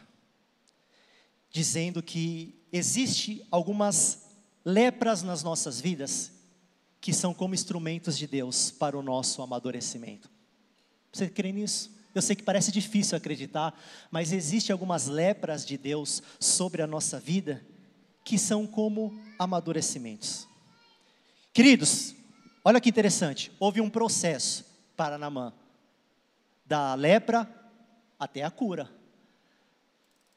dizendo 1.50 2.04
que 2.04 2.56
existe 2.72 3.46
algumas 3.50 4.30
lepras 4.64 5.24
nas 5.24 5.42
nossas 5.42 5.82
vidas 5.82 6.39
que 7.02 7.14
são 7.14 7.34
como 7.34 7.54
instrumentos 7.54 8.18
de 8.18 8.28
Deus 8.28 8.72
para 8.72 8.98
o 8.98 9.02
nosso 9.02 9.42
amadurecimento. 9.42 10.30
Você 11.12 11.30
crê 11.30 11.52
nisso? 11.52 11.92
Eu 12.14 12.22
sei 12.22 12.36
que 12.36 12.44
parece 12.44 12.72
difícil 12.72 13.18
acreditar, 13.18 13.80
mas 14.12 14.32
existe 14.32 14.72
algumas 14.72 15.08
lepras 15.08 15.66
de 15.66 15.78
Deus 15.78 16.22
sobre 16.40 16.82
a 16.82 16.88
nossa 16.88 17.20
vida 17.20 17.66
que 18.24 18.38
são 18.38 18.68
como 18.68 19.18
amadurecimentos. 19.38 20.48
Queridos, 21.54 22.16
olha 22.64 22.82
que 22.82 22.90
interessante, 22.90 23.52
houve 23.60 23.80
um 23.80 23.90
processo 23.90 24.66
para 24.98 25.18
Namã, 25.18 25.54
da 26.66 26.94
lepra 26.96 27.48
até 28.20 28.44
a 28.44 28.52
cura. 28.52 28.90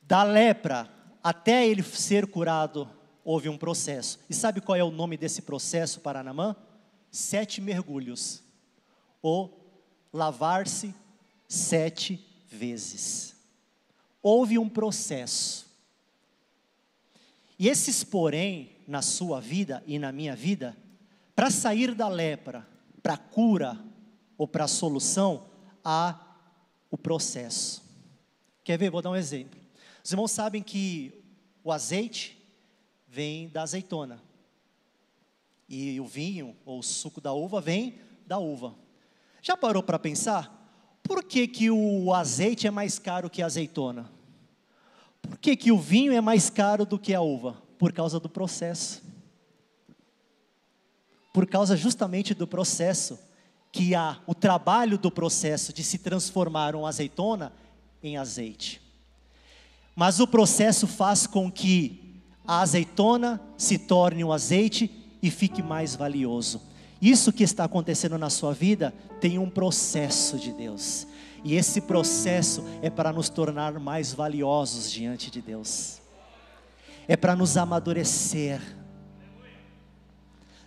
Da 0.02 0.22
lepra 0.22 0.88
até 1.22 1.66
ele 1.66 1.82
ser 1.82 2.26
curado 2.26 2.88
houve 3.24 3.48
um 3.48 3.56
processo. 3.56 4.18
E 4.28 4.34
sabe 4.34 4.60
qual 4.60 4.76
é 4.76 4.84
o 4.84 4.90
nome 4.90 5.16
desse 5.16 5.42
processo 5.42 6.00
para 6.00 6.22
Namã? 6.22 6.56
Sete 7.10 7.60
mergulhos. 7.60 8.42
Ou 9.20 9.58
lavar-se 10.12 10.94
sete 11.48 12.24
vezes. 12.48 13.34
Houve 14.22 14.58
um 14.58 14.68
processo. 14.68 15.66
E 17.58 17.68
esses, 17.68 18.02
porém, 18.02 18.76
na 18.86 19.02
sua 19.02 19.40
vida 19.40 19.82
e 19.86 19.98
na 19.98 20.10
minha 20.10 20.34
vida, 20.34 20.76
para 21.34 21.50
sair 21.50 21.94
da 21.94 22.08
lepra, 22.08 22.66
para 23.02 23.16
cura 23.16 23.78
ou 24.36 24.48
para 24.48 24.66
solução, 24.66 25.46
há 25.84 26.36
o 26.90 26.98
processo. 26.98 27.82
Quer 28.64 28.78
ver? 28.78 28.90
Vou 28.90 29.02
dar 29.02 29.10
um 29.10 29.16
exemplo. 29.16 29.60
Os 30.04 30.10
irmãos 30.10 30.30
sabem 30.30 30.62
que 30.62 31.12
o 31.62 31.70
azeite 31.70 32.41
vem 33.12 33.46
da 33.50 33.62
azeitona. 33.62 34.22
E 35.68 36.00
o 36.00 36.06
vinho 36.06 36.56
ou 36.64 36.78
o 36.78 36.82
suco 36.82 37.20
da 37.20 37.30
uva 37.34 37.60
vem 37.60 37.98
da 38.26 38.38
uva. 38.38 38.74
Já 39.42 39.54
parou 39.54 39.82
para 39.82 39.98
pensar? 39.98 40.98
Por 41.02 41.22
que, 41.22 41.46
que 41.46 41.70
o 41.70 42.14
azeite 42.14 42.66
é 42.66 42.70
mais 42.70 42.98
caro 42.98 43.28
que 43.28 43.42
a 43.42 43.46
azeitona? 43.46 44.10
Por 45.20 45.36
que, 45.36 45.54
que 45.54 45.70
o 45.70 45.78
vinho 45.78 46.10
é 46.14 46.22
mais 46.22 46.48
caro 46.48 46.86
do 46.86 46.98
que 46.98 47.12
a 47.12 47.20
uva? 47.20 47.62
Por 47.78 47.92
causa 47.92 48.18
do 48.18 48.30
processo. 48.30 49.02
Por 51.34 51.46
causa 51.46 51.76
justamente 51.76 52.32
do 52.32 52.46
processo, 52.46 53.18
que 53.70 53.94
há 53.94 54.20
o 54.26 54.34
trabalho 54.34 54.96
do 54.96 55.10
processo 55.10 55.70
de 55.70 55.84
se 55.84 55.98
transformar 55.98 56.74
uma 56.74 56.88
azeitona 56.88 57.52
em 58.02 58.16
azeite. 58.16 58.80
Mas 59.94 60.18
o 60.18 60.26
processo 60.26 60.86
faz 60.86 61.26
com 61.26 61.52
que 61.52 62.01
a 62.46 62.60
azeitona 62.60 63.40
se 63.56 63.78
torne 63.78 64.24
um 64.24 64.32
azeite 64.32 64.90
e 65.22 65.30
fique 65.30 65.62
mais 65.62 65.94
valioso. 65.94 66.60
Isso 67.00 67.32
que 67.32 67.42
está 67.42 67.64
acontecendo 67.64 68.18
na 68.18 68.30
sua 68.30 68.52
vida 68.52 68.92
tem 69.20 69.38
um 69.38 69.48
processo 69.48 70.38
de 70.38 70.52
Deus. 70.52 71.06
E 71.44 71.56
esse 71.56 71.80
processo 71.80 72.64
é 72.80 72.88
para 72.88 73.12
nos 73.12 73.28
tornar 73.28 73.78
mais 73.78 74.12
valiosos 74.12 74.90
diante 74.90 75.30
de 75.30 75.40
Deus. 75.40 76.00
É 77.08 77.16
para 77.16 77.34
nos 77.34 77.56
amadurecer. 77.56 78.60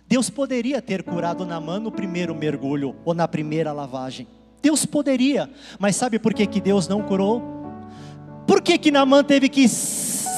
Deus 0.06 0.30
poderia 0.30 0.80
ter 0.82 1.02
curado 1.02 1.44
Namã 1.44 1.80
no 1.80 1.90
primeiro 1.90 2.34
mergulho 2.34 2.94
ou 3.04 3.14
na 3.14 3.26
primeira 3.26 3.72
lavagem. 3.72 4.26
Deus 4.62 4.84
poderia, 4.84 5.50
mas 5.78 5.96
sabe 5.96 6.18
por 6.18 6.34
que, 6.34 6.46
que 6.46 6.60
Deus 6.60 6.86
não 6.86 7.02
curou? 7.02 7.42
Por 8.46 8.60
que, 8.60 8.78
que 8.78 8.90
Namã 8.90 9.24
teve 9.24 9.48
que 9.48 9.66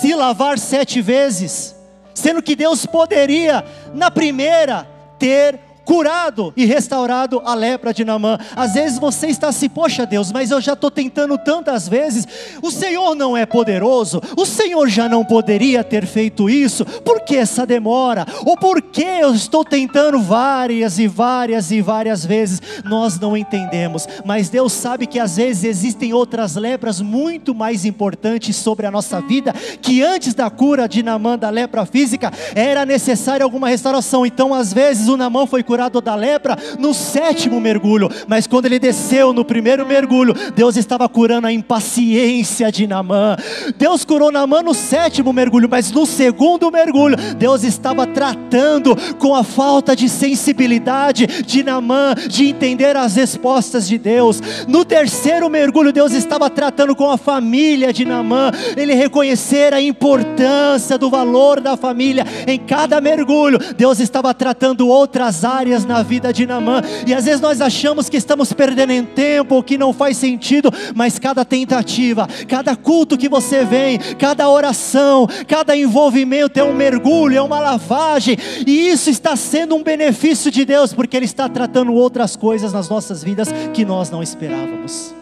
se 0.00 0.14
lavar 0.14 0.58
sete 0.58 1.00
vezes, 1.02 1.74
sendo 2.14 2.42
que 2.42 2.54
Deus 2.56 2.86
poderia, 2.86 3.64
na 3.94 4.10
primeira, 4.10 4.86
ter 5.18 5.58
curado 5.88 6.52
e 6.54 6.66
restaurado 6.66 7.40
a 7.46 7.54
lepra 7.54 7.94
de 7.94 8.04
Namã. 8.04 8.38
Às 8.54 8.74
vezes 8.74 8.98
você 8.98 9.28
está 9.28 9.48
assim, 9.48 9.70
poxa 9.70 10.04
Deus, 10.04 10.30
mas 10.30 10.50
eu 10.50 10.60
já 10.60 10.74
estou 10.74 10.90
tentando 10.90 11.38
tantas 11.38 11.88
vezes, 11.88 12.28
o 12.60 12.70
Senhor 12.70 13.14
não 13.14 13.34
é 13.34 13.46
poderoso, 13.46 14.20
o 14.36 14.44
Senhor 14.44 14.86
já 14.90 15.08
não 15.08 15.24
poderia 15.24 15.82
ter 15.82 16.04
feito 16.04 16.50
isso, 16.50 16.84
por 16.84 17.22
que 17.22 17.36
essa 17.36 17.64
demora? 17.64 18.26
Ou 18.44 18.54
por 18.54 18.82
que 18.82 19.02
eu 19.02 19.34
estou 19.34 19.64
tentando 19.64 20.20
várias 20.20 20.98
e 20.98 21.08
várias 21.08 21.70
e 21.70 21.80
várias 21.80 22.22
vezes? 22.22 22.60
Nós 22.84 23.18
não 23.18 23.34
entendemos, 23.34 24.06
mas 24.26 24.50
Deus 24.50 24.74
sabe 24.74 25.06
que 25.06 25.18
às 25.18 25.36
vezes 25.36 25.64
existem 25.64 26.12
outras 26.12 26.54
lepras 26.54 27.00
muito 27.00 27.54
mais 27.54 27.86
importantes 27.86 28.56
sobre 28.56 28.84
a 28.84 28.90
nossa 28.90 29.22
vida, 29.22 29.54
que 29.80 30.02
antes 30.02 30.34
da 30.34 30.50
cura 30.50 30.86
de 30.86 31.02
Namã 31.02 31.38
da 31.38 31.48
lepra 31.48 31.86
física, 31.86 32.30
era 32.54 32.84
necessária 32.84 33.42
alguma 33.42 33.70
restauração, 33.70 34.26
então 34.26 34.52
às 34.52 34.70
vezes 34.70 35.08
o 35.08 35.16
Namã 35.16 35.46
foi 35.46 35.62
curado 35.62 35.77
curado 35.78 36.00
da 36.00 36.16
lepra 36.16 36.58
no 36.76 36.92
sétimo 36.92 37.60
mergulho, 37.60 38.10
mas 38.26 38.48
quando 38.48 38.66
ele 38.66 38.80
desceu 38.80 39.32
no 39.32 39.44
primeiro 39.44 39.86
mergulho, 39.86 40.34
Deus 40.52 40.76
estava 40.76 41.08
curando 41.08 41.46
a 41.46 41.52
impaciência 41.52 42.72
de 42.72 42.84
Namã. 42.84 43.36
Deus 43.76 44.04
curou 44.04 44.32
Namã 44.32 44.60
no 44.60 44.74
sétimo 44.74 45.32
mergulho, 45.32 45.68
mas 45.70 45.92
no 45.92 46.04
segundo 46.04 46.68
mergulho, 46.72 47.16
Deus 47.36 47.62
estava 47.62 48.04
tratando 48.08 48.96
com 49.18 49.36
a 49.36 49.44
falta 49.44 49.94
de 49.94 50.08
sensibilidade 50.08 51.44
de 51.44 51.62
Namã, 51.62 52.12
de 52.28 52.48
entender 52.48 52.96
as 52.96 53.14
respostas 53.14 53.86
de 53.86 53.98
Deus. 53.98 54.40
No 54.66 54.84
terceiro 54.84 55.48
mergulho, 55.48 55.92
Deus 55.92 56.12
estava 56.12 56.50
tratando 56.50 56.96
com 56.96 57.08
a 57.08 57.16
família 57.16 57.92
de 57.92 58.04
Namã, 58.04 58.50
ele 58.76 58.94
reconhecer 58.94 59.72
a 59.72 59.80
importância 59.80 60.98
do 60.98 61.08
valor 61.08 61.60
da 61.60 61.76
família 61.76 62.26
em 62.48 62.58
cada 62.58 63.00
mergulho. 63.00 63.60
Deus 63.76 64.00
estava 64.00 64.34
tratando 64.34 64.88
outras 64.88 65.44
áreas 65.44 65.67
na 65.84 66.02
vida 66.02 66.32
de 66.32 66.46
Namã, 66.46 66.82
e 67.06 67.14
às 67.14 67.24
vezes 67.24 67.40
nós 67.40 67.60
achamos 67.60 68.08
que 68.08 68.16
estamos 68.16 68.52
perdendo 68.52 68.92
em 68.92 69.04
tempo, 69.04 69.62
que 69.62 69.78
não 69.78 69.92
faz 69.92 70.16
sentido, 70.16 70.70
mas 70.94 71.18
cada 71.18 71.44
tentativa, 71.44 72.28
cada 72.46 72.74
culto 72.76 73.16
que 73.16 73.28
você 73.28 73.64
vem, 73.64 73.98
cada 74.18 74.48
oração, 74.48 75.26
cada 75.46 75.76
envolvimento 75.76 76.58
é 76.58 76.64
um 76.64 76.74
mergulho, 76.74 77.36
é 77.36 77.42
uma 77.42 77.60
lavagem, 77.60 78.36
e 78.66 78.88
isso 78.88 79.10
está 79.10 79.36
sendo 79.36 79.74
um 79.74 79.82
benefício 79.82 80.50
de 80.50 80.64
Deus, 80.64 80.92
porque 80.92 81.16
Ele 81.16 81.26
está 81.26 81.48
tratando 81.48 81.92
outras 81.92 82.36
coisas 82.36 82.72
nas 82.72 82.88
nossas 82.88 83.22
vidas 83.22 83.48
que 83.72 83.84
nós 83.84 84.10
não 84.10 84.22
esperávamos. 84.22 85.14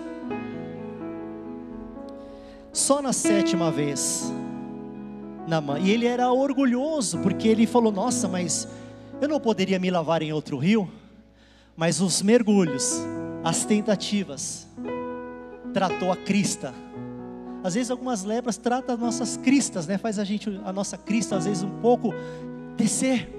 Só 2.76 3.00
na 3.00 3.12
sétima 3.14 3.70
vez, 3.70 4.30
Namã, 5.48 5.78
e 5.78 5.90
ele 5.90 6.06
era 6.06 6.30
orgulhoso, 6.30 7.18
porque 7.20 7.48
ele 7.48 7.66
falou: 7.66 7.90
Nossa, 7.90 8.28
mas 8.28 8.68
eu 9.20 9.28
não 9.28 9.40
poderia 9.40 9.78
me 9.78 9.90
lavar 9.90 10.22
em 10.22 10.32
outro 10.32 10.58
rio? 10.58 10.90
Mas 11.76 12.00
os 12.00 12.22
mergulhos, 12.22 13.00
as 13.44 13.64
tentativas, 13.64 14.66
tratou 15.72 16.10
a 16.10 16.16
crista. 16.16 16.72
Às 17.62 17.74
vezes 17.74 17.90
algumas 17.90 18.24
lepras 18.24 18.56
tratam 18.56 18.94
as 18.94 19.00
nossas 19.00 19.36
cristas, 19.36 19.86
né? 19.86 19.98
Faz 19.98 20.18
a 20.18 20.24
gente 20.24 20.60
a 20.64 20.72
nossa 20.72 20.96
crista 20.96 21.36
às 21.36 21.44
vezes 21.44 21.62
um 21.62 21.80
pouco 21.80 22.14
descer. 22.76 23.32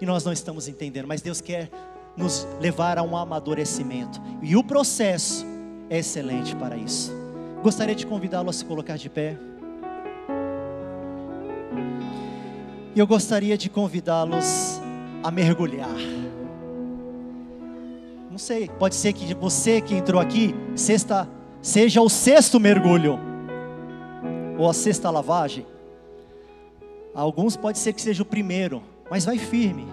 E 0.00 0.06
nós 0.06 0.24
não 0.24 0.32
estamos 0.32 0.68
entendendo, 0.68 1.06
mas 1.06 1.22
Deus 1.22 1.40
quer 1.40 1.70
nos 2.16 2.46
levar 2.60 2.98
a 2.98 3.02
um 3.02 3.16
amadurecimento. 3.16 4.20
E 4.42 4.56
o 4.56 4.64
processo 4.64 5.44
é 5.90 5.98
excelente 5.98 6.54
para 6.56 6.76
isso. 6.76 7.12
Gostaria 7.62 7.94
de 7.94 8.06
convidá-lo 8.06 8.50
a 8.50 8.52
se 8.52 8.64
colocar 8.64 8.96
de 8.96 9.08
pé. 9.08 9.36
E 12.94 12.98
eu 12.98 13.06
gostaria 13.06 13.58
de 13.58 13.68
convidá-los 13.68 14.80
a 15.26 15.30
mergulhar. 15.32 15.90
Não 18.30 18.38
sei, 18.38 18.70
pode 18.78 18.94
ser 18.94 19.12
que 19.12 19.34
você 19.34 19.80
que 19.80 19.92
entrou 19.92 20.20
aqui, 20.20 20.54
sexta, 20.76 21.28
seja 21.60 22.00
o 22.00 22.08
sexto 22.08 22.60
mergulho, 22.60 23.18
ou 24.56 24.70
a 24.70 24.72
sexta 24.72 25.10
lavagem. 25.10 25.66
Alguns 27.12 27.56
pode 27.56 27.78
ser 27.78 27.92
que 27.92 28.00
seja 28.00 28.22
o 28.22 28.26
primeiro, 28.26 28.80
mas 29.10 29.24
vai 29.24 29.36
firme. 29.36 29.84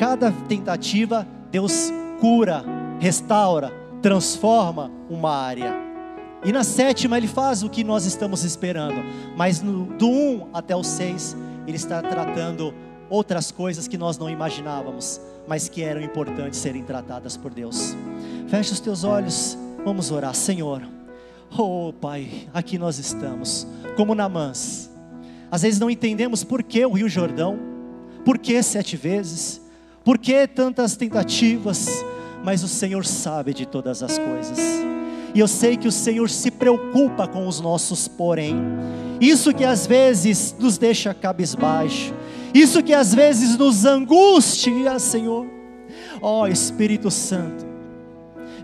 Cada 0.00 0.32
tentativa, 0.32 1.24
Deus 1.52 1.92
cura, 2.20 2.64
restaura, 2.98 3.72
transforma 4.02 4.90
uma 5.08 5.30
área. 5.30 5.72
E 6.44 6.50
na 6.50 6.64
sétima 6.64 7.16
ele 7.16 7.28
faz 7.28 7.62
o 7.62 7.70
que 7.70 7.84
nós 7.84 8.04
estamos 8.04 8.42
esperando. 8.42 9.00
Mas 9.36 9.62
no, 9.62 9.84
do 9.84 10.08
1 10.08 10.10
um 10.10 10.48
até 10.52 10.74
o 10.74 10.82
6, 10.82 11.36
ele 11.68 11.76
está 11.76 12.02
tratando 12.02 12.74
outras 13.08 13.50
coisas 13.50 13.86
que 13.88 13.98
nós 13.98 14.18
não 14.18 14.28
imaginávamos 14.28 15.20
mas 15.46 15.68
que 15.68 15.82
eram 15.82 16.00
importantes 16.00 16.58
serem 16.58 16.82
tratadas 16.82 17.36
por 17.36 17.52
Deus. 17.52 17.94
Feche 18.48 18.72
os 18.72 18.80
teus 18.80 19.04
olhos, 19.04 19.56
vamos 19.84 20.10
orar, 20.10 20.34
Senhor. 20.34 20.82
Oh 21.56 21.92
Pai, 21.92 22.48
aqui 22.52 22.78
nós 22.78 22.98
estamos, 22.98 23.66
como 23.96 24.14
Namãs. 24.14 24.90
Às 25.50 25.62
vezes 25.62 25.78
não 25.78 25.88
entendemos 25.88 26.42
por 26.42 26.62
que 26.62 26.84
o 26.84 26.92
Rio 26.92 27.08
Jordão, 27.08 27.58
por 28.24 28.38
que 28.38 28.60
sete 28.62 28.96
vezes, 28.96 29.60
por 30.04 30.18
que 30.18 30.46
tantas 30.46 30.96
tentativas, 30.96 31.88
mas 32.42 32.62
o 32.62 32.68
Senhor 32.68 33.06
sabe 33.06 33.54
de 33.54 33.64
todas 33.64 34.02
as 34.02 34.18
coisas. 34.18 34.58
E 35.34 35.38
eu 35.38 35.46
sei 35.46 35.76
que 35.76 35.86
o 35.86 35.92
Senhor 35.92 36.28
se 36.28 36.50
preocupa 36.50 37.28
com 37.28 37.46
os 37.46 37.60
nossos 37.60 38.08
porém. 38.08 38.56
Isso 39.20 39.52
que 39.52 39.64
às 39.64 39.86
vezes 39.86 40.54
nos 40.58 40.78
deixa 40.78 41.14
cabisbaixo, 41.14 42.12
isso 42.60 42.82
que 42.82 42.94
às 42.94 43.14
vezes 43.14 43.56
nos 43.56 43.84
angustia, 43.84 44.98
Senhor. 44.98 45.46
Ó 46.20 46.42
oh, 46.42 46.46
Espírito 46.46 47.10
Santo, 47.10 47.66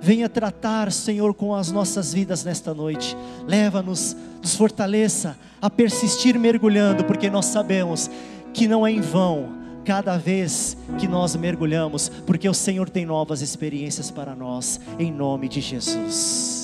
venha 0.01 0.29
tratar, 0.29 0.91
Senhor, 0.91 1.35
com 1.35 1.55
as 1.55 1.71
nossas 1.71 2.13
vidas 2.13 2.45
nesta 2.45 2.73
noite. 2.73 3.17
Leva-nos, 3.47 4.17
nos 4.41 4.55
fortaleça 4.55 5.37
a 5.61 5.71
persistir 5.71 6.39
mergulhando, 6.39 7.05
porque 7.05 7.31
nós 7.31 7.47
sabemos 7.47 8.11
que 8.53 8.67
não 8.67 8.87
é 8.87 8.91
em 8.91 9.01
vão 9.01 9.61
cada 9.85 10.17
vez 10.17 10.77
que 10.99 11.09
nós 11.09 11.35
mergulhamos, 11.37 12.09
porque 12.27 12.49
o 12.49 12.55
Senhor 12.55 12.89
tem 12.89 13.05
novas 13.05 13.43
experiências 13.43 14.11
para 14.11 14.35
nós, 14.35 14.81
em 14.99 15.11
nome 15.11 15.49
de 15.49 15.61
Jesus. 15.61 16.62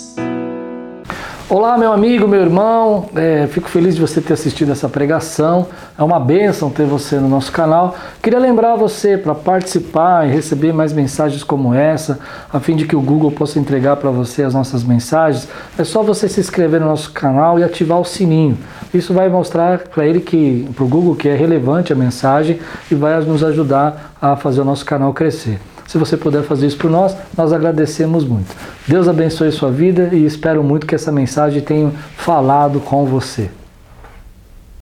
Olá, 1.51 1.79
meu 1.79 1.95
amigo, 1.95 2.29
meu 2.29 2.43
irmão, 2.43 3.09
é, 3.17 3.47
fico 3.47 3.71
feliz 3.71 3.95
de 3.95 4.03
você 4.03 4.21
ter 4.21 4.35
assistido 4.35 4.71
essa 4.71 4.87
pregação. 4.87 5.67
É 5.97 6.03
uma 6.03 6.21
bênção 6.21 6.69
ter 6.69 6.85
você 6.85 7.17
no 7.17 7.27
nosso 7.27 7.51
canal. 7.51 7.97
Queria 8.23 8.39
lembrar 8.39 8.77
você 8.77 9.17
para 9.17 9.35
participar 9.35 10.29
e 10.29 10.31
receber 10.31 10.75
mais 10.75 10.93
mensagens 10.93 11.43
como 11.43 11.73
essa, 11.73 12.21
a 12.53 12.61
fim 12.61 12.77
de 12.77 12.85
que 12.85 12.95
o 12.95 13.01
Google 13.01 13.31
possa 13.31 13.59
entregar 13.59 13.97
para 13.97 14.11
você 14.11 14.43
as 14.43 14.53
nossas 14.53 14.85
mensagens. 14.85 15.49
É 15.79 15.85
só 15.85 16.03
você 16.03 16.29
se 16.29 16.39
inscrever 16.39 16.81
no 16.81 16.87
nosso 16.87 17.13
canal 17.13 17.59
e 17.59 17.65
ativar 17.65 17.99
o 17.99 18.05
sininho. 18.05 18.59
Isso 18.93 19.15
vai 19.15 19.31
mostrar 19.31 19.79
para 19.79 20.07
ele 20.07 20.21
que, 20.21 20.69
para 20.77 20.85
o 20.85 20.89
Google, 20.89 21.17
que 21.17 21.31
é 21.31 21.35
relevante 21.35 21.95
a 21.95 21.97
mensagem 21.97 22.61
e 22.91 22.95
vai 22.95 23.19
nos 23.23 23.43
ajudar 23.43 24.13
a 24.21 24.37
fazer 24.37 24.61
o 24.61 24.67
nosso 24.67 24.85
canal 24.85 25.15
crescer. 25.15 25.59
Se 25.89 25.97
você 25.97 26.19
puder 26.19 26.43
fazer 26.43 26.67
isso 26.67 26.77
por 26.77 26.91
nós, 26.91 27.17
nós 27.35 27.51
agradecemos 27.51 28.23
muito. 28.23 28.55
Deus 28.87 29.09
abençoe 29.09 29.51
sua 29.51 29.71
vida 29.71 30.11
e 30.13 30.27
espero 30.27 30.63
muito 30.63 30.87
que 30.87 30.95
essa 30.95 31.11
mensagem 31.11 31.63
tenha 31.63 31.91
falado 32.15 32.79
com 32.79 33.07
você. 33.07 33.51